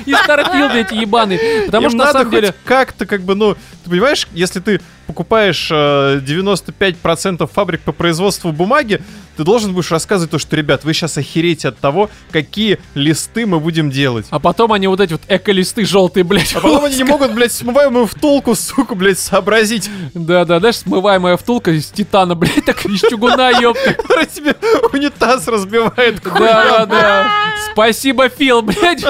[0.06, 1.66] И Starfield эти ебаные.
[1.66, 2.54] Потому Им что на самом деле...
[2.66, 9.02] как-то как бы, ну, ты понимаешь, если ты покупаешь э, 95% фабрик по производству бумаги,
[9.42, 13.60] ты должен будешь рассказывать то, что, ребят, вы сейчас охереете от того, какие листы мы
[13.60, 14.28] будем делать.
[14.30, 16.54] А потом они вот эти вот эко-листы желтые, блядь.
[16.54, 19.90] А потом они не могут, блядь, смываемую втулку, сука, блядь, сообразить.
[20.14, 23.94] Да-да, знаешь, смываемая втулка из титана, блядь, так из чугуна, ёпта.
[23.96, 24.56] Которая тебе
[24.94, 26.40] унитаз разбивает Да, хуй.
[26.48, 27.32] да, да.
[27.72, 29.04] Спасибо, Фил, блядь.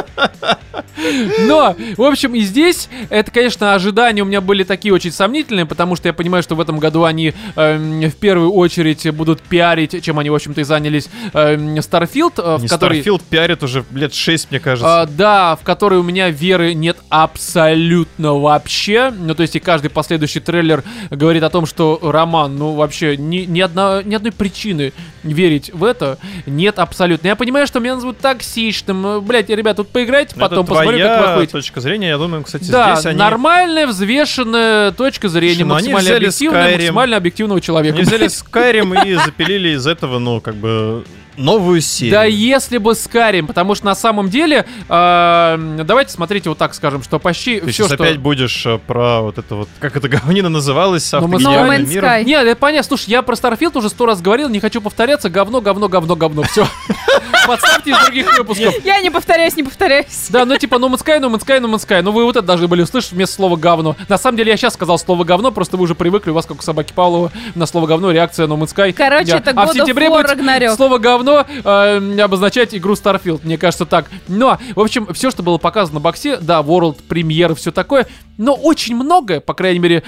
[1.40, 5.95] Но, в общем, и здесь, это, конечно, ожидания у меня были такие очень сомнительные, потому
[5.95, 10.20] что я понимаю, что в этом году они эм, в первую очередь будут пиарить, чем
[10.22, 13.02] они, в общем-то, и занялись, эм, Starfield, э, в Не который...
[13.02, 15.02] Starfield пиарит уже лет 6, мне кажется.
[15.02, 19.11] А, да, в которой у меня веры нет абсолютно вообще.
[19.11, 23.39] Ну, то есть и каждый последующий трейлер говорит о том, что Роман, ну, вообще ни,
[23.39, 24.93] ни, одна, ни одной причины
[25.23, 27.27] верить в это нет абсолютно.
[27.27, 29.23] Я понимаю, что меня назовут токсичным.
[29.23, 31.52] Блять, ребят, тут поиграйте, Но потом это посмотрю, как твоя охуеете.
[31.52, 33.19] точка зрения, я думаю, кстати, Да, здесь они...
[33.19, 36.73] нормальная, взвешенная точка зрения, Слушай, ну максимально объективная, Skyrim.
[36.77, 37.95] максимально объективного человека.
[37.95, 41.06] Они взяли Skyrim и запилили из этого, ну, как бы,
[41.38, 42.12] новую серию.
[42.14, 47.03] Да если бы Скарим, потому что на самом деле, э, давайте смотрите вот так скажем,
[47.03, 48.03] что почти Ты все, сейчас что...
[48.03, 52.24] опять будешь э, про вот это вот, как это говнина называлось, с No Man's Sky.
[52.24, 52.88] Нет, это понятно.
[52.88, 55.30] Слушай, я про Starfield уже сто раз говорил, не хочу повторяться.
[55.30, 56.44] Говно, говно, говно, говно.
[56.44, 56.68] Все.
[57.48, 58.86] Подставьте из других выпусков.
[58.86, 60.28] Я не повторяюсь, не повторяюсь.
[60.30, 62.02] Да, ну типа No Man's Sky, No Man's Sky, No Man's Sky.
[62.02, 63.95] Ну вы вот это должны были услышать вместо слова говно.
[64.08, 66.60] На самом деле я сейчас сказал слово говно, просто вы уже привыкли, у вас как
[66.60, 68.94] у собаки Павлова на слово говно реакция No Man's Sky.
[68.94, 70.76] Короче, это а God of сентябре War Ragnarok.
[70.76, 71.20] слово говно
[71.64, 74.06] э, обозначать игру Starfield, мне кажется так.
[74.27, 78.07] Но, в общем, все, что было показано на боксе, да, World, премьеры, все такое,
[78.38, 80.03] но очень многое, по крайней мере,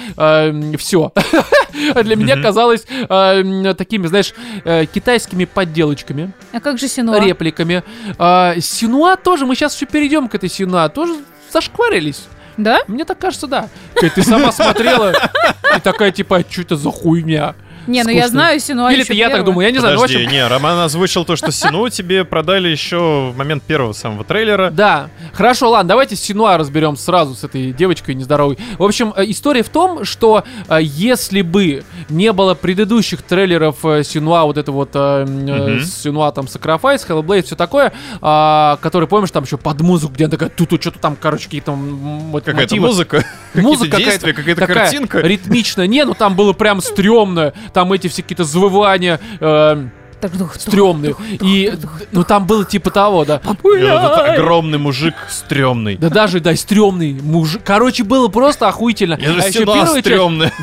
[0.78, 1.12] все,
[2.04, 4.34] для меня казалось э, такими, знаешь,
[4.64, 7.20] э, китайскими подделочками А как же Синуа?
[7.20, 7.84] репликами.
[8.18, 11.16] А, Синуа тоже, мы сейчас еще перейдем к этой Синуа, тоже
[11.52, 12.24] зашкварились.
[12.58, 12.82] Да?
[12.88, 13.70] Мне так кажется, да.
[13.96, 15.14] Ты сама смотрела
[15.76, 17.56] и такая, типа, что это за хуйня?
[17.88, 19.96] Не, ну я знаю Синуа Или это я так думаю, я не знаю.
[19.96, 24.24] ну, Подожди, не, Роман озвучил то, что Сину тебе продали еще в момент первого самого
[24.24, 24.70] трейлера.
[24.70, 28.58] Да, хорошо, ладно, давайте Синуа разберем сразу с этой девочкой нездоровой.
[28.78, 34.04] В общем, э, история в том, что э, если бы не было предыдущих трейлеров э,
[34.04, 34.94] Синуа, вот это вот.
[34.94, 40.32] Синуа там Sacrifice, Hellblade, все такое, а, который, помнишь, там еще под музыку, где она
[40.32, 41.78] такая, тут что-то там, короче, какие-то
[42.44, 45.20] Какая-то музыка, Музыка какая-то такая картинка.
[45.20, 45.88] ритмичная.
[45.88, 47.54] Не, ну там было прям стрёмно.
[47.74, 49.88] Там эти все какие-то завывания э,
[50.58, 51.16] стрёмные.
[51.42, 51.74] И,
[52.14, 53.42] ну там было типа того, да.
[53.44, 55.98] Этот огромный мужик стрёмный.
[55.98, 57.62] Да даже, да, стрёмный мужик.
[57.66, 59.18] Короче, было просто охуительно.
[59.20, 60.06] Я же А Синуа первая часть-.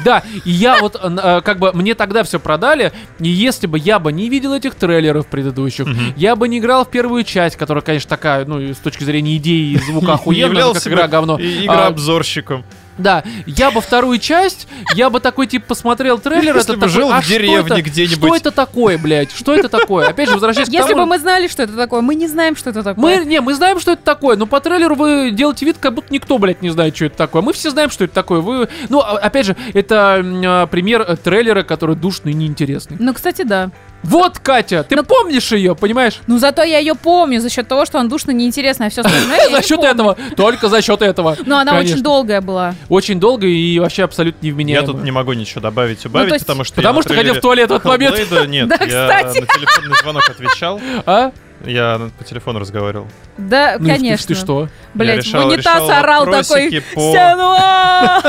[0.05, 3.79] Да, и я вот, э, э, как бы, мне тогда все продали, и если бы
[3.79, 7.83] я бы не видел этих трейлеров предыдущих, я бы не играл в первую часть, которая,
[7.83, 11.39] конечно, такая, ну, с точки зрения идеи и звука охуенная, как игра говно.
[11.39, 12.65] и- А, игрообзорщиком.
[13.01, 16.89] Да, я бы вторую часть, я бы такой, типа, посмотрел трейлер, Если это бы такой,
[16.95, 17.83] жил в «А что деревне это?
[17.83, 18.17] где-нибудь».
[18.29, 19.33] Что это такое, блядь?
[19.33, 20.09] Что это такое?
[20.09, 21.03] Опять же, возвращаясь к Если тому...
[21.03, 23.03] бы мы знали, что это такое, мы не знаем, что это такое.
[23.03, 26.13] Мы, не, мы знаем, что это такое, но по трейлеру вы делаете вид, как будто
[26.13, 27.43] никто, блядь, не знает, что это такое.
[27.43, 28.41] Мы все знаем, что это такое.
[28.41, 32.97] Вы, ну, а- опять же, это а, пример э, трейлера, который душный и неинтересный.
[33.01, 33.71] Ну, кстати, да.
[34.03, 36.21] Вот, Катя, ты помнишь ее, понимаешь?
[36.27, 39.49] Ну, зато я ее помню за счет того, что он душно неинтересно, а все остальное
[39.49, 41.37] я За счет этого, только за счет этого.
[41.45, 41.95] Ну, она Конечно.
[41.97, 42.75] очень долгая была.
[42.89, 44.87] Очень долго и вообще абсолютно Я невменяемая.
[44.87, 47.75] тут не могу ничего добавить, убавить, потому что Потому я что ходил в туалет в
[47.75, 48.17] этот момент.
[48.49, 49.41] Нет, Да, я кстати.
[49.41, 50.81] на телефонный звонок отвечал.
[51.05, 51.33] А?
[51.67, 53.07] Я по телефону разговаривал.
[53.37, 54.27] Да, Ну, и ты- конечно.
[54.29, 54.69] Ты что?
[54.95, 56.83] Блять, решал- в унитаз решал орал такой.
[56.95, 58.23] по- «Сянуа!»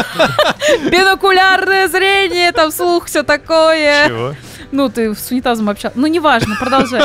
[0.92, 4.08] Бинокулярное зрение, там слух, все такое.
[4.08, 4.36] Чего?
[4.72, 5.98] Ну, ты с унитазом общался.
[5.98, 7.04] Ну, неважно, продолжай.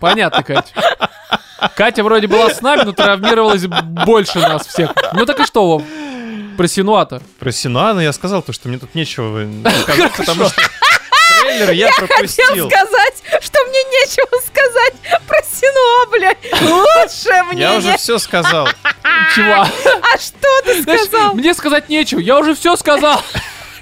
[0.00, 0.72] Понятно, Катя.
[1.76, 4.90] Катя вроде была с нами, но травмировалась больше нас всех.
[5.12, 5.82] Ну так и что, Вов?
[6.56, 7.22] Про Синуата.
[7.38, 9.48] Про Синуана я сказал, то, что мне тут нечего
[9.82, 10.60] сказать, потому что
[11.42, 12.68] трейлер я Хотел пропустил.
[12.70, 14.94] сказать, что мне нечего сказать
[15.26, 16.62] про Синуа, блядь.
[16.62, 17.60] Лучше мне.
[17.62, 18.68] Я уже все сказал.
[19.34, 19.62] Чего?
[19.62, 21.34] А что ты Знаешь, сказал?
[21.34, 23.22] мне сказать нечего, я уже все сказал.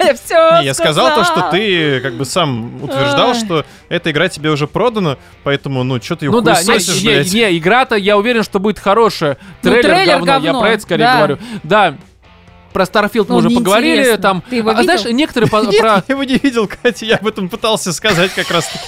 [0.25, 4.49] Все Не, я сказал то, что ты как бы сам утверждал, что эта игра тебе
[4.49, 8.79] уже продана, поэтому, ну, что ты ее Ну да, не, игра-то, я уверен, что будет
[8.79, 9.37] хорошая.
[9.63, 11.37] Ну, Трейлер, говно, я про это скорее говорю.
[11.63, 11.95] Да,
[12.73, 14.43] про Starfield Ну, мы уже поговорили, там...
[14.49, 15.15] Ты его а, знаешь, видел?
[15.17, 15.95] некоторые по- Нет, про...
[15.95, 18.85] я его не видел, Катя, я об этом пытался сказать как раз таки.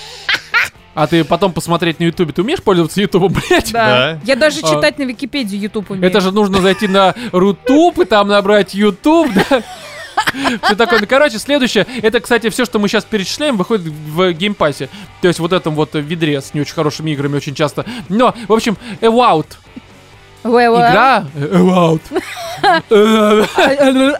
[0.96, 2.34] А ты потом посмотреть на Ютубе.
[2.34, 3.72] Ты умеешь пользоваться Ютубом, блядь?
[3.72, 4.14] Да.
[4.14, 4.20] Да.
[4.26, 4.76] Я даже А.
[4.76, 6.06] читать на Википедию YouTube умею.
[6.06, 9.64] Это же нужно зайти на Рутуб и там набрать YouTube, да?
[10.64, 11.00] Все такое.
[11.00, 11.86] Ну, короче, следующее.
[12.02, 14.90] Это, кстати, все, что мы сейчас перечисляем, выходит в Game Pass е.
[15.22, 17.86] То есть вот этом вот ведре с не очень хорошими играми очень часто.
[18.10, 19.48] Но, в общем, Ewout.
[20.44, 22.02] Игра Ewout.
[22.90, 23.46] Э,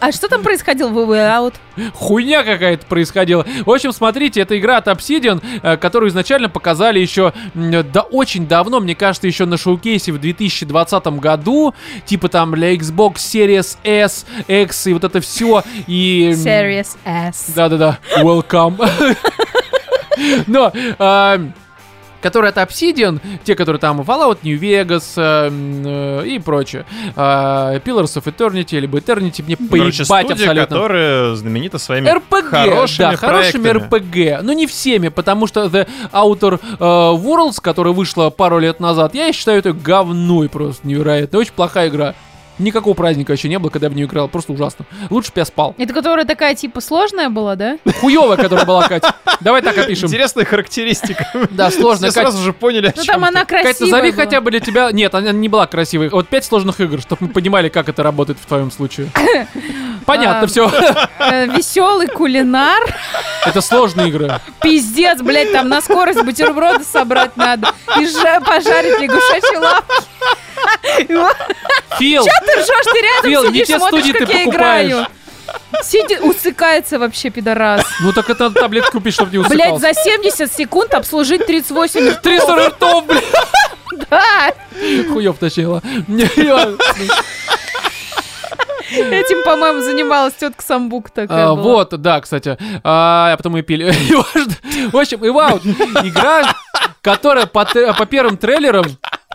[0.00, 1.54] А, что там происходило в Way Out?
[1.94, 3.44] Хуйня какая-то происходила.
[3.64, 8.80] В общем, смотрите, это игра от Obsidian, э, которую изначально показали еще да очень давно,
[8.80, 11.74] мне кажется, еще на шоу-кейсе в 2020 году,
[12.04, 15.62] типа там для Xbox Series S, X и вот это все.
[15.86, 16.32] И...
[16.34, 17.52] м, Serious ass.
[17.54, 18.76] Да-да-да, welcome.
[20.46, 21.40] Но, а,
[22.24, 26.86] которые от Obsidian, те, которые там Fallout New Vegas э, э, и прочее.
[27.14, 30.66] Э, Pillars of Eternity, либо Eternity, мне Короче, поебать студия, абсолютно.
[30.66, 33.68] которая знаменита своими РПГ, хорошими да, хорошими.
[33.68, 39.14] РПГ, но не всеми, потому что The Outer э, Worlds, которая вышла пару лет назад,
[39.14, 42.14] я считаю это говной просто невероятно, очень плохая игра.
[42.58, 44.84] Никакого праздника еще не было, когда я в нее играл, просто ужасно.
[45.10, 45.74] Лучше бы я спал.
[45.78, 47.78] Это которая такая, типа, сложная была, да?
[48.00, 49.14] Хуевая, которая была, Катя.
[49.40, 50.06] Давай так опишем.
[50.08, 51.26] Интересная характеристика.
[51.50, 52.30] Да, сложная, Все Катя.
[52.32, 54.24] сразу же поняли, о Ну, чем там она красивая назови была.
[54.24, 54.90] хотя бы для тебя...
[54.92, 56.08] Нет, она не была красивой.
[56.10, 59.08] Вот пять сложных игр, чтобы мы понимали, как это работает в твоем случае.
[60.06, 60.68] Понятно А, все.
[61.56, 62.82] Веселый кулинар.
[63.46, 64.40] Это сложные игры.
[64.62, 67.72] Пиздец, блядь, там на скорость бутерброды собрать надо.
[67.98, 70.04] И же пожарить лягушачьи лапки.
[71.98, 74.90] Фил, Ты ржешь, ты рядом Фил, не сидишь, те смотришь, студии ты как я покупаешь.
[74.90, 75.06] играю.
[75.82, 77.82] Сидит, усыкается вообще, пидорас.
[78.00, 79.92] ну так это таблетку купить, чтобы не Блять, усыпался.
[79.94, 82.22] за 70 секунд обслужить 38 ртов.
[82.22, 83.24] 300 ртов, блядь.
[84.10, 84.52] Да,
[85.12, 85.40] Хуёв.
[86.08, 86.74] Не, я-
[88.90, 91.62] этим, по-моему, занималась тетка Самбук такая А, была.
[91.62, 92.56] Вот, да, кстати.
[92.82, 93.90] А, а потом мы пили.
[94.92, 96.54] В общем, Иваут, игра,
[97.02, 98.84] которая по, по первым трейлерам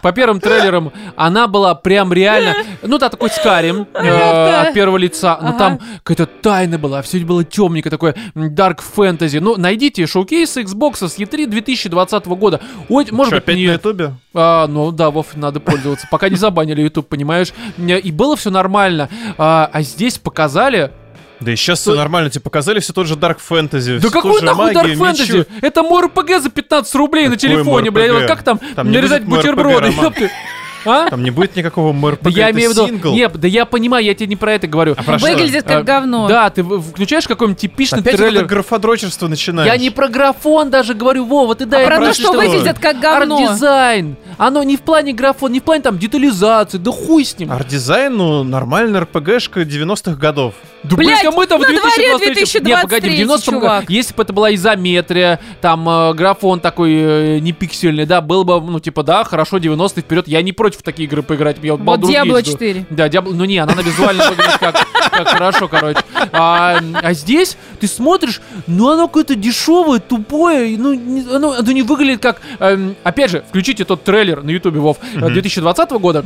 [0.02, 5.38] по первым трейлерам она была прям реально, ну да, такой Скарим э, от первого лица,
[5.42, 5.58] но Ага.
[5.58, 9.40] там какая-то тайна была, все было темненько, такое dark fantasy.
[9.40, 12.60] Ну, найдите шоукейс Xbox с E3 2020 года.
[12.90, 14.14] Ой, может Что, быть, опять не- на ютубе?
[14.34, 16.08] а, ну да, Вов, надо пользоваться.
[16.10, 17.54] Пока не забанили YouTube, понимаешь?
[17.78, 19.10] И было все нормально.
[19.38, 20.92] А, а здесь показали.
[21.40, 23.99] Да и сейчас все нормально, тебе показали все тот же Dark Fantasy.
[23.99, 25.48] Да какой нахуй Dark Fantasy?
[25.61, 28.11] Это мой РПГ за 15 рублей на телефоне, блядь.
[28.11, 29.91] Вот Как там, нарезать бутерброды?
[29.91, 30.30] Ёпты?
[30.86, 31.10] А?
[31.10, 32.88] Там не будет никакого МРПГ, Да я имею в виду...
[32.88, 33.14] сингл.
[33.14, 34.96] Нет, да я понимаю, я тебе не про это говорю.
[34.98, 35.28] А про что?
[35.28, 36.28] Выглядит как А, говно.
[36.28, 38.40] Да, ты включаешь какой-нибудь типичный Опять трейлер.
[38.40, 39.72] это графодрочерство начинаешь.
[39.72, 42.42] Я не про графон даже говорю, Вова, ты дай Про мне то, про что что?
[42.42, 43.38] выглядит как говно.
[43.38, 44.16] Арт-дизайн.
[44.38, 47.52] Оно не в плане графон, не в плане там детализации, да хуй с ним.
[47.52, 50.54] Арт-дизайн, ну, нормальная РПГшка 90-х годов.
[50.84, 53.90] Да, Блядь, блядь, а мы-то в на дворе 2023 Не, погоди, в 2023, 90 чувак.
[53.90, 58.62] Если бы это была изометрия, там э, графон такой э, не пиксельный, да, было бы,
[58.62, 60.28] ну, типа, да, хорошо, 90 вперед.
[60.30, 61.58] Я не против в такие игры поиграть.
[61.62, 62.52] Я вот Вот Diablo жду.
[62.54, 62.86] 4.
[62.90, 64.76] Да, Diablo, ну не, она на визуально выглядит как,
[65.12, 66.00] как хорошо, короче.
[66.32, 71.82] А, а здесь ты смотришь, ну оно какое-то дешевое, тупое, ну не- оно, оно не
[71.84, 72.41] выглядит как...
[72.60, 76.26] эм, опять же, включите тот трейлер на ютубе, Вов, э, 2020 года.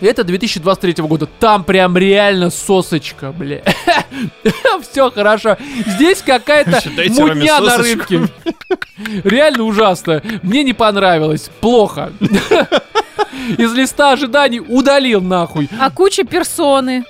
[0.00, 1.26] Это 2023 года.
[1.40, 3.62] Там прям реально сосочка, бля.
[4.92, 5.56] Все хорошо.
[5.86, 6.80] Здесь какая-то
[7.18, 8.20] мутня на рыбке.
[9.24, 10.22] Реально ужасно.
[10.42, 11.50] Мне не понравилось.
[11.60, 12.12] Плохо.
[13.56, 15.68] Из листа ожиданий удалил нахуй.
[15.80, 17.04] А куча персоны.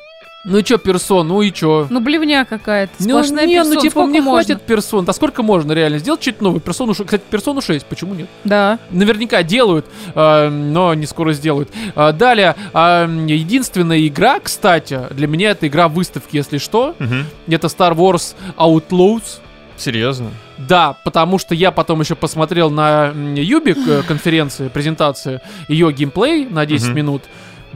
[0.45, 1.89] Ну чё, персон, ну и чё?
[1.91, 2.93] Ну, блевня какая-то.
[3.01, 3.75] Ну, Сплошная не, персон.
[3.75, 4.45] ну типа Сколько мне можно?
[4.55, 5.05] хватит персон.
[5.05, 6.61] Да сколько можно реально сделать что-то новое?
[6.61, 8.29] Персону, ш- кстати, персону 6, почему нет?
[8.45, 8.79] Да.
[8.91, 9.85] Наверняка делают,
[10.15, 11.69] э, но не скоро сделают.
[11.95, 16.95] А, далее, а, единственная игра, кстати, для меня это игра выставки, если что.
[16.99, 17.27] Мгм.
[17.49, 19.41] Это Star Wars Outlaws.
[19.79, 20.31] Серьезно?
[20.59, 26.67] Да, потому что я потом еще посмотрел на Юбик э, конференции, презентации, ее геймплей на
[26.67, 26.97] 10 Мгм.
[26.97, 27.23] минут.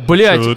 [0.09, 0.55] Блять, Чё?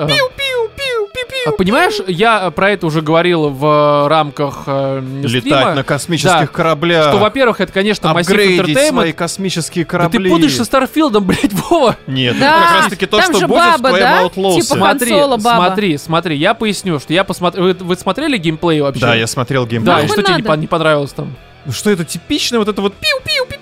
[1.45, 6.47] А понимаешь, я про это уже говорил в рамках э, Летать стрима, на космических Да.
[6.47, 7.09] кораблях.
[7.09, 10.23] что, во-первых, это, конечно, Massive апгрейдить свои космические Да корабли.
[10.23, 11.95] ты путаешь со Старфилдом, блядь, Вова.
[12.07, 12.45] Нет, Да.
[12.57, 14.23] это как раз таки то, Там что же будет в баба, твоем да?
[14.23, 14.53] Outlaws.
[14.61, 15.39] Типа Смотри, баба.
[15.39, 17.63] смотри, смотри, я поясню, что я посмотрел...
[17.65, 19.01] Вы, вы смотрели геймплей вообще?
[19.01, 19.93] Да, я смотрел Да, геймплей.
[19.93, 21.35] и Нахуй что тебе не, не понравилось там?
[21.65, 23.54] Ну что это типично вот это вот пиу-пиу-пиу-пиу-пиу.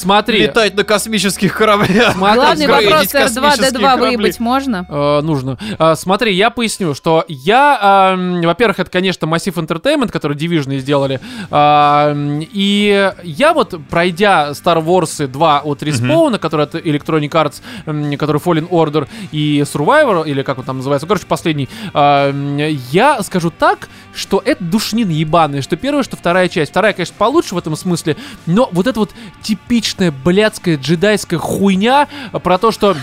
[0.00, 2.12] Смотри, Летать на космических кораблях.
[2.12, 4.16] Смотри, Главный вопрос, R2, космические D2 корабли.
[4.16, 4.86] выебать можно?
[4.88, 5.58] Э, нужно.
[5.78, 7.78] А, смотри, я поясню, что я,
[8.12, 11.20] ам, во-первых, это, конечно, Massive Entertainment, который Division сделали,
[11.50, 18.16] ам, и я вот, пройдя Star Wars 2 от Respawn, который от Electronic Arts, м,
[18.16, 23.88] который Fallen Order и Survivor, или как он там называется, короче, последний, я скажу так,
[24.14, 26.70] что это душнина ебаная, что первая, что вторая часть.
[26.70, 28.16] Вторая, конечно, получше в этом смысле,
[28.46, 29.10] но вот это вот
[29.88, 32.08] типичная блядская джедайская хуйня
[32.42, 32.96] про то, что...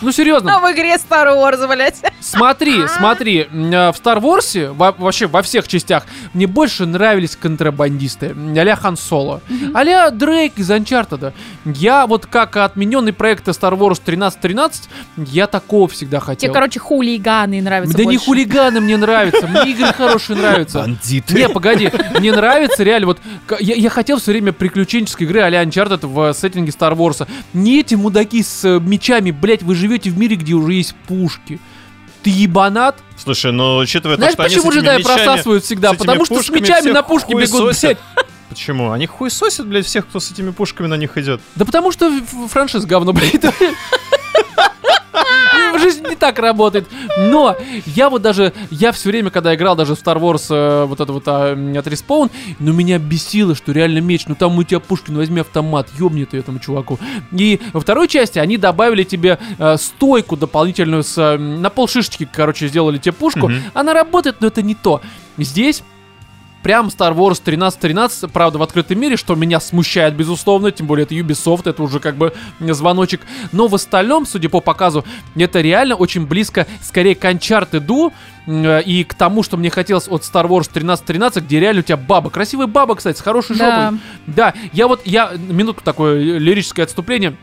[0.00, 1.96] Ну, серьезно, в игре Star Wars, блядь.
[2.20, 7.36] Смотри, смотри, м, э, в Star Wars, во- вообще во всех частях, мне больше нравились
[7.36, 9.40] контрабандисты, а-ля Хан Соло,
[9.74, 11.32] а-ля Дрейк из Uncharted.
[11.64, 16.52] Я вот как отмененный проект Star Wars 1313, я такого всегда Тебе, хотел.
[16.52, 20.80] короче, хулиганы нравятся да не хулиганы мне нравятся, мне игры хорошие нравятся.
[20.80, 21.34] Бандиты.
[21.34, 23.18] Не, погоди, мне нравится реально вот...
[23.60, 27.26] Я, я хотел все время приключенческой игры а-ля Uncharted в сеттинге Star Wars.
[27.52, 31.60] Не эти мудаки с мечами, блять, вы живете в мире, где уже есть пушки.
[32.22, 32.98] Ты ебанат?
[33.16, 35.92] Слушай, ну учитывая Знаешь, то, что они почему этими джедаи мечами- просасывают всегда?
[35.92, 37.98] Потому что с мечами на пушке бегут, блядь.
[38.48, 38.92] Почему?
[38.92, 41.40] Они хуесосят, блядь, всех, кто с этими пушками на них идет.
[41.54, 42.10] Да потому что
[42.48, 43.34] франшиз говно, блядь.
[45.78, 46.86] Жизнь не так работает.
[47.18, 51.00] Но я вот даже, я все время, когда играл даже в Star Wars, э, вот
[51.00, 54.80] это вот м, от Respawn, ну меня бесило, что реально меч, ну там у тебя
[54.80, 56.98] Пушкин, возьми автомат, ёбни ты этому чуваку.
[57.32, 62.68] И во второй части они добавили тебе э, стойку дополнительную с, э, на полшишечки, короче,
[62.68, 63.50] сделали тебе пушку.
[63.74, 65.00] Она работает, но это не то.
[65.38, 65.82] Здесь
[66.64, 71.14] прям Star Wars 1313, правда, в открытом мире, что меня смущает, безусловно, тем более это
[71.14, 73.20] Ubisoft, это уже как бы звоночек.
[73.52, 75.04] Но в остальном, судя по показу,
[75.36, 77.86] это реально очень близко, скорее, к Uncharted
[78.46, 81.84] м, э, и к тому, что мне хотелось от Star Wars 1313, где реально у
[81.84, 83.90] тебя баба, красивая баба, кстати, с хорошей Да.
[83.90, 84.00] жопой.
[84.26, 87.36] Да, я вот, я, минутку такое лирическое отступление.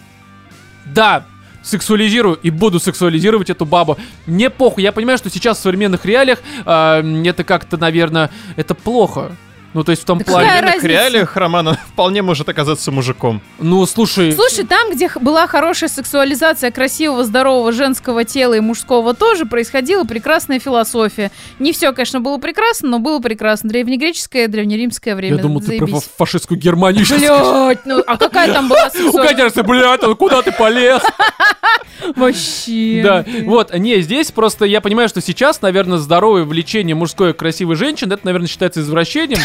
[0.85, 1.25] Да,
[1.61, 3.97] сексуализирую и буду сексуализировать эту бабу.
[4.25, 9.35] Мне похуй, я понимаю, что сейчас в современных реалиях а, это как-то, наверное, это плохо.
[9.73, 10.47] Ну, то есть в том Да В плане...
[10.47, 13.41] какая современных реалиях Романа вполне может оказаться мужиком.
[13.59, 14.31] Ну, слушай...
[14.33, 20.59] Слушай, там, где была хорошая сексуализация красивого, здорового женского тела и мужского тоже, происходила прекрасная
[20.59, 21.31] философия.
[21.59, 23.69] Не все, конечно, было прекрасно, но было прекрасно.
[23.69, 25.37] Древнегреческое, древнеримское время.
[25.37, 26.03] я думал, ты про Заебись.
[26.03, 27.19] фа- фашистскую Германию сейчас.
[27.19, 29.55] Блять, ну а какая там была У сексуальность?
[29.55, 31.01] Блядь, куда ты полез?
[32.15, 33.01] Вообще.
[33.03, 38.13] Да, вот, не, здесь просто я понимаю, что сейчас, наверное, здоровое влечение мужской красивой женщины,
[38.13, 39.39] это, наверное, считается извращением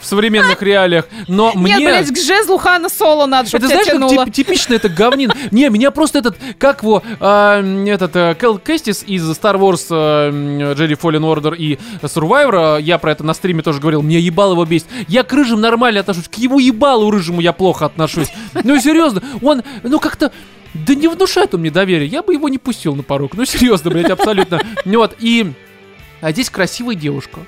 [0.00, 1.74] в современных реалиях, но мне...
[1.76, 5.32] Нет, блядь, к жезлу Хана Соло надо, чтобы Это знаешь, как тип- типично это говнин.
[5.50, 10.30] Не, меня просто этот, как его, м, этот э, Кэл Кэстис из Star Wars э,
[10.74, 14.52] Jedi Fallen Order и Survivor, э, я про это на стриме тоже говорил, мне ебало
[14.52, 14.86] его бесит.
[15.08, 18.28] Я к рыжим нормально отношусь, к его ебалу рыжему я плохо отношусь.
[18.64, 20.32] Ну, серьезно, он, ну, как-то...
[20.72, 23.34] Да не внушает он мне доверие, я бы его не пустил на порог.
[23.34, 24.60] Ну, серьезно, блядь, абсолютно.
[24.84, 25.52] Вот, и...
[26.20, 27.40] А здесь красивая девушка.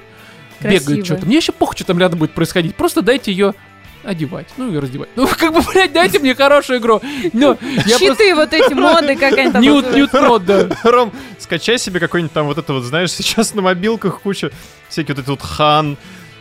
[0.63, 1.05] Бегает Красивая.
[1.05, 1.27] что-то.
[1.27, 2.75] Мне еще похуй, что там рядом будет происходить.
[2.75, 3.55] Просто дайте ее
[4.05, 5.09] одевать, ну и раздевать.
[5.17, 7.01] Ну, как бы, блядь, дайте мне хорошую игру.
[7.33, 7.99] Ну, я просто...
[7.99, 9.95] Щиты вот эти моды, как они там Ньют.
[9.95, 10.69] Ньют Мод, да.
[10.83, 14.51] Ром, скачай себе какой-нибудь там вот это вот, знаешь, сейчас на мобилках куча
[14.89, 15.97] всякие вот эти вот хан,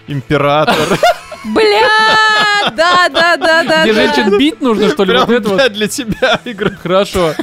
[0.08, 1.00] император.
[1.44, 3.84] Бля, да, да, да, да.
[3.84, 5.12] Где женщин бить нужно, что ли?
[5.14, 5.74] Прям Вот это вот.
[5.74, 6.72] для- тебя игра.
[6.82, 7.34] Хорошо.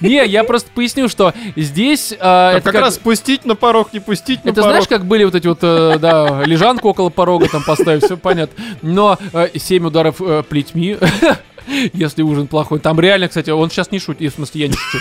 [0.00, 2.14] Не, я просто поясню, что здесь...
[2.20, 4.70] а, это как раз пустить на порог, не пустить на Это порог.
[4.74, 8.62] знаешь, как были вот эти вот, э, да, лежанку около порога там поставить, все понятно.
[8.82, 10.96] Но э, 7 ударов э, плетьми,
[11.92, 12.78] если ужин плохой.
[12.78, 14.98] Там реально, кстати, он сейчас не шутит, в смысле, я не шучу.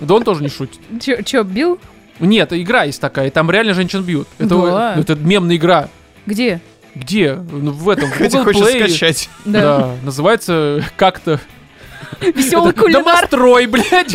[0.00, 0.80] Да он тоже не шутит.
[1.00, 1.78] Чё, чё, бил?
[2.18, 4.28] Нет, игра есть такая, и там реально женщин бьют.
[4.38, 4.94] Это, Да.
[4.98, 5.88] это мемная игра.
[6.26, 6.60] Где?
[6.94, 7.34] Где?
[7.34, 8.88] Ну, в этом, в Google хочешь Play.
[8.88, 9.28] скачать.
[9.44, 9.60] Да.
[9.60, 11.40] Да, называется как-то...
[12.20, 13.04] Веселый кулинар.
[13.04, 14.14] Домострой, блядь.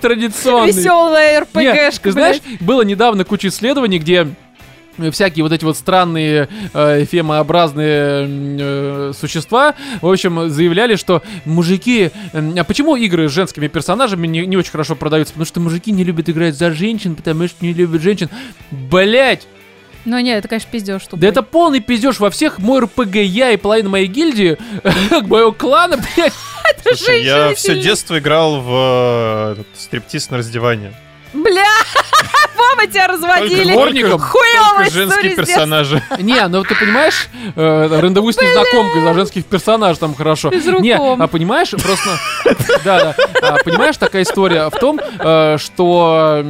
[0.00, 0.72] Традиционный.
[0.72, 4.28] Веселая РПГшка, ты знаешь, было недавно куча исследований, где
[5.10, 12.10] всякие вот эти вот странные э, фемообразные э, существа, в общем, заявляли, что мужики...
[12.32, 15.34] э, а почему игры с женскими персонажами не, не очень хорошо продаются?
[15.34, 18.28] Потому что мужики не любят играть за женщин, потому что не любят женщин.
[18.70, 19.46] Блять!
[20.04, 21.02] Ну нет, это, конечно, пиздеж.
[21.12, 24.58] Да это полный пиздеж во всех мой РПГ, я и половина моей гильдии,
[25.26, 26.32] моего клана, блядь.
[26.82, 30.92] Слушай, я все детство играл в э, стриптиз на раздевание.
[31.34, 31.64] Бля!
[32.56, 33.72] Вова тебя разводили!
[33.72, 34.20] дворником.
[34.20, 36.02] Хуёвая Только женские персонажи.
[36.20, 40.50] Не, ну ты понимаешь, э, рандеву с незнакомкой за женских персонажей там хорошо.
[40.80, 42.18] Не, а понимаешь, просто...
[42.84, 43.16] Да, да.
[43.42, 46.44] А, понимаешь, такая история в том, э, что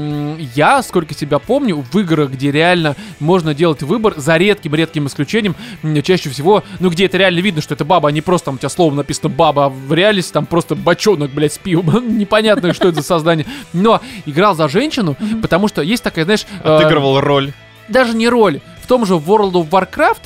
[0.54, 5.54] я, сколько себя помню, в играх, где реально можно делать выбор, за редким-редким исключением,
[6.02, 8.58] чаще всего, ну где это реально видно, что это баба, а не просто там у
[8.58, 12.18] тебя слово написано баба, а в реальности там просто бочонок, блядь, с пивом.
[12.18, 13.46] Непонятно, что это за создание.
[13.72, 16.44] Но играл за женщину, потому что есть такая, знаешь...
[16.62, 17.52] э, Отыгрывал роль.
[17.88, 18.60] даже не роль.
[18.82, 20.20] В том же World of Warcraft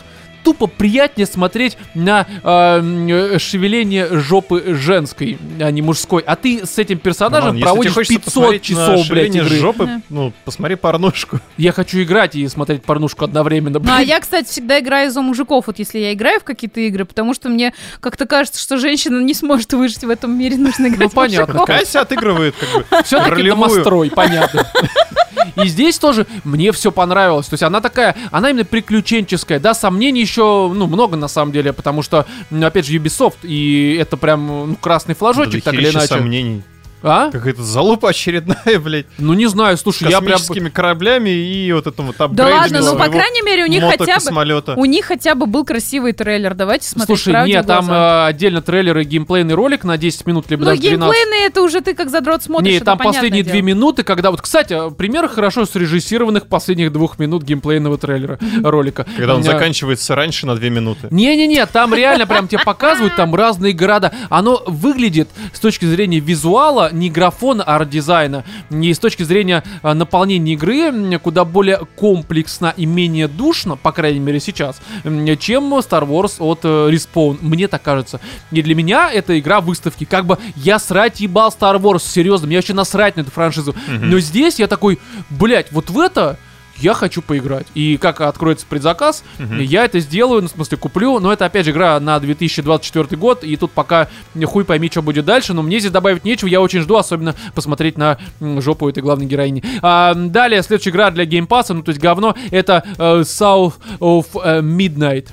[0.48, 2.48] тупо приятнее смотреть на э,
[2.78, 6.22] м, э, шевеление жопы женской, а не мужской.
[6.26, 9.56] А ты с этим персонажем Роман, проводишь тебе хочется 500 посмотреть на часов, блядь, игры.
[9.58, 10.00] жопы, Да.
[10.08, 11.38] ну, посмотри порнушку.
[11.58, 13.78] Я хочу играть и смотреть порнушку одновременно.
[13.78, 17.04] Ну, а я, кстати, всегда играю за мужиков, вот если я играю в какие-то игры,
[17.04, 21.10] потому что мне как-то кажется, что женщина не сможет выжить в этом мире, нужно играть
[21.10, 21.66] в понятно.
[21.66, 24.66] Кася отыгрывает как бы Все-таки домострой, понятно.
[25.56, 27.46] И здесь тоже мне все понравилось.
[27.46, 29.60] То есть она такая, она именно приключенческая.
[29.60, 34.16] Да, сомнений еще, ну, много на самом деле, потому что, опять же, Ubisoft, и это
[34.16, 36.06] прям, ну, красный флажочек, так или иначе.
[36.06, 36.62] сомнений.
[37.02, 37.30] А?
[37.30, 39.06] Какая-то залупа очередная, блядь.
[39.18, 40.38] Ну не знаю, слушай, я прям...
[40.38, 44.18] Космическими кораблями и вот этим вот Да ладно, ну по крайней мере у них хотя
[44.18, 46.54] бы у них хотя бы был красивый трейлер.
[46.54, 50.64] Давайте смотреть Слушай, нет, там э, отдельно трейлер и геймплейный ролик на 10 минут, либо
[50.64, 51.00] Ну, даже 12.
[51.00, 52.70] геймплейный это уже ты как задрот смотришь.
[52.70, 53.52] Не, это там последние дело.
[53.52, 59.06] две минуты, когда вот, кстати, пример хорошо срежиссированных последних двух минут геймплейного трейлера ролика.
[59.16, 61.08] Когда он Э, заканчивается раньше на две минуты.
[61.10, 64.12] Не-не-не, там реально прям тебе показывают там разные города.
[64.28, 69.94] Оно выглядит с точки зрения визуала, не графона, а арт-дизайна, не с точки зрения а,
[69.94, 74.80] наполнения игры, куда более комплексно и менее душно, по крайней мере сейчас,
[75.38, 77.38] чем Star Wars от э, Respawn.
[77.40, 78.20] Мне так кажется.
[78.50, 80.04] И для меня эта игра выставки.
[80.04, 83.74] Как бы я срать ебал Star Wars, серьезно, мне вообще насрать на эту франшизу.
[83.88, 84.98] Но здесь я такой,
[85.30, 86.38] блять, вот в это
[86.80, 87.66] я хочу поиграть.
[87.74, 89.24] И как откроется предзаказ,
[89.58, 91.18] я это сделаю, ну, в смысле, куплю.
[91.18, 94.08] Но это, опять же, игра на 2024 год, и тут пока
[94.44, 95.54] хуй пойми, что будет дальше.
[95.54, 99.62] Но мне здесь добавить нечего, я очень жду, особенно посмотреть на жопу этой главной героини.
[99.82, 103.74] А, далее, следующая игра для Game Pass а, ну, то есть говно, это э, South
[104.00, 105.28] of э, Midnight.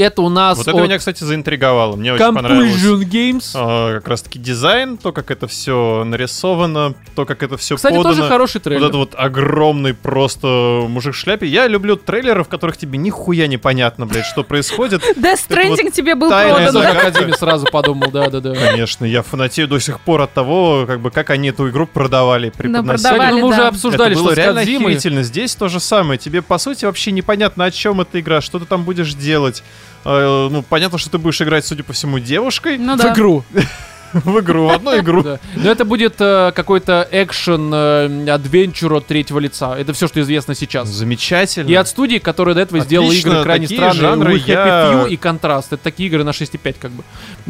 [0.00, 1.96] Это у нас Вот это от меня, кстати, заинтриговало.
[1.96, 2.82] Мне очень понравилось.
[3.10, 3.50] Games.
[3.54, 7.94] а, как раз таки дизайн, то, как это все нарисовано, то, как это все Кстати,
[7.94, 8.14] подано.
[8.14, 8.80] тоже хороший трейлер.
[8.80, 11.46] Вот это вот огромный просто мужик в шляпе.
[11.46, 15.02] Я люблю трейлеры, в которых тебе нихуя непонятно, блядь, что происходит.
[15.16, 16.82] Death Stranding тебе был продан.
[17.30, 18.54] Я сразу подумал, да-да-да.
[18.54, 22.50] Конечно, я фанатею до сих пор от того, как бы, как они эту игру продавали,
[22.50, 23.08] преподносили.
[23.08, 23.18] продавали.
[23.18, 23.68] Кстати, ну, мы уже да.
[23.68, 25.22] обсуждали, что реально.
[25.22, 26.18] Здесь то же самое.
[26.18, 29.62] Тебе, по сути, вообще непонятно, о чем эта игра, что ты там будешь делать.
[30.04, 33.12] Э, ну, понятно, что ты будешь играть, судя по всему, девушкой Ну в да.
[33.12, 33.44] игру.
[34.12, 35.22] в игру, в одну игру.
[35.22, 35.38] Да.
[35.54, 39.76] Но это будет э, какой-то экшен э, адвенчур от третьего лица.
[39.78, 40.88] Это все, что известно сейчас.
[40.88, 41.68] Замечательно.
[41.68, 45.10] И от студии, которая до этого сделала игры крайне странные, жанры We Happy я- Few
[45.10, 45.72] и Контраст.
[45.72, 47.04] Это такие игры на 6,5 как бы.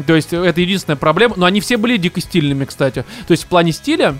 [0.05, 1.35] То есть э, это единственная проблема.
[1.37, 3.05] Но они все были дико стильными, кстати.
[3.27, 4.15] То есть в плане стиля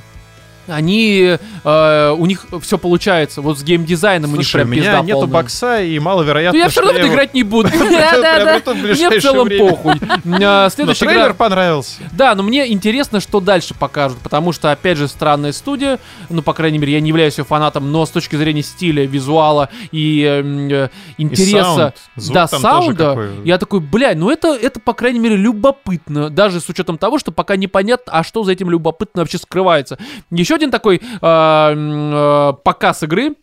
[0.67, 3.41] они, э, у них все получается.
[3.41, 5.33] Вот с геймдизайном у них Слушай, у прям меня пизда нету полная.
[5.33, 7.69] бокса, и маловероятно, Ну я все равно в это играть не буду.
[7.71, 8.59] Да-да-да.
[8.59, 9.93] приобрету в Мне в целом похуй.
[10.01, 12.01] А, Но Следующая трейлер понравился.
[12.11, 16.53] Да, но мне интересно, что дальше покажут, потому что, опять же, странная студия, ну, по
[16.53, 20.89] крайней мере, я не являюсь ее фанатом, но с точки зрения стиля, визуала и э,
[21.17, 26.59] интереса, да, тоже саунда, я такой, бля, ну это, это, по крайней мере, любопытно, даже
[26.59, 29.97] с учетом того, что пока непонятно, а что за этим любопытно вообще скрывается.
[30.29, 33.35] Еще один такой м, э, показ игры,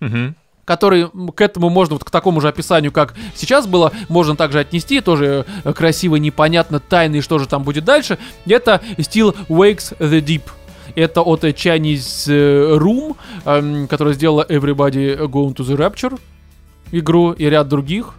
[0.64, 5.00] который к этому можно, вот к такому же описанию, как сейчас было, можно также отнести,
[5.00, 8.18] тоже э, красиво, непонятно, тайно и что же там будет дальше.
[8.46, 10.42] Это Still Wakes the Deep.
[10.94, 13.16] Это от Chinese э, Room,
[13.46, 16.18] эм, которая сделала Everybody Going to the Rapture
[16.92, 18.14] игру и ряд других.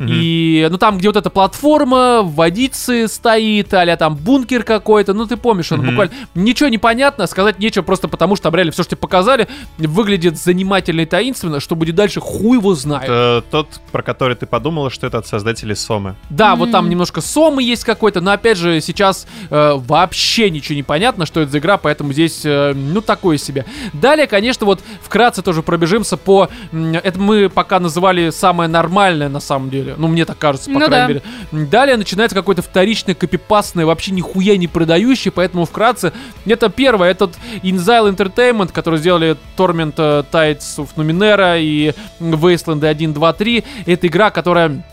[0.00, 5.26] И, ну, там, где вот эта платформа, в водице стоит, а там бункер какой-то, ну,
[5.26, 6.12] ты помнишь, он буквально...
[6.34, 9.48] Ничего не понятно, сказать нечего просто потому, что там реально все, что тебе показали,
[9.78, 13.04] выглядит занимательно и таинственно, что будет дальше, хуй его знает.
[13.04, 16.16] Это тот, про который ты подумала, что это от создателей Сомы.
[16.30, 20.82] Да, вот там немножко сомы есть какой-то, но опять же сейчас э, вообще ничего не
[20.82, 23.64] понятно, что это за игра, поэтому здесь, э, ну, такое себе.
[23.92, 26.48] Далее, конечно, вот вкратце тоже пробежимся по...
[26.72, 29.81] Это мы пока называли самое нормальное на самом деле.
[29.98, 31.20] Ну, мне так кажется, по Ну крайней да.
[31.52, 31.66] мере.
[31.68, 36.12] Далее начинается какое-то вторичное, копипастное, вообще нихуя не продающее, поэтому вкратце.
[36.46, 43.12] Это первое, этот Inzile Entertainment, который сделали Torment э, Tides of Numenera и Wasteland 1,
[43.12, 43.64] 2, 3.
[43.86, 44.84] Это игра, которая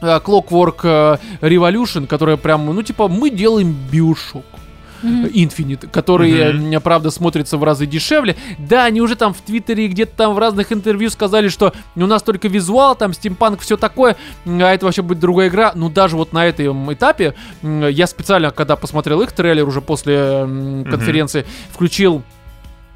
[0.00, 3.76] э, Clockwork э, Revolution, которая прям, ну, типа, мы делаем
[5.02, 5.32] Bioshock.
[5.32, 6.72] Infinite, который, Мгм.
[6.72, 8.36] э, правда, смотрится в разы дешевле.
[8.58, 12.06] Да, они уже там в Твиттере и где-то там в разных интервью сказали, что у
[12.06, 14.16] нас только визуал, там стимпанк, все такое,
[14.46, 15.72] а это вообще будет другая игра.
[15.74, 20.46] Ну, даже вот на этом этапе я специально, когда посмотрел их трейлер уже после
[20.90, 22.22] конференции, включил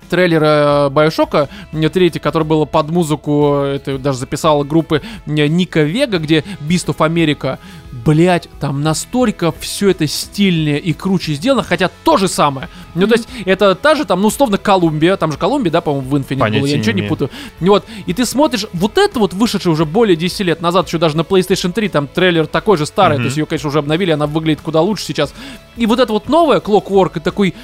[0.08, 1.48] трейлер э, Байошока,
[1.92, 6.96] третий, который был под музыку, это даже записала группы э, Ника Вега, где Beast of
[6.98, 7.58] America.
[8.04, 12.68] Блять, там настолько все это стильнее и круче сделано, хотя то же самое.
[12.94, 16.08] Ну, то есть, это та же, там, ну, условно, Колумбия, там же Колумбия, да, по-моему,
[16.08, 17.08] в Infinite было, Понятия я не ничего не имею.
[17.08, 17.30] путаю.
[17.60, 21.16] Вот, и ты смотришь, вот это вот вышедшее уже более 10 лет назад, еще даже
[21.16, 23.22] на PlayStation 3, там трейлер такой же старый, Мгм.
[23.22, 25.32] то есть ее, конечно, уже обновили, она выглядит куда лучше сейчас.
[25.76, 27.54] И вот это вот новое Clockwork, и такой,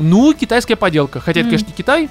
[0.00, 1.20] ну, китайская поделка.
[1.20, 1.50] Хотя это, Мгм.
[1.50, 2.08] конечно, не Китай,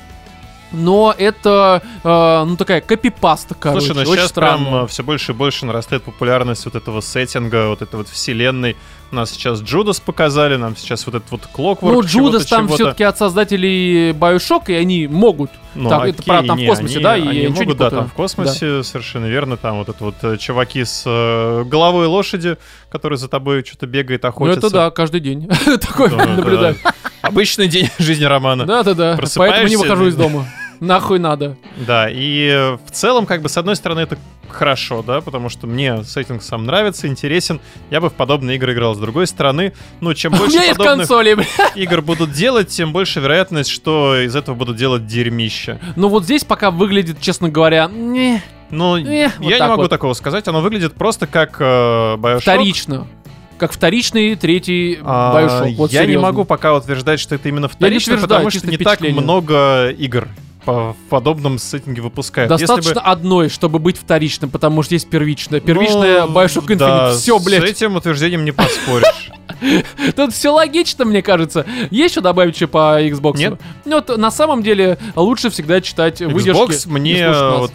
[0.72, 4.66] но это, э, ну, такая копипаста, короче, Слушай, ну очень сейчас странно.
[4.70, 8.78] прям все больше и больше нарастает популярность вот этого сеттинга, вот этой вот вселенной.
[9.11, 11.91] У нас сейчас Джудас показали, нам сейчас вот этот вот Clockwork.
[11.94, 15.49] Ну, Джудас там все-таки от создателей Bioshock, и они могут.
[15.74, 17.90] Ну, так, это окей, правда, там в не, космосе, они- да, и они могут, да,
[17.90, 22.57] там в космосе, совершенно верно, там вот это вот э, чуваки с э, головой лошади,
[22.91, 24.60] который за тобой что-то бегает, Ну, охотится.
[24.68, 26.26] это да, каждый день Да, да.
[26.28, 26.76] наблюдаю.
[27.22, 28.66] Обычный день жизни Романа.
[28.66, 30.46] Да-да-да, поэтому не выхожу из дома.
[30.80, 31.58] Нахуй надо.
[31.76, 34.18] Да, и э, в целом, как бы, с одной стороны, это
[34.48, 37.60] хорошо, да, потому что мне сеттинг сам нравится, интересен,
[37.91, 38.96] я бы в подобные игры играл.
[38.96, 41.38] С другой стороны, ну, чем больше подобных консоли,
[41.76, 45.80] игр будут делать, тем больше вероятность, что из этого будут делать дерьмище.
[45.98, 49.82] Ну вот здесь пока выглядит, честно говоря, не, Но Э, вот я так не могу
[49.84, 49.90] вот.
[49.90, 52.40] такого сказать, оно выглядит просто как э, Bioshock.
[52.40, 53.08] вторично.
[53.60, 55.76] Как вторичный третий А, Bioshock.
[55.76, 56.27] Вот я не серьезно.
[56.27, 60.27] могу пока утверждать, что это именно вторично, утверждаю, потому что не так много игр
[60.65, 62.52] по в подобном сеттинге выпускают.
[62.52, 65.60] Если бы- Достаточно одной, чтобы быть вторичным, потому что есть первичная.
[65.60, 66.76] Первичная Ну, Bioshock Infinite.
[66.77, 67.64] да, все, С блядь.
[67.64, 69.30] этим утверждением не поспоришь.
[70.15, 71.65] Тут все логично, мне кажется.
[71.91, 73.38] Есть что добавить еще по Xbox?
[73.38, 73.60] Нет.
[73.86, 76.61] Ну, вот на самом деле лучше всегда читать выдержки.
[76.61, 77.69] Xbox мне в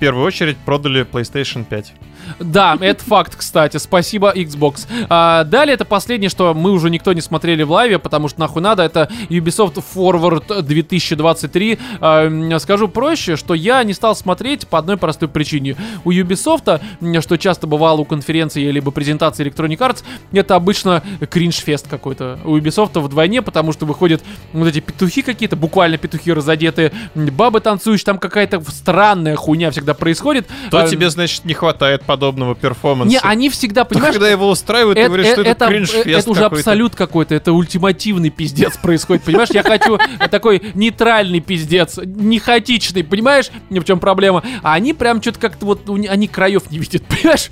[0.00, 1.92] первую очередь продали PlayStation 5.
[2.38, 3.76] Да, это факт, кстати.
[3.76, 4.86] Спасибо, Xbox.
[5.08, 8.62] А, далее, это последнее, что мы уже никто не смотрели в лайве, потому что нахуй
[8.62, 8.82] надо.
[8.82, 11.78] Это Ubisoft Forward 2023.
[12.00, 15.76] А, скажу проще, что я не стал смотреть по одной простой причине.
[16.04, 16.80] У Ubisoft,
[17.20, 20.02] что часто бывало у конференции либо презентации Electronic Arts,
[20.32, 22.38] это обычно кринж-фест какой-то.
[22.44, 24.22] У Ubisoft вдвойне, потому что выходят
[24.52, 30.46] вот эти петухи какие-то, буквально петухи разодетые, бабы танцующие, там какая-то странная хуйня всегда происходит.
[30.70, 33.08] То А, тебе, значит, не хватает подобного перформанса.
[33.08, 36.30] не, они всегда, понимаешь, когда его устраивают, ты говоришь, что э, это, кринж-фест э, это
[36.30, 39.50] уже абсолют какой-то, это ультимативный пиздец происходит, понимаешь?
[39.52, 39.96] Я хочу
[40.28, 44.42] такой нейтральный пиздец, не хаотичный, понимаешь, в чем проблема?
[44.64, 47.48] А они прям что-то как-то вот, они краев не видят, понимаешь?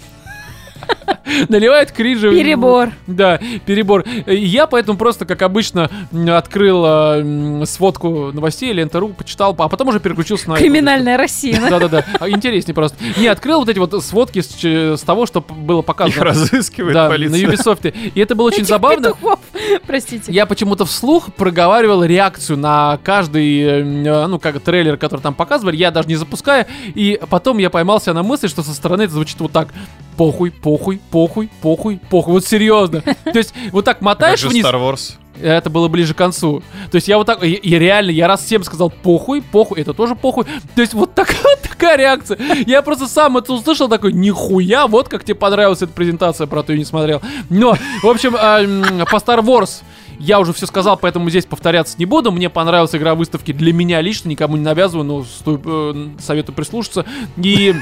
[1.49, 2.31] Наливают кринжи.
[2.31, 2.91] Перебор.
[3.07, 4.05] Да, перебор.
[4.27, 5.91] Я поэтому просто, как обычно,
[6.29, 10.57] открыл э, сводку новостей, Лента.ру, почитал, а потом уже переключился на...
[10.57, 11.61] Криминальная Россия.
[11.69, 12.97] Да-да-да, А, интереснее просто.
[13.19, 16.25] Не, открыл вот эти вот сводки с, с того, что было Их показано.
[16.25, 17.47] разыскивает Да, полиция.
[17.47, 17.95] на Ubisoft.
[18.15, 19.09] И это было очень Этих забавно.
[19.09, 19.41] петухов.
[19.87, 20.33] Простите.
[20.33, 25.91] Я почему-то вслух проговаривал реакцию на каждый, э, ну, как трейлер, который там показывали, я
[25.91, 29.53] даже не запуская, и потом я поймался на мысли, что со стороны это звучит вот
[29.53, 29.69] так.
[30.17, 30.68] Похуй, похуй,
[31.11, 32.35] похуй, похуй, похуй.
[32.35, 33.01] Вот серьезно.
[33.01, 35.15] То есть вот так мотаешь вниз, Star Wars.
[35.41, 36.63] это было ближе к концу.
[36.91, 39.95] То есть я вот так, и, и реально, я раз всем сказал похуй, похуй, это
[39.95, 40.45] тоже похуй.
[40.75, 42.39] То есть вот так- такая реакция.
[42.67, 46.73] Я просто сам это услышал, такой, нихуя, вот как тебе понравилась эта презентация, про то
[46.75, 47.23] я не смотрел.
[47.49, 48.61] Но, в общем, а,
[49.07, 49.83] по Star Wars
[50.19, 52.33] я уже все сказал, поэтому здесь повторяться не буду.
[52.33, 57.05] Мне понравилась игра выставки для меня лично, никому не навязываю, но сто- э, советую прислушаться.
[57.37, 57.75] И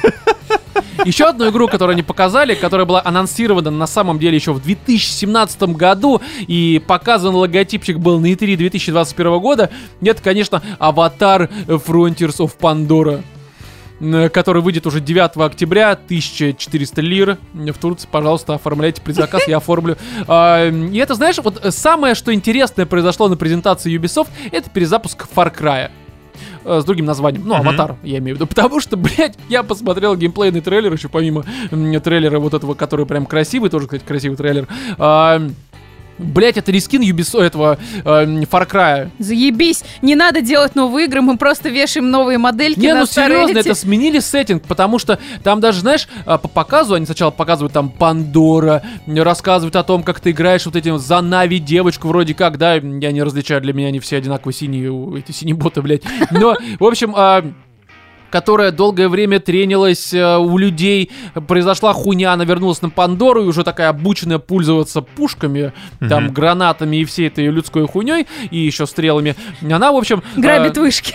[1.05, 5.63] еще одну игру, которую они показали, которая была анонсирована на самом деле еще в 2017
[5.75, 9.71] году, и показан логотипчик был на E3 2021 года,
[10.03, 13.23] это, конечно, Аватар Frontiers of Pandora
[14.01, 17.39] который выйдет уже 9 октября, 1400 лир.
[17.55, 19.97] В Турции, пожалуйста, оформляйте предзаказ, я оформлю.
[20.29, 25.27] А, И это, знаешь, вот э, самое, что интересное произошло на презентации Ubisoft, это перезапуск
[25.35, 25.91] Far Cry
[26.65, 27.45] э, с другим названием.
[27.47, 27.55] Ну.
[27.55, 28.47] Аватар, я имею в виду.
[28.55, 31.45] Потому что, блядь, я посмотрел геймплейный трейлер еще помимо
[32.01, 34.69] трейлера вот этого, который прям красивый, тоже, кстати, красивый трейлер.
[34.99, 35.41] А,
[36.19, 39.11] Блять, это reskin Ubisoft этого э, Far Cry.
[39.19, 39.85] Заебись.
[40.03, 43.69] Не надо делать новые игры, мы просто вешаем новые модельки Не, на ну серьезно, эти.
[43.69, 47.91] это сменили сеттинг, потому что там даже, знаешь, а, по показу они сначала показывают там
[47.91, 52.75] Пандора, рассказывают о том, как ты играешь вот этим за Нави девочку вроде как, да,
[52.75, 56.03] я не различаю, для меня они все одинаково синие, эти синие боты, блядь.
[56.31, 57.45] Но, в общем, а,
[58.31, 61.11] которая долгое время тренилась э, у людей,
[61.49, 65.73] произошла хуйня, она вернулась на Пандору и уже такая обученная пользоваться пушками,
[66.09, 66.35] там, Мгм.
[66.35, 69.37] гранатами и всей этой людской хуйней, и еще стрелами.
[69.63, 70.23] Она, в общем...
[70.37, 71.15] Грабит э, вышки.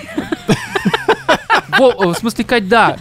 [1.77, 2.97] во- в смысле, Кать, да.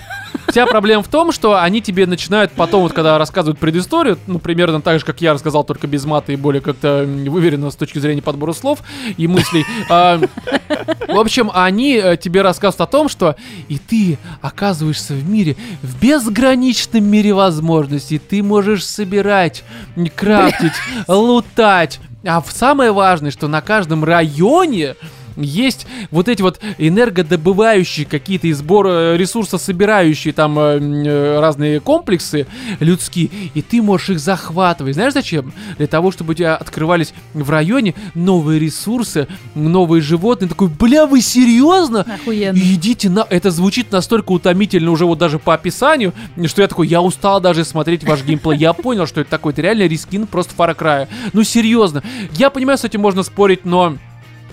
[0.51, 4.81] Вся проблема в том, что они тебе начинают потом, вот когда рассказывают предысторию, ну, примерно
[4.81, 8.23] так же, как я рассказал, только без мата и более как-то выверенно с точки зрения
[8.23, 8.81] подбора слов
[9.17, 9.65] и мыслей.
[9.89, 10.21] А,
[11.09, 13.37] В общем, они э, тебе рассказывают о том, что
[13.69, 18.19] и ты оказываешься в мире, в безграничном мире возможностей.
[18.19, 19.65] Ты можешь собирать,
[20.15, 20.73] крафтить,
[21.09, 22.01] лутать.
[22.25, 24.95] А самое важное, что на каждом районе
[25.43, 31.81] есть вот эти вот энергодобывающие какие-то и сбор э, ресурса собирающие там э, э, разные
[31.81, 32.47] комплексы
[32.81, 34.95] людские, и ты можешь их захватывать.
[34.95, 35.53] Знаешь зачем?
[35.79, 40.49] Для того, чтобы у тебя открывались в районе новые ресурсы, новые животные.
[40.49, 42.01] Такой, бля, вы серьезно?
[42.03, 42.57] Охуенно.
[42.57, 43.27] Идите на...
[43.29, 46.13] Это звучит настолько утомительно уже вот даже по описанию,
[46.47, 48.59] что я такой, я устал даже смотреть ваш геймплей.
[48.59, 51.09] Я понял, что это такой, это реально рискин просто Far Cry.
[51.33, 52.03] Ну, серьезно.
[52.33, 53.97] Я понимаю, с этим можно спорить, но...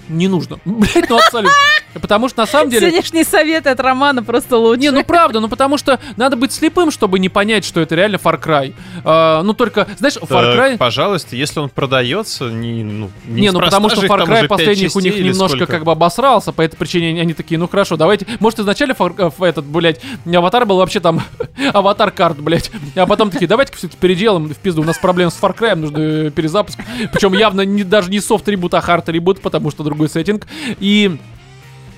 [0.09, 0.59] Не нужно.
[0.65, 1.51] Блять, ну абсолютно.
[2.01, 2.89] Потому что на самом деле...
[2.89, 4.81] Сегодняшние советы от Романа просто лучше.
[4.81, 8.17] Не, ну правда, ну потому что надо быть слепым, чтобы не понять, что это реально
[8.17, 8.73] Far Cry.
[9.03, 10.77] А, ну только, знаешь, Far Так, Cry...
[10.77, 14.99] пожалуйста, если он продается, не, ну, Не, ну неспроста потому что Far Cry последних у
[14.99, 15.73] них немножко сколько.
[15.73, 18.27] как бы обосрался, по этой причине они, они такие, ну хорошо, давайте.
[18.39, 21.21] Может, изначально Far- э, этот, блядь, аватар был вообще там
[21.73, 22.69] аватар карт, блядь.
[22.95, 24.81] А потом такие, давайте-ка все-таки переделаем в пизду.
[24.81, 26.79] У нас проблем с Far Cry, нужно э, перезапуск.
[27.11, 30.47] Причем явно не, даже не софт ребут, а хард ребут, потому что другой сеттинг.
[30.79, 31.17] И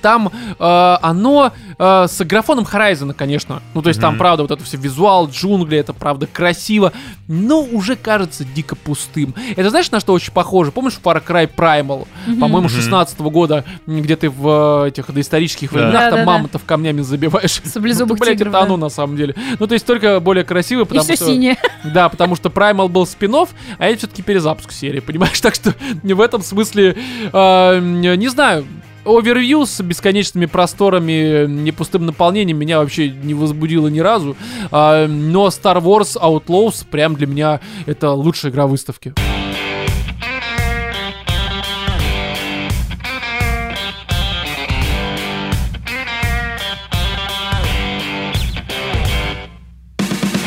[0.00, 3.62] там э, оно э, с графоном Horizon, конечно.
[3.74, 4.18] Ну, то есть там, Мгм.
[4.18, 6.92] правда, вот это все визуал, джунгли, это, правда, красиво,
[7.28, 9.34] но уже кажется дико пустым.
[9.56, 10.72] Это знаешь, на что очень похоже?
[10.72, 12.06] Помнишь Far Cry Primal?
[12.26, 12.76] По-моему, Мгм.
[12.76, 15.78] 16 года, м, где ты в э, этих доисторических Да.
[15.78, 16.24] временах там Да-да-да.
[16.26, 17.60] мамонтов камнями забиваешь.
[17.64, 18.66] Саблезубых Ну, блядь, тигров, это да.
[18.66, 19.34] оно на самом деле.
[19.58, 21.26] Ну, то есть только более красиво, И потому все что...
[21.26, 21.56] синее.
[21.84, 25.40] Да, потому что Primal был спин а это все-таки перезапуск серии, понимаешь?
[25.40, 26.96] Так что в этом смысле,
[27.32, 28.66] э, не знаю,
[29.04, 34.36] Овервью с бесконечными просторами, не пустым наполнением меня вообще не возбудило ни разу.
[34.70, 39.14] А, но Star Wars Outlaws прям для меня это лучшая игра выставки.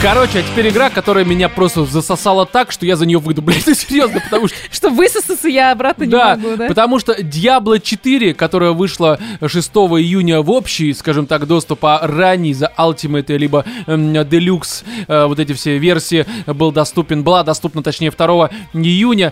[0.04, 3.66] Короче, а теперь игра, которая меня просто засосала так, что я за нее выйду, блядь,
[3.66, 6.68] ну, серьезно, потому что Что высосаться я обратно не могу, да?
[6.68, 12.54] потому что Diablo 4, которая вышла 6 июня в общий, скажем так, доступ, а ранний
[12.54, 18.50] за Ultimate либо Deluxe, э, вот эти все версии, был доступен, была доступна, точнее, 2
[18.74, 19.32] июня.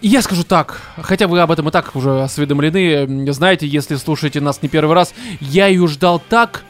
[0.00, 4.40] И Я скажу так, хотя вы об этом и так уже осведомлены, знаете, если слушаете
[4.40, 6.62] нас не первый раз, я ее ждал так,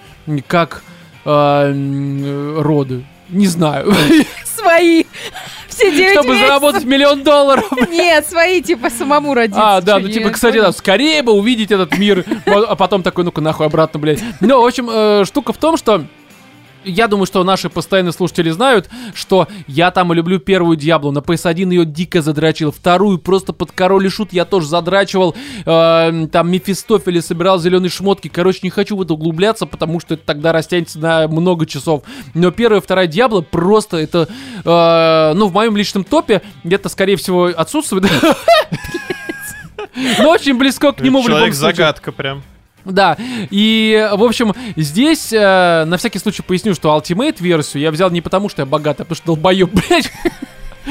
[0.47, 0.83] как
[1.27, 3.05] э, м, роды.
[3.29, 3.93] Не знаю.
[4.45, 5.05] Свои.
[5.69, 6.49] Все девять Чтобы месяцев.
[6.49, 7.65] заработать миллион долларов.
[7.89, 9.77] Нет, свои, типа, самому родиться.
[9.77, 13.41] А, да, ну типа, кстати, да, скорее бы увидеть этот мир, а потом такой, ну-ка
[13.41, 14.21] нахуй обратно, блядь.
[14.41, 16.05] Ну, в общем, э, штука в том, что
[16.89, 21.11] я думаю, что наши постоянные слушатели знают, что я там и люблю первую Диаблу.
[21.11, 22.73] На PS1 ее дико задрачил.
[22.73, 25.37] Вторую просто под король и шут я тоже задрачивал.
[25.65, 28.29] Э, там Мефистофеля собирал зеленые шмотки.
[28.29, 32.03] Короче, не хочу в это углубляться, потому что это тогда растянется на много часов.
[32.35, 34.29] Но первая и вторая Диабло просто это,
[34.65, 38.07] э, ну, в моем личном топе где-то, скорее всего, отсутствует.
[40.19, 41.53] Но очень близко к нему в любом случае.
[41.53, 42.43] Человек-загадка прям.
[42.89, 48.11] Да, и, в общем, здесь, э, на всякий случай поясню, что Ultimate версию я взял
[48.11, 50.11] не потому, что я богатый, а потому что долбоёб, блядь.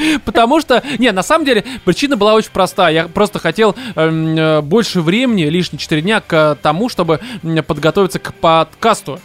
[0.24, 2.92] Потому что, не, на самом деле, причина была очень простая.
[2.92, 7.20] Я просто хотел эм, э, больше времени, лишние 4 дня, к тому, чтобы
[7.66, 9.20] подготовиться к подкасту.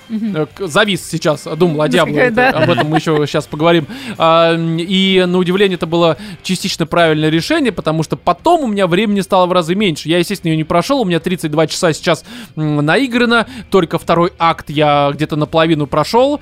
[0.56, 2.18] К- Завис сейчас, думал о Диабло.
[2.18, 2.50] это- Да.
[2.50, 3.88] Об этом мы еще сейчас поговорим.
[4.18, 9.22] А, И, на удивление, это было частично правильное решение, потому что потом у меня времени
[9.22, 10.10] стало в разы меньше.
[10.10, 11.02] Я, естественно, ее не прошел.
[11.02, 12.24] У меня 32 часа сейчас
[12.56, 13.48] наиграно.
[13.70, 16.40] Только второй акт я где-то наполовину прошел,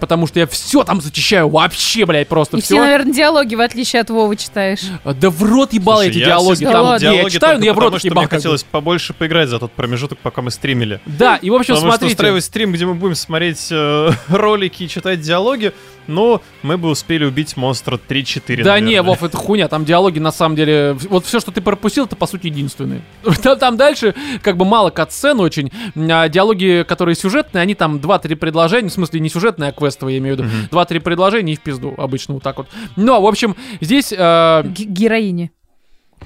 [0.00, 2.74] потому что я все там зачищаю вообще, блядь, просто И все.
[2.74, 4.82] все, наверное, диалоги, в отличие от Вовы, читаешь.
[5.04, 6.64] Да в рот ебал Слушай, эти я диалоги.
[6.64, 8.22] Там, не, я диалоги читаю, но я в рот потому, что ебал.
[8.22, 11.00] мне хотелось побольше поиграть за тот промежуток, пока мы стримили.
[11.06, 12.14] Да, и в общем, Потому что смотрите.
[12.14, 15.72] устраивать стрим, где мы будем смотреть э, ролики и читать диалоги,
[16.06, 19.02] но мы бы успели убить монстра 3-4, Да не, наверное.
[19.02, 22.26] Вов, это хуйня, там диалоги на самом деле, вот все, что ты пропустил, это по
[22.26, 23.02] сути единственные.
[23.42, 28.36] Там, там дальше как бы мало катсцен очень, а диалоги, которые сюжетные, они там 2-3
[28.36, 31.60] предложения, в смысле не сюжетные, а квестовые, я имею в виду, 2-3 предложения и в
[31.60, 32.68] пизду, обычно вот так вот.
[32.96, 34.12] Но, в общем, здесь...
[34.16, 35.52] э, героини.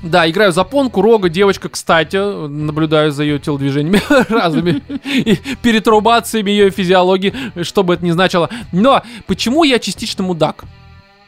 [0.02, 4.00] Да, играю за понку, рога, девочка, кстати, наблюдаю за ее телодвижениями
[4.32, 8.50] разными и перетрубациями ее физиологии, что бы это ни значило.
[8.72, 10.64] Но почему я частично мудак?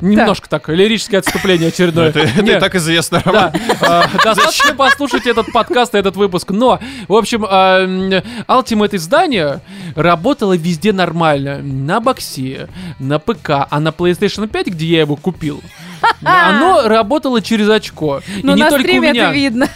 [0.01, 2.09] Немножко так, лирическое отступление очередное.
[2.09, 3.53] Это, это Не, и так известно, Роман.
[3.81, 6.51] да, э, достаточно послушать этот подкаст и этот выпуск.
[6.51, 9.61] Но, в общем, м, Ultimate издание
[9.97, 11.59] работало везде нормально.
[11.63, 12.69] На боксе,
[12.99, 15.63] на ПК, а на PlayStation 5, где я его купил,
[16.23, 18.23] оно работало через очко.
[18.37, 19.25] И Но не на только у стриме меня.
[19.25, 19.69] это видно.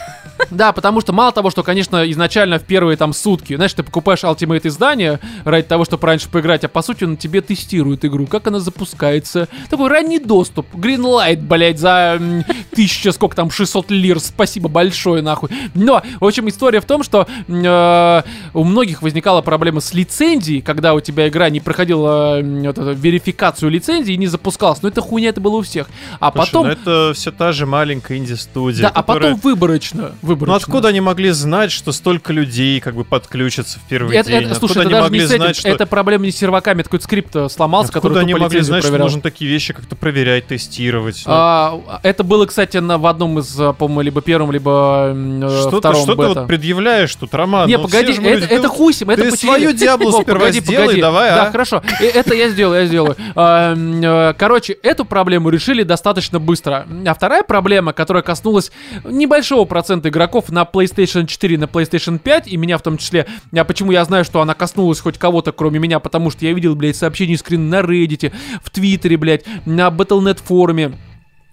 [0.50, 4.22] Да, потому что мало того, что, конечно, изначально в первые там сутки, знаешь, ты покупаешь
[4.24, 8.46] Ultimate издание ради того, чтобы раньше поиграть, а по сути он тебе тестирует игру, как
[8.46, 9.48] она запускается.
[9.70, 12.20] Такой ранний доступ, Greenlight, блять, за
[12.74, 15.50] тысяча, сколько там, 600 лир, спасибо большое, нахуй.
[15.74, 18.22] Но, в общем, история в том, что э,
[18.54, 23.70] у многих возникала проблема с лицензией, когда у тебя игра не проходила м, вот верификацию
[23.70, 24.82] лицензии и не запускалась.
[24.82, 25.88] Но это хуйня, это было у всех.
[26.20, 26.66] А Слушай, потом...
[26.66, 30.12] ну это все та же маленькая инди-студия, Да, а которая- потом выборочно.
[30.32, 30.52] Выборочно.
[30.52, 34.42] Ну откуда они могли знать, что столько людей как бы подключатся в первый Это, день?
[34.44, 35.68] это, слушай, откуда это они даже могли не с этим, знать, что...
[35.68, 38.82] это проблема не с серваками, это какой-то скрипт э, сломался, Откуда который они могли знать,
[38.82, 39.06] что проверял.
[39.06, 41.22] нужно такие вещи как-то проверять, тестировать?
[41.26, 45.48] Ну, А, это было, кстати, на, в одном из, а, по-моему, либо первом, либо э,
[45.68, 47.68] что втором что ты вот предъявляешь тут, Роман?
[47.68, 48.44] Не, Ну, погоди, это, люди.
[48.44, 49.72] это с ним, это ты свою
[50.12, 51.50] Вов, сперва погоди, сделай, давай, Да, а.
[51.50, 53.16] хорошо, Э, это я сделаю, я сделаю.
[53.34, 56.86] А, э, Короче, эту проблему решили достаточно быстро.
[57.06, 58.72] А вторая проблема, которая коснулась
[59.04, 63.26] небольшого процента игроков на PlayStation 4 и на PlayStation 5, и меня в том числе,
[63.54, 66.74] а почему я знаю, что она коснулась хоть кого-то, кроме меня, потому что я видел,
[66.74, 68.32] блядь, сообщения и скрин на Reddit,
[68.62, 70.92] в Твиттере, блядь, на Battle.net форуме.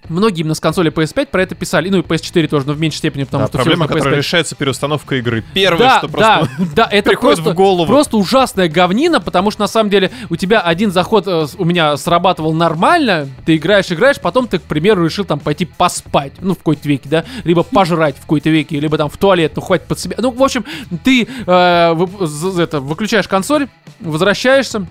[0.07, 2.97] Многие именно с консоли PS5 про это писали, ну и PS4 тоже, но в меньшей
[2.97, 4.17] степени, потому Да, что проблема, что которая PS5.
[4.17, 5.43] решается переустановкой игры.
[5.53, 6.49] Первое, Да, что просто...
[6.57, 7.85] да, да, это приходит просто, в голову.
[7.85, 11.95] просто ужасная говнина, потому что на самом деле у тебя один заход э, у меня
[11.97, 16.57] срабатывал нормально, ты играешь, играешь, потом ты, к примеру, решил там пойти поспать, ну, в
[16.59, 19.99] какой-то веке, да, либо пожрать в какой-то веке, либо там в туалет, ну, хватит под
[19.99, 20.15] себя.
[20.17, 20.65] Ну, в общем,
[21.03, 23.67] ты э, вы- это, выключаешь консоль,
[23.99, 24.88] возвращаешься,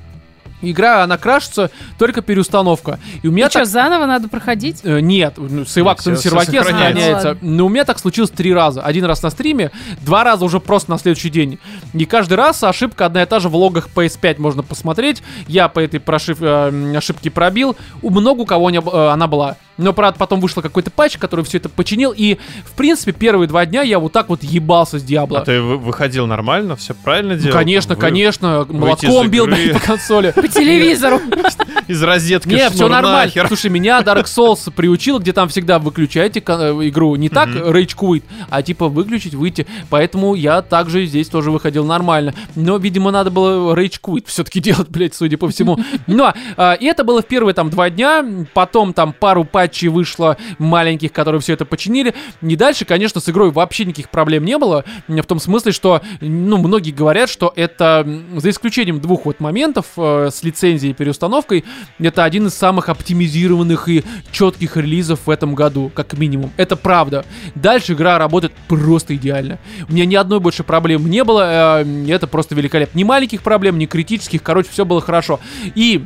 [0.63, 2.99] игра, она крашится, только переустановка.
[3.23, 3.69] И у меня И что, так...
[3.69, 4.81] заново надо проходить?
[4.85, 7.31] Э, Нет, ну, сейвак всё- на серваке сохраняется.
[7.31, 7.37] А.
[7.41, 8.83] Но у меня так случилось три раза.
[8.83, 9.71] Один раз на стриме,
[10.01, 11.59] два раза уже просто на следующий день.
[11.95, 15.23] И каждый раз ошибка одна и та же в логах PS5 можно посмотреть.
[15.47, 17.77] Я по этой прошив, э, ошибке пробил.
[18.03, 19.57] У много у кого не, э, она была.
[19.77, 22.13] Но, правда, потом вышел какой-то патч, который все это починил.
[22.17, 25.39] И, в принципе, первые два дня я вот так вот ебался с Диабло.
[25.41, 27.57] А ты вы- выходил нормально, все правильно Ну, делал?
[27.57, 28.67] конечно, Вы- конечно.
[28.69, 30.33] Молотком бил по консоли.
[30.53, 31.21] По телевизору.
[31.89, 33.33] Из розетки Не, все нормально.
[33.47, 36.53] Слушай, меня Dark Souls приучил, где там всегда выключайте э,
[36.89, 37.17] игру.
[37.17, 37.49] Не так.
[37.49, 39.67] Rage Quit, а типа выключить, выйти.
[39.89, 42.35] Поэтому я также здесь тоже выходил нормально.
[42.55, 45.79] Но, видимо, надо было Rage Quit все-таки делать, блядь, судя по всему.
[46.07, 48.25] Но, а, и это было в первые там два дня.
[48.53, 52.15] Потом там пару патчей вышло маленьких, которые все это починили.
[52.43, 54.85] И дальше, конечно, с игрой вообще никаких проблем не было.
[55.07, 58.07] В том смысле, что, ну, многие говорят, что это,
[58.37, 61.65] за исключением двух вот моментов э, с лицензией и переустановкой,
[61.99, 66.53] это один из самых оптимизированных и четких релизов в этом году, как минимум.
[66.57, 67.25] Это правда.
[67.55, 69.59] Дальше игра работает просто идеально.
[69.89, 71.83] У меня ни одной больше проблем не было.
[71.83, 72.99] э, это просто великолепно.
[72.99, 74.43] Ни маленьких проблем, ни критических.
[74.43, 75.41] Короче, все было хорошо.
[75.75, 76.05] И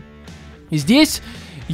[0.70, 1.22] здесь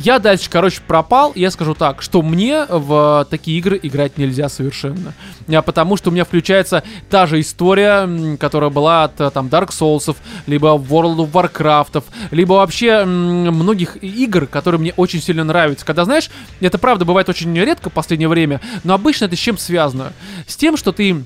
[0.05, 1.33] я дальше, короче, пропал.
[1.35, 5.15] Я скажу так, что мне в такие игры играть нельзя совершенно.
[5.49, 9.70] А потому что у меня включается та же история, которая была от э, там Dark
[9.70, 10.16] Souls,
[10.47, 15.85] либо World of Warcraft, либо вообще многих игр, которые мне очень сильно нравятся.
[15.85, 16.31] Когда, знаешь,
[16.61, 20.12] это правда бывает очень редко в последнее время, но обычно это с чем связано?
[20.47, 21.25] С тем, что ты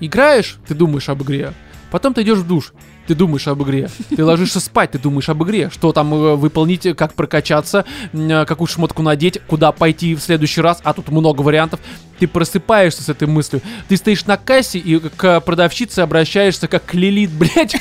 [0.00, 1.52] играешь, ты думаешь об игре,
[1.90, 2.72] потом ты идешь в душ,
[3.06, 3.88] ты думаешь об игре.
[4.14, 5.70] Ты ложишься спать, ты думаешь об игре.
[5.72, 10.80] Что там э, выполнить, как прокачаться, э, какую шмотку надеть, куда пойти в следующий раз.
[10.84, 11.80] А тут много вариантов.
[12.18, 13.62] Ты просыпаешься с этой мыслью.
[13.88, 17.76] Ты стоишь на кассе и к продавщице обращаешься как к Лилит, блядь.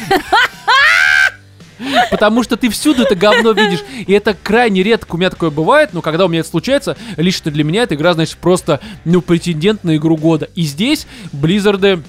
[2.12, 3.84] Потому что ты всюду это говно видишь.
[4.06, 7.52] И это крайне редко у меня такое бывает, но когда у меня это случается, лично
[7.52, 10.50] для меня эта игра, значит, просто, ну, претендент на игру года.
[10.56, 12.02] И здесь Близзарды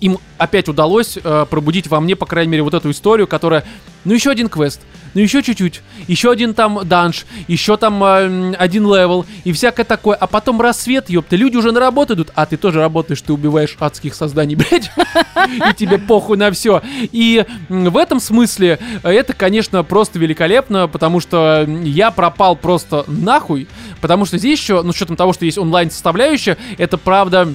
[0.00, 3.64] им опять удалось э, пробудить во мне, по крайней мере, вот эту историю, которая,
[4.04, 4.80] ну, еще один квест,
[5.14, 10.16] ну, еще чуть-чуть, еще один там данж, еще там э, один level и всякое такое,
[10.16, 13.76] а потом рассвет, ёпта, люди уже на работу идут, а ты тоже работаешь, ты убиваешь
[13.80, 14.90] адских созданий, блядь,
[15.48, 16.82] и тебе похуй на все.
[17.12, 23.68] И в этом смысле э, это, конечно, просто великолепно, потому что я пропал просто нахуй,
[24.02, 27.48] потому что здесь еще, ну, с учетом того, что есть онлайн-составляющая, это правда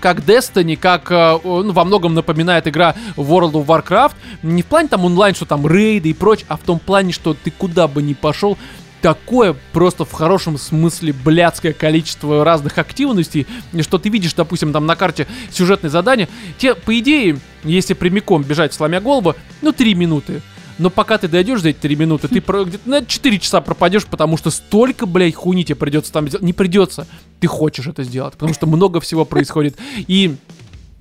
[0.00, 4.14] как Destiny, как э, ну, во многом напоминает игра World of Warcraft.
[4.42, 7.34] Не в плане там онлайн, что там рейды и прочь, а в том плане, что
[7.34, 8.58] ты куда бы ни пошел,
[9.02, 13.46] такое просто в хорошем смысле блядское количество разных активностей,
[13.82, 16.28] что ты видишь, допустим, там на карте сюжетные задания,
[16.58, 20.42] те, по идее, если прямиком бежать, сломя голову, ну, 3 минуты.
[20.78, 24.36] Но пока ты дойдешь за эти 3 минуты, ты где-то на 4 часа пропадешь, потому
[24.36, 26.44] что столько, блядь, хуйни тебе придется там сделать.
[26.44, 27.06] Не придется.
[27.40, 29.76] Ты хочешь это сделать, потому что много всего происходит.
[30.06, 30.36] И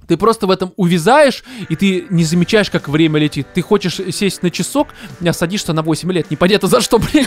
[0.08, 3.48] ты просто в этом увязаешь, и ты не замечаешь, как время летит.
[3.54, 4.90] Ты хочешь сесть на часок,
[5.26, 6.32] а садишься на 8 лет.
[6.32, 7.26] Непонятно за что, блин.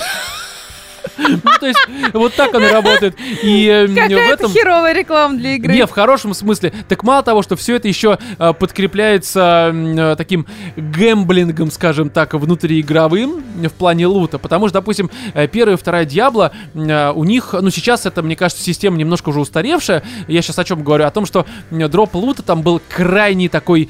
[1.18, 1.78] Ну, то есть,
[2.12, 3.16] вот так оно работает.
[3.42, 4.50] И э, в этом...
[4.50, 5.72] херовая реклама для игры.
[5.72, 6.72] Не, в хорошем смысле.
[6.88, 10.46] Так мало того, что все это еще э, подкрепляется э, таким
[10.76, 14.38] гэмблингом, скажем так, внутриигровым в плане лута.
[14.38, 18.62] Потому что, допустим, э, первая и вторая Диабло, у них, ну сейчас это, мне кажется,
[18.62, 20.02] система немножко уже устаревшая.
[20.26, 21.04] Я сейчас о чем говорю?
[21.04, 23.88] О том, что дроп лута там был крайне такой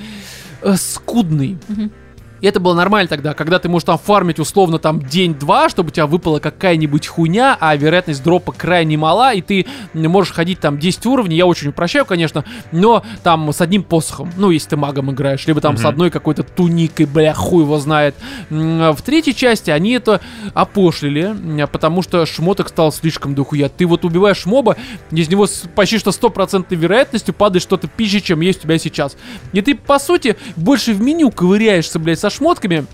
[0.77, 1.59] скудный.
[1.69, 1.93] Мгм.
[2.41, 5.93] И это было нормально тогда, когда ты можешь там фармить условно там день-два, чтобы у
[5.93, 11.07] тебя выпала какая-нибудь хуйня, а вероятность дропа крайне мала, и ты можешь ходить там 10
[11.07, 15.47] уровней, я очень упрощаю, конечно, но там с одним посохом, ну, если ты магом играешь,
[15.47, 15.89] либо там с Мгм.
[15.89, 18.15] одной какой-то туникой, бля, хуй его знает.
[18.51, 20.21] М, В третьей части они это
[20.55, 21.35] опошлили,
[21.71, 23.69] потому что шмоток стал слишком дохуя.
[23.69, 24.77] Ты вот убиваешь моба,
[25.11, 29.17] из него с почти что стопроцентной вероятностью падает что-то пизже, чем есть у тебя сейчас.
[29.53, 32.87] И ты, по сути, больше в меню ковыряешься, блядь, со шмотками,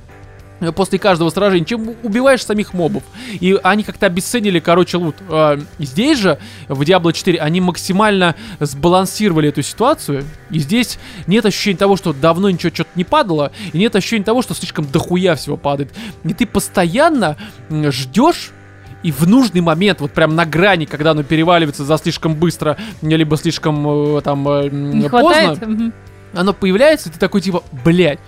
[0.60, 3.02] э, после каждого сражения, чем убиваешь самих мобов.
[3.40, 5.16] И они как-то обесценили, короче, лут.
[5.28, 6.38] А, Здесь же,
[6.68, 10.24] в Diablo 4, они максимально сбалансировали эту ситуацию.
[10.50, 14.42] И здесь нет ощущения того, что давно ничего что-то не падало, и нет ощущения того,
[14.42, 15.92] что слишком дохуя всего падает.
[16.24, 17.36] И ты постоянно
[17.70, 18.52] ждешь
[19.04, 23.36] и в нужный момент, вот прям на грани, когда оно переваливается за слишком быстро, либо
[23.36, 25.94] слишком э, там э, Не поздно, хватает?
[26.32, 28.18] Оно появляется, и ты такой типа, блядь,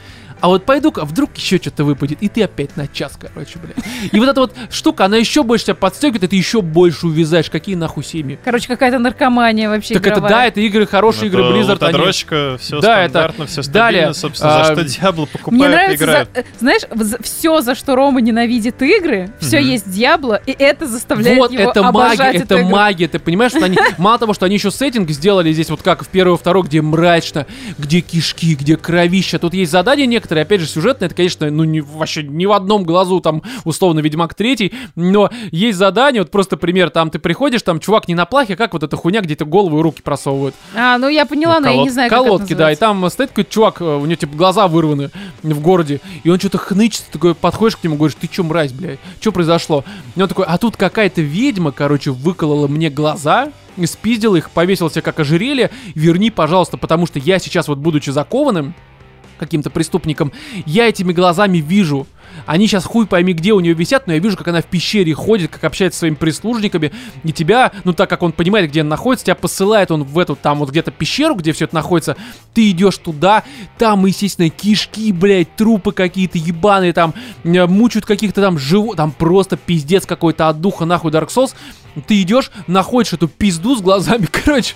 [0.41, 3.77] а вот пойду-ка, вдруг еще что-то выпадет, и ты опять на час, короче, блядь.
[4.13, 7.51] И вот эта вот штука, она еще больше тебя подстегивает, и ты еще больше увязаешь.
[7.51, 8.39] Какие нахуй семьи?
[8.45, 10.31] Короче, какая-то наркомания вообще Так это, игровая.
[10.31, 11.93] да, это игры, хорошие игры Blizzard, они...
[11.95, 15.63] Лутодрочка, все Да, это- стандартно, все далее, стабильно, собственно, а, за что Диабло Мне покупает
[15.63, 16.29] и нравится, играет.
[16.35, 16.83] за- э, знаешь,
[17.23, 19.69] все, за что Рома ненавидит игры, все Мгм.
[19.71, 22.69] есть Диабло, и это заставляет Вот, его это обожать магия, это игру.
[22.69, 26.05] магия, ты понимаешь, что они, мало того, что они еще сеттинг сделали здесь, вот как
[26.05, 27.47] в первый и второй, где мрачно,
[27.79, 31.81] где кишки, где кровища, тут есть задания некоторые, опять же, сюжетные, это, конечно, ну, не,
[31.81, 36.91] вообще ни в одном глазу, там, условно, Ведьмак третий, но есть задание, вот просто пример,
[36.91, 39.83] там ты приходишь, там, чувак не на плахе, как вот эта хуйня, где-то голову и
[39.83, 40.55] руки просовывают.
[40.75, 43.81] А, ну я поняла, но я не знаю, Колодки, да, и там стоит какой-то чувак,
[43.81, 45.11] э, у него типа глаза вырваны
[45.43, 48.99] в городе, и он что-то хнычет, такой подходишь к нему, говоришь, ты чё, мразь, блядь,
[49.21, 49.85] что произошло?
[50.15, 54.91] И он такой, а тут какая-то ведьма, короче, выколола мне глаза, и спиздила их, повесила
[54.91, 58.75] себе как ожерелье, верни, пожалуйста, потому что я сейчас вот, будучи закованным,
[59.37, 60.33] каким-то преступником,
[60.65, 62.07] я этими глазами вижу.
[62.45, 65.15] Они сейчас хуй пойми где у нее висят, но я вижу, как она в пещере
[65.15, 66.93] ходит, как общается со своими прислужниками,
[67.25, 70.37] и тебя, ну так как он понимает, где она находится, тебя посылает он в эту
[70.37, 72.17] там вот где-то пещеру, где все это находится,
[72.53, 73.45] ты идешь туда,
[73.79, 77.15] там, естественно, кишки, блядь, трупы какие-то ебаные, там,
[77.45, 81.55] э, мучают каких-то там живот, там просто пиздец какой-то от духа, нахуй, Dark Souls,
[82.07, 84.75] ты идешь, находишь эту пизду с глазами, короче,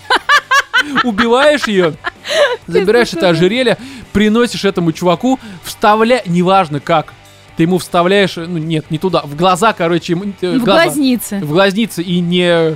[1.04, 1.94] убиваешь ее,
[2.66, 3.76] забираешь это ожерелье,
[4.12, 7.12] приносишь этому чуваку, вставляя, неважно как,
[7.60, 10.84] ты ему вставляешь, ну нет, не туда, в глаза, короче, ему, э, В глаза.
[10.84, 11.40] глазнице.
[11.40, 12.74] в глазнице и не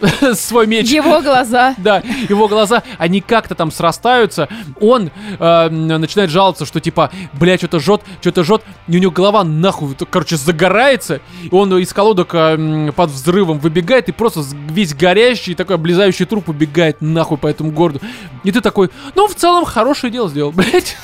[0.34, 0.90] свой меч.
[0.90, 1.76] Его глаза.
[1.78, 4.48] Да, его глаза, они как-то там срастаются.
[4.80, 8.62] Он э, начинает жаловаться, что типа, бля, что-то жжет, что-то жжет.
[8.88, 11.20] И у него голова нахуй, короче, загорается.
[11.44, 16.48] И он из колодок э, под взрывом выбегает и просто весь горящий, такой облезающий труп
[16.48, 18.00] убегает нахуй по этому городу.
[18.42, 20.96] И ты такой, ну, в целом, хорошее дело сделал, блядь.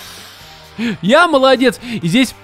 [1.00, 1.78] Я молодец.
[2.02, 2.34] И здесь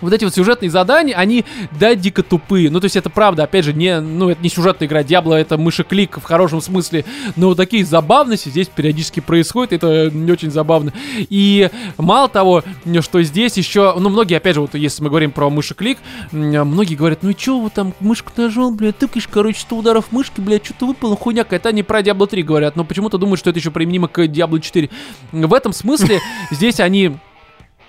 [0.00, 1.44] вот эти вот сюжетные задания, они,
[1.78, 2.70] да, дико тупые.
[2.70, 5.56] Ну, то есть это правда, опять же, не, ну, это не сюжетная игра Диабло, это
[5.58, 7.04] мышеклик в хорошем смысле.
[7.36, 10.92] Но вот такие забавности здесь периодически происходят, это не очень забавно.
[11.18, 12.62] И мало того,
[13.00, 15.98] что здесь еще, ну, многие, опять же, вот если мы говорим про мышеклик,
[16.32, 20.40] многие говорят, ну, и чё вы там мышку нажал, блядь, тыкаешь, короче, 100 ударов мышки,
[20.40, 23.58] блядь, что-то выпало, хуйня какая-то, они про Diablo 3 говорят, но почему-то думают, что это
[23.58, 24.90] еще применимо к Diablo 4.
[25.32, 26.20] В этом смысле
[26.50, 27.16] здесь они,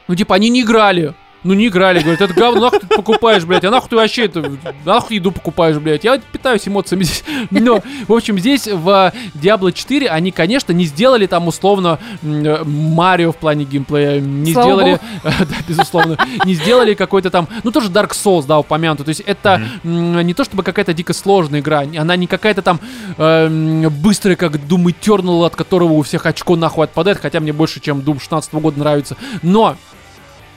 [0.07, 1.13] ну, типа, они не играли.
[1.43, 4.51] Ну не играли, говорят, это говно, нахуй ты покупаешь, блядь, а нахуй ты вообще это,
[4.85, 7.23] нахуй еду покупаешь, блядь, я питаюсь эмоциями здесь.
[7.51, 13.31] Но, в общем, здесь в Diablo 4 они, конечно, не сделали там условно э, Марио
[13.31, 18.11] в плане геймплея, не Слава сделали, да, безусловно, не сделали какой-то там, ну тоже Dark
[18.11, 22.15] Souls, да, упомянутый, то есть это м, не то чтобы какая-то дико сложная игра, она
[22.15, 22.79] не какая-то там
[23.17, 27.79] э, быстрая, как Doom Eternal, от которого у всех очко нахуй отпадает, хотя мне больше,
[27.79, 29.77] чем Doom 16 года нравится, но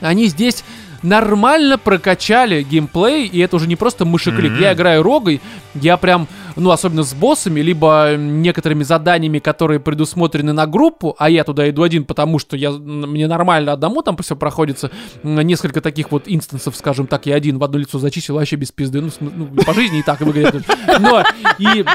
[0.01, 0.63] они здесь
[1.03, 4.51] нормально прокачали геймплей, и это уже не просто мышеклик.
[4.51, 4.61] Мгм.
[4.61, 5.41] Я играю рогой,
[5.73, 11.43] я прям, ну, особенно с боссами, либо некоторыми заданиями, которые предусмотрены на группу, а я
[11.43, 14.91] туда иду один, потому что я, мне нормально одному там все проходится.
[15.23, 19.01] Несколько таких вот инстансов, скажем так, я один в одно лицо зачистил, вообще без пизды.
[19.01, 20.63] Ну, ну, по жизни и так выглядит.
[20.99, 21.23] Но
[21.57, 21.85] и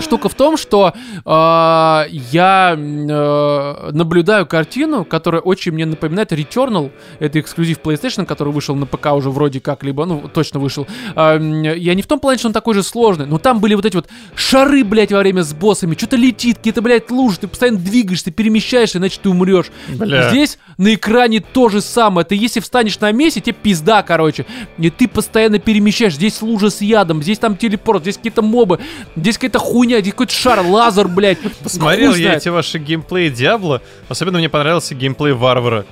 [0.00, 6.90] штука в том, что э, я э, наблюдаю картину, которая очень мне напоминает Returnal.
[7.18, 10.86] Это эксклюзив PlayStation, который вышел на ПК уже вроде как, либо, ну, точно вышел.
[11.14, 11.38] Э,
[11.76, 13.96] я не в том плане, что он такой же сложный, но там были вот эти
[13.96, 15.94] вот шары, блядь, во время с боссами.
[15.94, 19.70] Что-то летит, какие-то, блядь, лужи, ты постоянно двигаешься, перемещаешься, иначе ты умрешь.
[19.88, 20.28] Бля.
[20.30, 22.26] Здесь на экране то же самое.
[22.26, 24.46] Ты если встанешь на месте, тебе пизда, короче.
[24.78, 26.14] И ты постоянно перемещаешь.
[26.14, 28.80] Здесь лужа с ядом, здесь там телепорт, здесь какие-то мобы,
[29.16, 31.38] здесь какая-то хуйня, какой-то шар, лазер, блядь.
[31.62, 33.82] Посмотрел Хуй я эти ваши геймплеи Диабло.
[34.08, 35.84] Особенно мне понравился геймплей Варвара.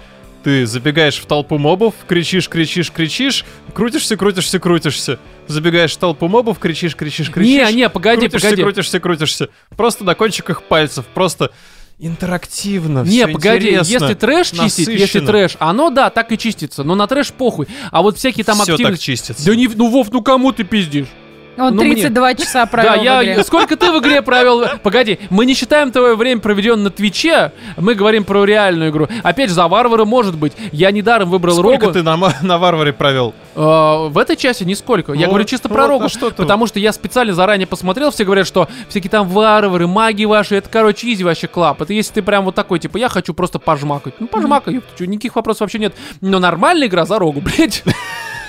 [0.42, 5.18] Ты забегаешь в толпу мобов, кричишь, кричишь, кричишь, крутишься, крутишься, крутишься.
[5.46, 7.68] Забегаешь в толпу мобов, кричишь, кричишь, кричишь.
[7.68, 8.62] Не, не, погоди, крутишься, погоди.
[8.62, 9.48] крутишься, крутишься.
[9.76, 11.50] Просто на кончиках пальцев, просто
[11.98, 16.94] интерактивно, Не, погоди, интересно, если трэш чистить, если трэш, оно да, так и чистится, но
[16.94, 17.68] на трэш похуй.
[17.90, 19.04] А вот всякие там так активности...
[19.04, 19.44] чистится.
[19.44, 21.08] Да не, ну Вов, ну кому ты пиздишь?
[21.56, 23.44] Он Ну, мне- 32 часа провел да, в я, игре.
[23.44, 24.64] сколько ты в игре провел?
[24.82, 29.08] Погоди, мы не считаем твое время, проведенное на Твиче, мы говорим про реальную игру.
[29.22, 30.52] Опять же, за варвара может быть.
[30.72, 31.92] Я недаром выбрал Сколько Рогу.
[31.92, 33.34] ты на, на варваре провел?
[33.56, 35.12] Э, в этой части нисколько.
[35.12, 36.08] Я Вот, говорю чисто вот, про Рогу.
[36.08, 36.30] что?
[36.30, 40.68] Потому что я специально заранее посмотрел, все говорят, что всякие там варвары, маги ваши, это,
[40.70, 41.82] короче, изи вообще клап.
[41.82, 44.14] Это если ты прям вот такой, типа, я хочу просто пожмакать.
[44.18, 45.94] Ну, пожмакай, ёпта, чё, никаких вопросов вообще нет.
[46.20, 47.82] Но нормальная игра за Рогу, блядь.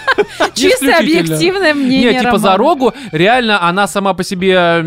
[0.54, 2.58] Чисто объективное мнение Не, типа за.
[2.58, 4.82] Рогу, реально она сама по себе, э,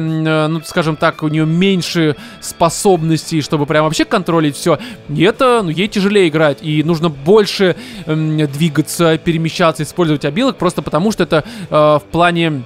[0.49, 4.78] ну, скажем так, у нее меньше способностей, чтобы прям вообще контролить все.
[5.09, 7.77] И это, ну, ей тяжелее играть, и нужно больше
[8.07, 12.65] двигаться, перемещаться, использовать обилок, просто потому что это э, в плане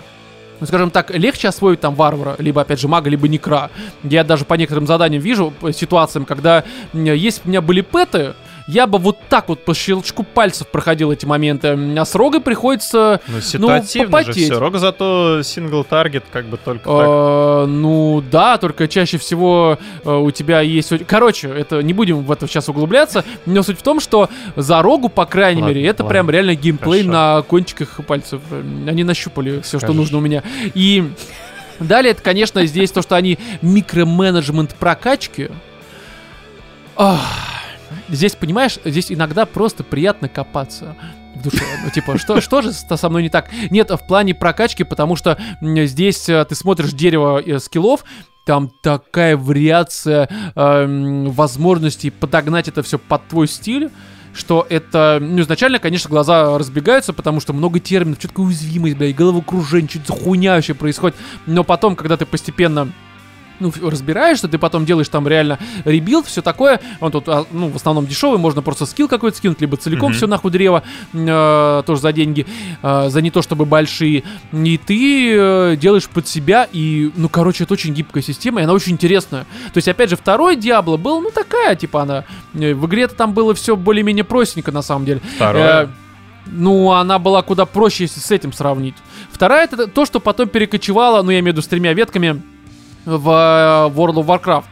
[0.60, 3.70] ну, скажем так, легче освоить там варвара, либо, опять же, мага, либо некра.
[4.02, 8.34] Я даже по некоторым заданиям вижу, по ситуациям, когда бы у меня были пэты,
[8.68, 11.68] я бы вот так вот по щелчку пальцев проходил эти моменты.
[11.98, 14.44] А с рогой приходится Ну, ситуативно же попотеть.
[14.44, 14.58] все.
[14.58, 17.06] Рога зато сингл таргет как бы только так.
[17.08, 20.92] Э, ну да, только чаще всего э, у тебя есть...
[21.06, 25.08] Короче, это не будем в это сейчас углубляться, но суть в том, что за рогу,
[25.08, 26.10] по крайней Ладно, мере, это ладно.
[26.12, 27.12] прям реально геймплей Хорошо.
[27.36, 28.42] на кончиках пальцев.
[28.50, 30.42] Э, Они нащупали все, что нужно у меня.
[30.74, 31.10] И
[31.80, 35.48] далее, это, конечно, здесь то, что они микроменеджмент прокачки.
[36.96, 37.20] Ах,
[38.08, 40.96] Здесь, понимаешь, здесь иногда просто приятно копаться
[41.34, 41.64] в душе.
[41.84, 43.50] Ну, типа, что, что же со мной не так?
[43.70, 48.04] Нет, в плане прокачки, потому что здесь э, ты смотришь дерево э, скиллов,
[48.44, 53.90] там такая вариация эм, возможностей подогнать это все под твой стиль,
[54.32, 59.08] что это, ну, изначально, конечно, глаза разбегаются, потому что много терминов, что такое уязвимость, бля,
[59.08, 61.16] и головокружение, что-то хуйня вообще происходит.
[61.44, 62.90] Но потом, когда ты постепенно
[63.60, 66.80] ну, ф- разбираешься, ты потом делаешь там реально rebuild, все такое.
[67.00, 70.16] Он тут, а, ну, в основном дешевый, можно просто skill какой-то скинуть, либо целиком Мгм.
[70.16, 70.82] все нахуй древо,
[71.12, 72.46] э, тоже за деньги,
[72.82, 74.22] э, за не то чтобы большие.
[74.52, 78.72] И ты э, делаешь под себя, и, ну, короче, это очень гибкая система, и она
[78.72, 79.42] очень интересная.
[79.72, 82.24] То есть, опять же, второй Диабло был, ну, такая, типа, она,
[82.54, 85.20] э, в игре-то там было все более-менее простенько, на самом деле.
[85.36, 85.84] Второе.
[85.84, 85.88] Э,
[86.46, 88.94] ну, она была куда проще, если с этим сравнить.
[89.30, 92.40] Вторая это то, что потом перекочевало, ну, я имею в виду с тремя ветками,
[93.04, 94.64] в э, World of Warcraft.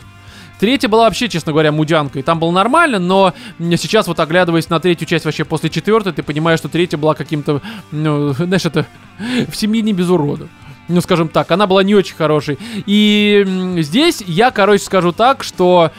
[0.59, 2.23] Третья была вообще, честно говоря, мудянкой.
[2.23, 6.61] Там было нормально, но сейчас вот оглядываясь на третью часть вообще после четвертой, ты понимаешь,
[6.61, 8.87] что третья была каким-то, ну, знаешь, это
[9.49, 10.49] в семье не без урода.
[10.89, 12.59] Ну, скажем так, она была не очень хорошей.
[12.87, 15.91] И здесь я, короче, скажу так, что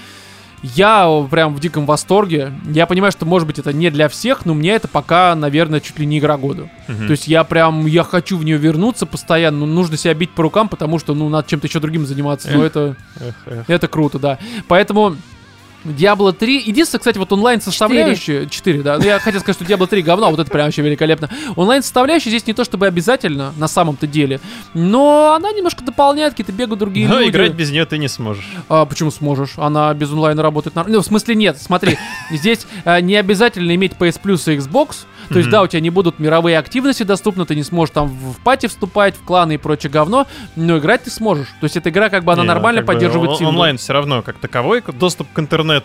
[0.63, 2.51] я прям в диком восторге.
[2.65, 5.99] Я понимаю, что, может быть, это не для всех, но мне это пока, наверное, чуть
[5.99, 6.69] ли не игра года.
[6.88, 7.07] Мгм.
[7.07, 9.59] То есть я прям, я хочу в нее вернуться постоянно.
[9.59, 12.49] Ну, нужно себя бить по рукам, потому что, ну, надо чем-то еще другим заниматься.
[12.51, 12.67] Но Эх.
[12.67, 13.69] это, Эх, эх.
[13.69, 14.39] это круто, да.
[14.67, 15.15] Поэтому
[15.86, 16.64] Diablo 3.
[16.66, 18.98] Единственное, кстати, вот онлайн составляющая 4, да.
[18.98, 21.30] Ну, я хотел сказать, что Diablo 3 говно, а вот это прям вообще великолепно.
[21.56, 24.40] Онлайн составляющая здесь не то чтобы обязательно на самом-то деле,
[24.74, 27.30] но она немножко дополняет, какие-то бегают другие Но люди.
[27.30, 28.48] играть без нее ты не сможешь.
[28.70, 29.54] А почему сможешь?
[29.58, 30.98] Она без онлайна работает нормально.
[30.98, 31.98] Ну, в смысле, нет, смотри,
[32.32, 35.06] здесь э, не обязательно иметь PS Plus и Xbox.
[35.30, 35.52] То есть, Мгм.
[35.52, 39.14] да, у тебя не будут мировые активности доступны, ты не сможешь там в, пати вступать,
[39.16, 40.26] в кланы и прочее говно,
[40.56, 41.48] но играть ты сможешь.
[41.60, 43.54] То есть, эта игра как бы она Не, ну, нормально как бы поддерживает он- синглы.
[43.54, 45.77] Онлайн все равно как таковой, доступ к интернету,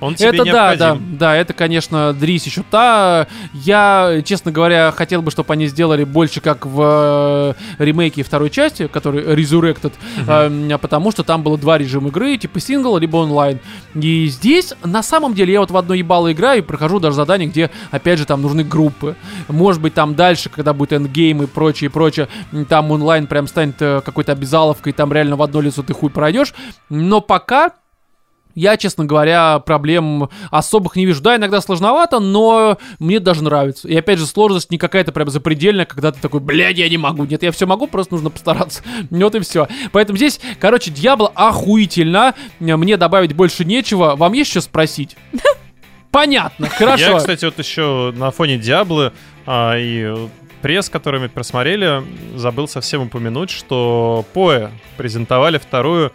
[0.00, 1.18] он тебе Это да, да, необходим.
[1.18, 3.26] да, это, конечно, дрись еще та.
[3.54, 8.86] Я, честно говоря, хотел бы, чтобы они сделали больше, как в э, ремейке второй части,
[8.86, 10.70] который Resurrected, Мгм.
[10.70, 13.60] э, потому что там было два режима игры, типа сингл, либо онлайн.
[13.94, 17.46] И здесь, на самом деле, я вот в одно ебало играю и прохожу даже задания,
[17.46, 19.16] где, опять же, там нужны группы.
[19.48, 22.28] Может быть, там дальше, когда будет endgame и прочее, и прочее,
[22.68, 26.10] там онлайн прям станет э, какой-то обязаловкой, и там реально в одно лицо ты хуй
[26.10, 26.52] пройдешь.
[26.90, 27.70] Но пока
[28.54, 31.22] я, честно говоря, проблем особых не вижу.
[31.22, 33.88] Да, иногда сложновато, но мне даже нравится.
[33.88, 37.24] И опять же, сложность не какая-то прям запредельная, когда ты такой, блядь, я не могу.
[37.24, 38.82] Нет, я все могу, просто нужно постараться.
[39.24, 39.68] Вот и все.
[39.92, 42.34] Поэтому здесь, короче, Diablo охуительно.
[42.58, 44.16] Мне добавить больше нечего.
[44.16, 45.16] Вам есть что спросить?
[46.10, 47.12] Понятно, хорошо.
[47.12, 49.12] Я, кстати, вот еще на фоне Диаблы
[49.46, 50.14] а, и
[50.62, 52.04] пресс, который мы просмотрели,
[52.36, 56.12] забыл совсем упомянуть, что Поэ презентовали вторую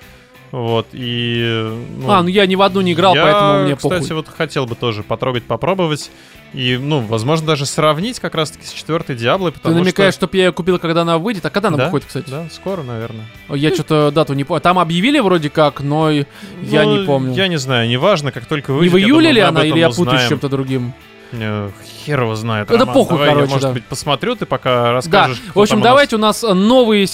[0.51, 1.77] Вот, и...
[1.97, 4.15] ну, А, ну я ни в одну не играл, я, поэтому мне кстати, похуй.
[4.15, 6.09] вот хотел бы тоже потрогать, попробовать.
[6.53, 10.21] И, ну, возможно, даже сравнить как раз-таки с четвертой Диаблой, Ты потому намекаешь, что...
[10.25, 11.45] чтоб я ее купил, когда она выйдет?
[11.45, 12.27] А когда она Да, выходит, кстати?
[12.27, 13.25] Да, скоро, наверное.
[13.49, 14.61] Я что-то дату не помню.
[14.61, 16.25] Там объявили вроде как, но и
[16.63, 17.33] я Ну, не помню.
[17.35, 18.93] Я не знаю, неважно, как только Не выйдет.
[18.93, 20.93] в я июле думаю, ли она, или я путаюсь с чем-то другим?
[21.31, 21.69] Э,
[22.05, 22.67] Хер его знает.
[22.69, 22.93] Да Роман.
[22.93, 23.73] похуй, Давай я, короче, может да.
[23.73, 25.37] быть, посмотрю, ты пока Да, расскажешь.
[25.37, 25.89] в кто общем, там у нас.
[25.91, 27.07] давайте у нас новые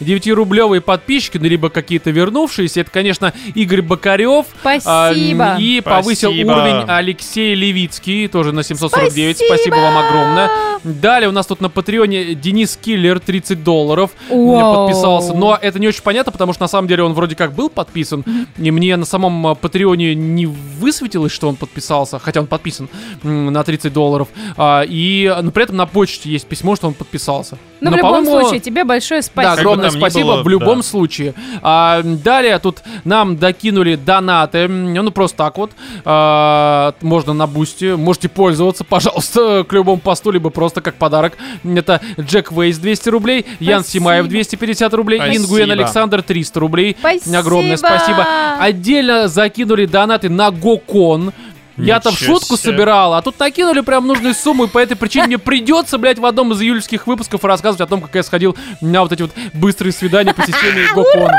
[0.00, 2.80] 749-рублевые подписчики, ну, либо какие-то вернувшиеся.
[2.80, 4.46] Это, конечно, Игорь Бокарев.
[4.64, 5.56] а, Спасибо.
[5.58, 6.50] И повысил Спасибо.
[6.52, 9.36] уровень Алексей Левицкий, тоже на 749.
[9.38, 9.74] Спасибо, Спасибо.
[9.76, 10.50] вам огромное.
[10.84, 14.86] Далее у нас тут на Патреоне Денис Киллер 30 долларов Вау.
[14.86, 15.32] подписался.
[15.34, 18.24] Но это не очень понятно, потому что на самом деле он вроде как был подписан.
[18.58, 22.88] И мне на самом а, Патреоне не высветилось, что он подписался, хотя он подписан
[23.22, 24.28] на 30 долларов.
[24.56, 27.58] А, и ну, при этом на почте есть письмо, что он подписался.
[27.80, 29.52] Ну, в Но, любом по-моему, случае, тебе большое да, спасибо.
[29.52, 30.82] огромное там ни спасибо было, в любом да.
[30.82, 31.34] случае.
[31.62, 34.66] А, далее тут нам докинули донаты.
[34.68, 35.72] Ну, просто так вот.
[36.04, 37.96] А, можно на бусте.
[37.96, 41.36] Можете пользоваться, пожалуйста, к любому посту, либо просто как подарок.
[41.64, 44.04] Это Джек Вейс 200 рублей, Ян Спасибо.
[44.04, 45.44] Симаев 250 рублей, Спасибо.
[45.44, 46.96] Ингуен Александр 300 рублей.
[46.98, 47.38] Спасибо.
[47.38, 48.26] Огромное спасибо.
[48.58, 51.32] Отдельно закинули донаты на Гокон.
[51.76, 52.72] Я-то в шутку себе.
[52.72, 56.26] собирал, а тут накинули прям нужную сумму, и по этой причине мне придется, блядь, в
[56.26, 59.92] одном из июльских выпусков рассказывать о том, как я сходил на вот эти вот быстрые
[59.92, 61.38] свидания по системе Гокона.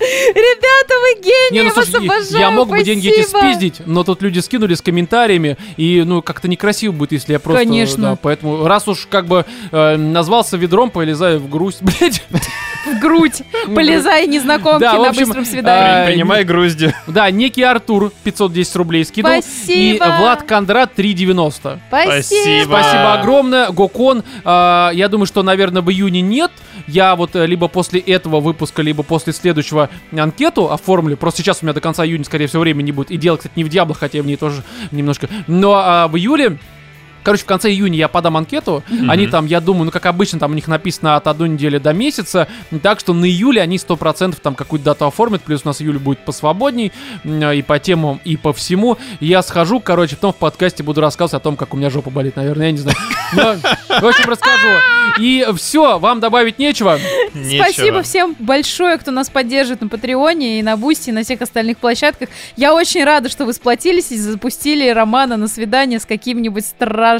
[0.00, 3.50] Ребята, вы гении, Не, ну я вас слушай, обожаю, я мог бы деньги эти спасибо.
[3.52, 7.62] спиздить, но тут люди скинули с комментариями, и, ну, как-то некрасиво будет, если я просто...
[7.62, 8.02] Конечно.
[8.10, 12.24] да, поэтому, раз уж как бы э, назвался ведром, полезаю в грусть, блядь.
[12.86, 13.42] В грудь.
[13.74, 16.02] Полезай, незнакомки, Да, в на общем, быстром свидании.
[16.02, 16.94] а, Принимай грузди.
[17.06, 19.32] Да, некий Артур 510 рублей скинул.
[19.32, 20.16] И Спасибо.
[20.18, 21.80] Влад Кондрат 390.
[21.88, 22.64] Спасибо.
[22.64, 24.24] Спасибо огромное, Гокон.
[24.44, 26.50] А, я думаю, что, наверное, в июне нет.
[26.86, 31.16] Я вот э, либо после этого выпуска, либо после следующего анкету оформлю.
[31.16, 33.10] Просто сейчас у меня до конца июня, скорее всего, времени не будет.
[33.10, 35.28] И дело, кстати, не в Диабло, хотя я в ней тоже немножко.
[35.46, 36.58] Но а, в июле
[37.22, 38.82] Короче, в конце июня я подам анкету.
[39.08, 41.92] Они там, я думаю, ну как обычно, там у них написано от одной недели до
[41.92, 42.48] месяца.
[42.82, 45.42] Так что на июле они 100% там какую-то дату оформят.
[45.42, 46.92] Плюс у нас июль будет посвободней.
[47.24, 48.98] м, И по темам, и по всему.
[49.20, 52.36] Я схожу, короче, потом в подкасте буду рассказывать о том, как у меня жопа болит,
[52.36, 52.96] наверное, я не знаю.
[53.34, 53.54] Но,
[54.00, 54.68] в общем, расскажу.
[55.18, 56.98] И все, вам добавить нечего.
[57.34, 57.64] Нечего.
[57.64, 61.78] Спасибо всем большое, кто нас поддержит на Патреоне и на Бусти, и на всех остальных
[61.78, 62.28] площадках.
[62.56, 66.64] Я очень рада, что вы сплотились и запустили Романа на свидание с какими-нибудь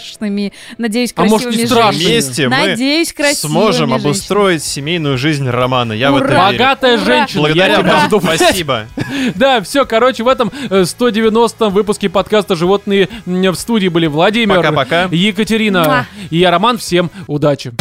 [0.01, 2.05] страшными, надеюсь, А может, красивыми не страшными?
[2.06, 4.01] Вместе мы Надеюсь, красивыми сможем женщинами.
[4.01, 5.93] обустроить семейную жизнь Романа.
[5.93, 6.24] Я в Ура!
[6.24, 6.59] это верю.
[6.59, 7.05] Богатая Ура!
[7.05, 7.40] женщина.
[7.43, 8.20] Благодаря я тебя вам.
[8.36, 8.86] Спасибо.
[9.35, 15.09] Да, все, короче, в этом э, 190-м выпуске подкаста «Животные» в студии были Владимир, Пока-пока.
[15.10, 16.78] Екатерина и я, Роман.
[16.78, 17.73] Всем удачи.